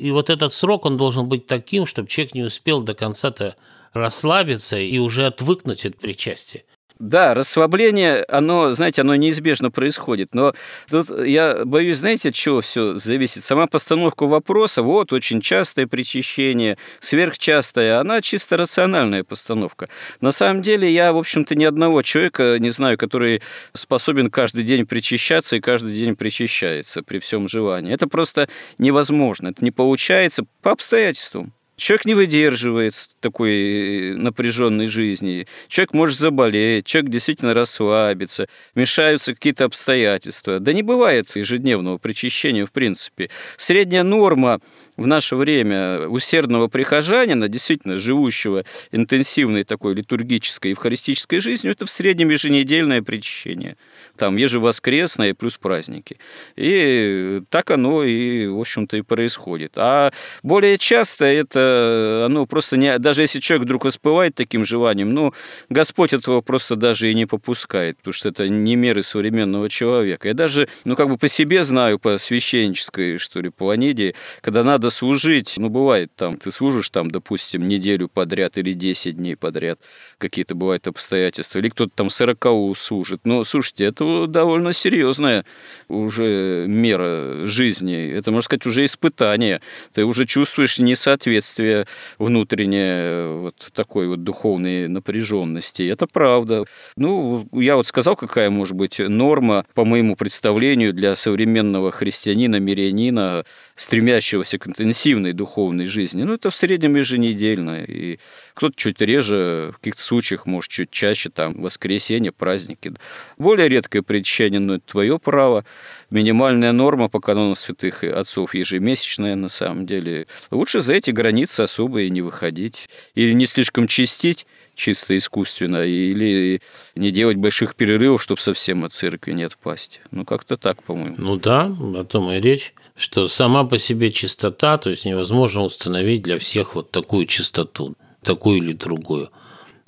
И 0.00 0.10
вот 0.12 0.30
этот 0.30 0.54
срок, 0.54 0.86
он 0.86 0.96
должен 0.96 1.28
быть 1.28 1.46
таким, 1.46 1.84
чтобы 1.84 2.08
человек 2.08 2.34
не 2.34 2.42
успел 2.42 2.82
до 2.82 2.94
конца-то 2.94 3.56
расслабиться 3.92 4.78
и 4.78 4.98
уже 4.98 5.26
отвыкнуть 5.26 5.84
от 5.84 5.98
причастия. 5.98 6.64
Да, 7.00 7.32
расслабление, 7.32 8.22
оно, 8.28 8.74
знаете, 8.74 9.00
оно 9.00 9.14
неизбежно 9.16 9.70
происходит. 9.70 10.34
Но 10.34 10.52
тут 10.90 11.06
я 11.24 11.64
боюсь, 11.64 11.96
знаете, 11.96 12.28
от 12.28 12.34
чего 12.34 12.60
все 12.60 12.96
зависит? 12.98 13.42
Сама 13.42 13.66
постановка 13.66 14.26
вопроса, 14.26 14.82
вот, 14.82 15.14
очень 15.14 15.40
частое 15.40 15.86
причащение, 15.86 16.76
сверхчастое, 16.98 17.98
она 18.00 18.20
чисто 18.20 18.58
рациональная 18.58 19.24
постановка. 19.24 19.88
На 20.20 20.30
самом 20.30 20.60
деле 20.60 20.92
я, 20.92 21.14
в 21.14 21.16
общем-то, 21.16 21.54
ни 21.54 21.64
одного 21.64 22.02
человека 22.02 22.58
не 22.58 22.68
знаю, 22.68 22.98
который 22.98 23.40
способен 23.72 24.30
каждый 24.30 24.64
день 24.64 24.84
причащаться 24.84 25.56
и 25.56 25.60
каждый 25.60 25.94
день 25.94 26.16
причащается 26.16 27.02
при 27.02 27.18
всем 27.18 27.48
желании. 27.48 27.94
Это 27.94 28.08
просто 28.08 28.46
невозможно, 28.76 29.48
это 29.48 29.64
не 29.64 29.70
получается 29.70 30.44
по 30.60 30.72
обстоятельствам. 30.72 31.54
Человек 31.80 32.04
не 32.04 32.12
выдерживает 32.12 33.08
такой 33.20 34.14
напряженной 34.14 34.86
жизни. 34.86 35.46
Человек 35.66 35.94
может 35.94 36.18
заболеть, 36.18 36.84
человек 36.84 37.10
действительно 37.10 37.54
расслабится, 37.54 38.48
мешаются 38.74 39.32
какие-то 39.32 39.64
обстоятельства. 39.64 40.60
Да 40.60 40.74
не 40.74 40.82
бывает 40.82 41.34
ежедневного 41.34 41.96
причащения 41.96 42.66
в 42.66 42.70
принципе. 42.72 43.30
Средняя 43.56 44.02
норма 44.02 44.60
в 45.00 45.06
наше 45.06 45.34
время 45.34 46.06
усердного 46.08 46.68
прихожанина, 46.68 47.48
действительно 47.48 47.96
живущего 47.96 48.64
интенсивной 48.92 49.64
такой 49.64 49.94
литургической 49.94 50.72
евхаристической 50.72 51.40
жизнью, 51.40 51.72
это 51.72 51.86
в 51.86 51.90
среднем 51.90 52.28
еженедельное 52.28 53.00
причащение. 53.00 53.78
Там 54.18 54.36
ежевоскресное 54.36 55.32
плюс 55.32 55.56
праздники. 55.56 56.18
И 56.54 57.40
так 57.48 57.70
оно 57.70 58.04
и, 58.04 58.46
в 58.46 58.60
общем-то, 58.60 58.98
и 58.98 59.00
происходит. 59.00 59.72
А 59.76 60.12
более 60.42 60.76
часто 60.76 61.24
это, 61.24 62.24
оно 62.26 62.44
просто 62.44 62.76
не... 62.76 62.98
Даже 62.98 63.22
если 63.22 63.40
человек 63.40 63.64
вдруг 63.64 63.86
воспывает 63.86 64.34
таким 64.34 64.66
желанием, 64.66 65.14
ну, 65.14 65.32
Господь 65.70 66.12
этого 66.12 66.42
просто 66.42 66.76
даже 66.76 67.10
и 67.10 67.14
не 67.14 67.24
попускает, 67.24 67.96
потому 67.96 68.12
что 68.12 68.28
это 68.28 68.50
не 68.50 68.76
меры 68.76 69.02
современного 69.02 69.70
человека. 69.70 70.28
Я 70.28 70.34
даже, 70.34 70.68
ну, 70.84 70.94
как 70.94 71.08
бы 71.08 71.16
по 71.16 71.26
себе 71.26 71.62
знаю, 71.62 71.98
по 71.98 72.18
священнической, 72.18 73.16
что 73.16 73.40
ли, 73.40 73.48
планете, 73.48 74.14
когда 74.42 74.62
надо 74.62 74.89
служить, 74.90 75.54
ну, 75.56 75.68
бывает 75.68 76.10
там, 76.16 76.36
ты 76.36 76.50
служишь 76.50 76.90
там, 76.90 77.10
допустим, 77.10 77.68
неделю 77.68 78.08
подряд 78.08 78.58
или 78.58 78.72
10 78.72 79.16
дней 79.16 79.36
подряд, 79.36 79.80
какие-то 80.18 80.54
бывают 80.54 80.86
обстоятельства, 80.86 81.58
или 81.58 81.68
кто-то 81.68 81.92
там 81.94 82.10
40 82.10 82.76
служит. 82.76 83.20
Но, 83.24 83.44
слушайте, 83.44 83.84
это 83.86 84.26
довольно 84.26 84.72
серьезная 84.72 85.44
уже 85.88 86.66
мера 86.68 87.46
жизни. 87.46 88.10
Это, 88.10 88.30
можно 88.30 88.44
сказать, 88.44 88.66
уже 88.66 88.84
испытание. 88.84 89.60
Ты 89.92 90.04
уже 90.04 90.26
чувствуешь 90.26 90.78
несоответствие 90.78 91.86
внутреннее 92.18 93.38
вот 93.38 93.70
такой 93.72 94.08
вот 94.08 94.24
духовной 94.24 94.88
напряженности. 94.88 95.82
Это 95.88 96.06
правда. 96.06 96.64
Ну, 96.96 97.48
я 97.52 97.76
вот 97.76 97.86
сказал, 97.86 98.16
какая 98.16 98.50
может 98.50 98.76
быть 98.76 98.98
норма, 98.98 99.64
по 99.74 99.84
моему 99.84 100.16
представлению, 100.16 100.92
для 100.92 101.14
современного 101.14 101.90
христианина, 101.90 102.56
мирянина, 102.56 103.44
стремящегося 103.74 104.58
к 104.58 104.79
интенсивной 104.80 105.32
духовной 105.32 105.84
жизни. 105.84 106.22
Ну, 106.22 106.34
это 106.34 106.50
в 106.50 106.54
среднем 106.54 106.96
еженедельно. 106.96 107.82
И 107.84 108.18
кто-то 108.54 108.74
чуть 108.76 109.00
реже, 109.00 109.72
в 109.74 109.78
каких-то 109.78 110.02
случаях, 110.02 110.46
может, 110.46 110.70
чуть 110.70 110.90
чаще, 110.90 111.30
там, 111.30 111.60
воскресенье, 111.60 112.32
праздники. 112.32 112.92
Более 113.38 113.68
редкое 113.68 114.02
причащение, 114.02 114.60
но 114.60 114.74
это 114.74 114.84
твое 114.86 115.18
право. 115.18 115.64
Минимальная 116.10 116.72
норма 116.72 117.08
по 117.08 117.20
канону 117.20 117.54
святых 117.54 118.02
отцов 118.04 118.54
ежемесячная, 118.54 119.36
на 119.36 119.48
самом 119.48 119.86
деле. 119.86 120.26
Лучше 120.50 120.80
за 120.80 120.94
эти 120.94 121.10
границы 121.10 121.60
особо 121.60 122.02
и 122.02 122.10
не 122.10 122.22
выходить. 122.22 122.88
Или 123.14 123.32
не 123.32 123.46
слишком 123.46 123.86
чистить, 123.86 124.46
чисто 124.74 125.16
искусственно, 125.16 125.82
или 125.82 126.60
не 126.94 127.10
делать 127.10 127.36
больших 127.36 127.74
перерывов, 127.74 128.22
чтобы 128.22 128.40
совсем 128.40 128.84
от 128.84 128.92
церкви 128.92 129.32
не 129.32 129.44
отпасть. 129.44 130.00
Ну, 130.10 130.24
как-то 130.24 130.56
так, 130.56 130.82
по-моему. 130.82 131.16
Ну 131.18 131.36
да, 131.36 131.66
о 131.66 132.04
том 132.04 132.30
и 132.32 132.40
речь 132.40 132.72
что 133.00 133.28
сама 133.28 133.64
по 133.64 133.78
себе 133.78 134.12
чистота, 134.12 134.76
то 134.76 134.90
есть 134.90 135.06
невозможно 135.06 135.62
установить 135.62 136.22
для 136.22 136.38
всех 136.38 136.74
вот 136.74 136.90
такую 136.90 137.24
чистоту, 137.24 137.94
такую 138.22 138.58
или 138.58 138.74
другую. 138.74 139.30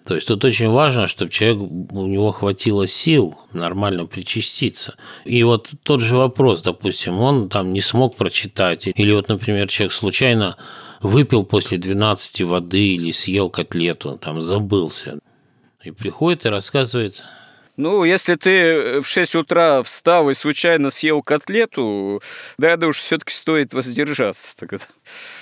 То 0.06 0.14
есть 0.14 0.26
тут 0.26 0.42
очень 0.46 0.70
важно, 0.70 1.06
чтобы 1.06 1.30
человек, 1.30 1.58
у 1.92 2.06
него 2.06 2.32
хватило 2.32 2.86
сил 2.86 3.36
нормально 3.52 4.06
причаститься. 4.06 4.96
И 5.26 5.42
вот 5.42 5.72
тот 5.82 6.00
же 6.00 6.16
вопрос, 6.16 6.62
допустим, 6.62 7.18
он 7.18 7.50
там 7.50 7.74
не 7.74 7.82
смог 7.82 8.16
прочитать, 8.16 8.86
или 8.86 9.12
вот, 9.12 9.28
например, 9.28 9.68
человек 9.68 9.92
случайно 9.92 10.56
выпил 11.02 11.44
после 11.44 11.76
12 11.76 12.40
воды 12.42 12.94
или 12.94 13.12
съел 13.12 13.50
котлету, 13.50 14.16
там 14.16 14.40
забылся, 14.40 15.18
и 15.84 15.90
приходит 15.90 16.46
и 16.46 16.48
рассказывает, 16.48 17.22
ну, 17.76 18.04
если 18.04 18.34
ты 18.34 19.00
в 19.00 19.06
6 19.06 19.34
утра 19.36 19.82
встал 19.82 20.28
и 20.28 20.34
случайно 20.34 20.90
съел 20.90 21.22
котлету, 21.22 22.20
да, 22.58 22.76
да 22.76 22.88
уж 22.88 22.98
все-таки 22.98 23.32
стоит 23.32 23.72
воздержаться 23.72 24.54
тогда. 24.56 24.86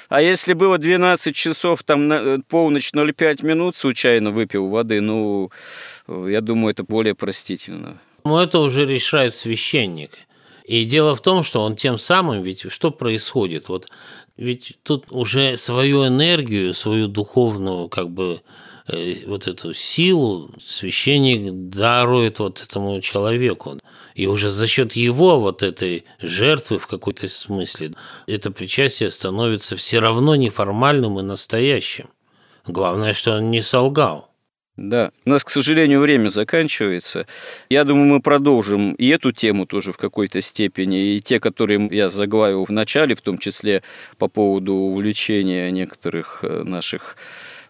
А 0.09 0.22
если 0.22 0.53
было 0.53 0.78
12 0.78 1.35
часов, 1.35 1.83
там, 1.83 2.07
на, 2.07 2.41
полночь 2.49 2.93
05 2.93 3.43
минут 3.43 3.76
случайно 3.76 4.31
выпил 4.31 4.68
воды, 4.68 5.01
ну, 5.01 5.51
я 6.07 6.41
думаю, 6.41 6.70
это 6.70 6.85
более 6.85 7.16
простительно. 7.16 8.01
Ну, 8.24 8.39
это 8.39 8.61
уже 8.61 8.87
решает 8.87 9.35
священник. 9.35 10.12
И 10.64 10.85
дело 10.85 11.16
в 11.16 11.22
том, 11.22 11.43
что 11.43 11.62
он 11.62 11.74
тем 11.74 11.99
самым, 11.99 12.43
ведь 12.43 12.70
что 12.70 12.93
происходит? 12.93 13.68
Вот 13.68 13.89
ведь 14.37 14.78
тут 14.85 15.07
уже 15.11 15.57
свою 15.57 16.07
энергию, 16.07 16.74
свою 16.74 17.09
духовную, 17.09 17.89
как 17.89 18.09
бы, 18.09 18.41
Э, 18.41 18.45
вот 19.26 19.47
эту 19.47 19.72
силу 19.72 20.51
священник 20.61 21.70
дарует 21.70 22.38
вот 22.38 22.62
этому 22.62 23.01
человеку. 23.01 23.78
И 24.14 24.26
уже 24.26 24.51
за 24.51 24.66
счет 24.66 24.93
его 24.93 25.38
вот 25.41 25.62
этой 25.62 26.05
жертвы 26.20 26.78
в 26.78 26.86
какой-то 26.86 27.28
смысле 27.28 27.95
это 28.26 28.51
причастие 28.51 29.11
становится 29.11 29.76
все 29.76 30.01
равно 30.01 30.36
неформальным 30.36 31.18
и 31.18 31.22
настоящим. 31.22 32.09
Главное, 32.66 33.12
что 33.14 33.36
он 33.36 33.51
не 33.51 33.62
солгал. 33.62 34.30
Да, 34.76 35.11
у 35.26 35.30
нас, 35.30 35.45
к 35.45 35.51
сожалению, 35.51 36.01
время 36.01 36.28
заканчивается. 36.28 37.26
Я 37.68 37.84
думаю, 37.84 38.07
мы 38.07 38.22
продолжим 38.22 38.95
и 38.95 39.09
эту 39.09 39.30
тему 39.30 39.66
тоже 39.66 39.93
в 39.93 39.99
какой-то 39.99 40.41
степени, 40.41 41.16
и 41.16 41.20
те, 41.20 41.38
которые 41.38 41.86
я 41.91 42.09
заглавил 42.09 42.64
в 42.64 42.70
начале, 42.70 43.14
в 43.14 43.20
том 43.20 43.36
числе 43.36 43.82
по 44.16 44.28
поводу 44.28 44.72
увлечения 44.72 45.70
некоторых 45.70 46.45
э, 46.45 46.62
наших 46.62 47.18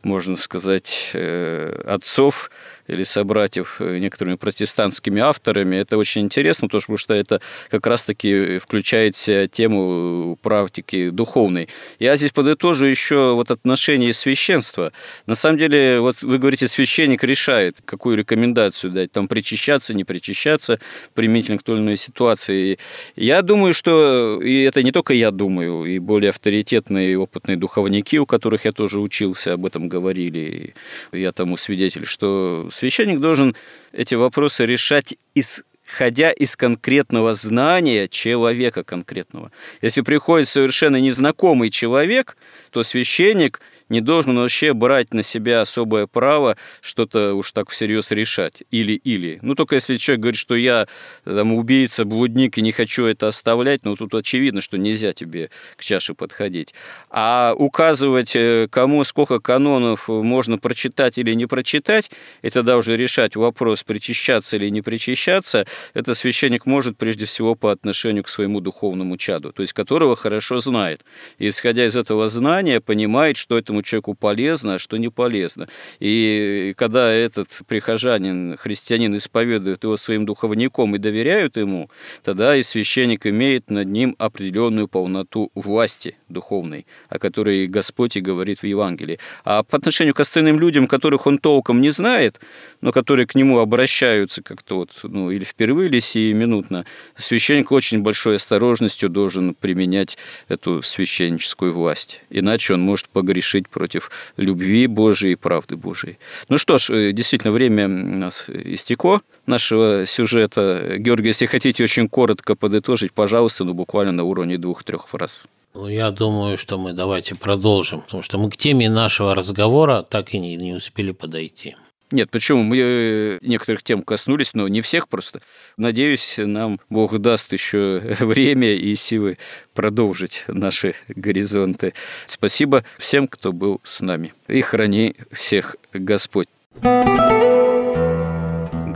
можно 0.02 0.36
сказать, 0.36 1.10
э, 1.14 1.82
отцов 1.86 2.50
или 2.90 3.04
собратьев 3.04 3.76
э, 3.80 3.98
некоторыми 3.98 4.36
протестантскими 4.36 5.20
авторами. 5.20 5.76
Это 5.76 5.96
очень 5.96 6.22
интересно, 6.22 6.68
потому 6.68 6.96
что 6.96 7.14
это 7.14 7.40
как 7.70 7.86
раз-таки 7.86 8.58
включает 8.58 9.14
тему 9.52 10.36
практики 10.42 11.10
духовной. 11.10 11.68
Я 11.98 12.16
здесь 12.16 12.32
подытожу 12.32 12.86
еще 12.86 13.34
вот 13.34 13.50
отношение 13.50 14.12
священства. 14.12 14.92
На 15.26 15.34
самом 15.34 15.58
деле, 15.58 16.00
вот 16.00 16.22
вы 16.22 16.38
говорите, 16.38 16.68
священник 16.68 17.24
решает, 17.24 17.76
какую 17.84 18.16
рекомендацию 18.16 18.90
дать, 18.90 19.12
там 19.12 19.28
причащаться, 19.28 19.94
не 19.94 20.04
причащаться, 20.04 20.80
применительно 21.14 21.58
к 21.58 21.62
той 21.62 21.76
или 21.76 21.82
иной 21.82 21.96
ситуации. 21.96 22.78
Я 23.16 23.42
думаю, 23.42 23.74
что, 23.74 24.40
и 24.42 24.62
это 24.62 24.82
не 24.82 24.92
только 24.92 25.14
я 25.14 25.30
думаю, 25.30 25.84
и 25.84 25.98
более 25.98 26.30
авторитетные 26.30 27.12
и 27.12 27.16
опытные 27.16 27.56
духовники, 27.56 28.18
у 28.18 28.26
которых 28.26 28.64
я 28.64 28.72
тоже 28.72 29.00
учился, 29.00 29.54
об 29.54 29.66
этом 29.66 29.88
говорили, 29.88 30.74
я 31.12 31.32
тому 31.32 31.56
свидетель, 31.56 32.06
что 32.06 32.68
священник 32.80 33.20
должен 33.20 33.54
эти 33.92 34.14
вопросы 34.14 34.64
решать 34.64 35.14
исходя 35.34 36.32
из 36.32 36.56
конкретного 36.56 37.34
знания 37.34 38.08
человека 38.08 38.84
конкретного. 38.84 39.52
Если 39.82 40.00
приходит 40.00 40.48
совершенно 40.48 40.96
незнакомый 40.96 41.68
человек, 41.68 42.36
то 42.70 42.82
священник 42.82 43.60
не 43.90 44.00
должен 44.00 44.36
вообще 44.36 44.72
брать 44.72 45.12
на 45.12 45.22
себя 45.22 45.60
особое 45.60 46.06
право 46.06 46.56
что-то 46.80 47.34
уж 47.34 47.52
так 47.52 47.68
всерьез 47.70 48.10
решать. 48.10 48.62
Или-или. 48.70 49.38
Ну, 49.42 49.54
только 49.54 49.74
если 49.74 49.96
человек 49.96 50.22
говорит, 50.22 50.38
что 50.38 50.54
я 50.54 50.86
там, 51.24 51.54
убийца, 51.54 52.04
блудник 52.04 52.56
и 52.58 52.62
не 52.62 52.72
хочу 52.72 53.04
это 53.04 53.28
оставлять, 53.28 53.84
ну, 53.84 53.96
тут 53.96 54.14
очевидно, 54.14 54.60
что 54.60 54.78
нельзя 54.78 55.12
тебе 55.12 55.50
к 55.76 55.84
чаше 55.84 56.14
подходить. 56.14 56.74
А 57.10 57.54
указывать, 57.56 58.34
э, 58.36 58.68
кому 58.70 59.04
сколько 59.04 59.40
канонов 59.40 60.08
можно 60.08 60.58
прочитать 60.58 61.18
или 61.18 61.34
не 61.34 61.46
прочитать, 61.46 62.10
и 62.42 62.50
тогда 62.50 62.76
уже 62.76 62.96
решать 62.96 63.36
вопрос, 63.36 63.82
причащаться 63.82 64.56
или 64.56 64.68
не 64.68 64.82
причащаться, 64.82 65.66
это 65.94 66.14
священник 66.14 66.66
может 66.66 66.96
прежде 66.96 67.26
всего 67.26 67.54
по 67.54 67.72
отношению 67.72 68.24
к 68.24 68.28
своему 68.28 68.60
духовному 68.60 69.16
чаду, 69.16 69.52
то 69.52 69.62
есть 69.62 69.72
которого 69.72 70.16
хорошо 70.16 70.58
знает. 70.58 71.04
И, 71.38 71.48
исходя 71.48 71.86
из 71.86 71.96
этого 71.96 72.28
знания, 72.28 72.80
понимает, 72.80 73.36
что 73.36 73.58
этому 73.58 73.79
человеку 73.82 74.14
полезно, 74.14 74.74
а 74.74 74.78
что 74.78 74.96
не 74.96 75.08
полезно. 75.08 75.68
И 75.98 76.74
когда 76.76 77.10
этот 77.10 77.48
прихожанин, 77.66 78.56
христианин 78.56 79.16
исповедует 79.16 79.84
его 79.84 79.96
своим 79.96 80.26
духовником 80.26 80.94
и 80.96 80.98
доверяют 80.98 81.56
ему, 81.56 81.90
тогда 82.22 82.56
и 82.56 82.62
священник 82.62 83.26
имеет 83.26 83.70
над 83.70 83.88
ним 83.88 84.14
определенную 84.18 84.88
полноту 84.88 85.50
власти 85.54 86.16
духовной, 86.28 86.86
о 87.08 87.18
которой 87.18 87.66
Господь 87.66 88.16
и 88.16 88.20
говорит 88.20 88.60
в 88.60 88.66
Евангелии. 88.66 89.18
А 89.44 89.62
по 89.62 89.76
отношению 89.76 90.14
к 90.14 90.20
остальным 90.20 90.58
людям, 90.58 90.86
которых 90.86 91.26
он 91.26 91.38
толком 91.38 91.80
не 91.80 91.90
знает, 91.90 92.40
но 92.80 92.92
которые 92.92 93.26
к 93.26 93.34
нему 93.34 93.58
обращаются 93.58 94.42
как-то 94.42 94.76
вот, 94.76 94.90
ну, 95.02 95.30
или 95.30 95.44
впервые, 95.44 95.88
или 95.88 96.00
сиюминутно, 96.00 96.84
священник 97.16 97.72
очень 97.72 98.02
большой 98.02 98.36
осторожностью 98.36 99.08
должен 99.08 99.54
применять 99.54 100.18
эту 100.48 100.82
священническую 100.82 101.72
власть. 101.72 102.20
Иначе 102.30 102.74
он 102.74 102.80
может 102.80 103.08
погрешить 103.08 103.68
против 103.70 104.10
любви 104.36 104.86
Божией 104.86 105.32
и 105.32 105.36
правды 105.36 105.76
Божией. 105.76 106.18
Ну 106.48 106.58
что 106.58 106.78
ж, 106.78 106.90
э, 106.90 107.12
действительно, 107.12 107.52
время 107.52 107.86
у 107.86 108.18
нас 108.18 108.48
истекло 108.48 109.20
нашего 109.46 110.06
сюжета. 110.06 110.96
Георгий, 110.98 111.28
если 111.28 111.46
хотите 111.46 111.84
очень 111.84 112.08
коротко 112.08 112.54
подытожить, 112.54 113.12
пожалуйста, 113.12 113.64
ну 113.64 113.74
буквально 113.74 114.12
на 114.12 114.24
уровне 114.24 114.58
двух-трех 114.58 115.08
фраз. 115.08 115.44
Ну, 115.74 115.88
я 115.88 116.10
думаю, 116.10 116.58
что 116.58 116.78
мы 116.78 116.92
давайте 116.92 117.36
продолжим, 117.36 118.00
потому 118.00 118.22
что 118.22 118.38
мы 118.38 118.50
к 118.50 118.56
теме 118.56 118.90
нашего 118.90 119.34
разговора 119.34 120.02
так 120.02 120.34
и 120.34 120.38
не, 120.40 120.56
не 120.56 120.74
успели 120.74 121.12
подойти. 121.12 121.76
Нет, 122.12 122.30
почему? 122.30 122.62
Мы 122.62 122.78
э, 122.78 123.38
некоторых 123.42 123.82
тем 123.82 124.02
коснулись, 124.02 124.54
но 124.54 124.66
не 124.68 124.80
всех 124.80 125.08
просто. 125.08 125.40
Надеюсь, 125.76 126.36
нам 126.38 126.80
Бог 126.88 127.18
даст 127.18 127.52
еще 127.52 128.00
время 128.20 128.74
и 128.74 128.94
силы 128.96 129.38
продолжить 129.74 130.44
наши 130.48 130.92
горизонты. 131.08 131.94
Спасибо 132.26 132.84
всем, 132.98 133.28
кто 133.28 133.52
был 133.52 133.80
с 133.84 134.00
нами. 134.00 134.32
И 134.48 134.60
храни 134.60 135.14
всех 135.30 135.76
Господь. 135.92 136.48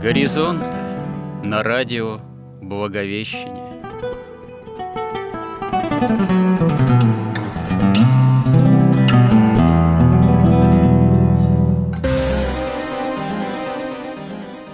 Горизонт 0.01 0.65
на 1.43 1.63
радио 1.63 2.19
Благовещение. 2.61 3.65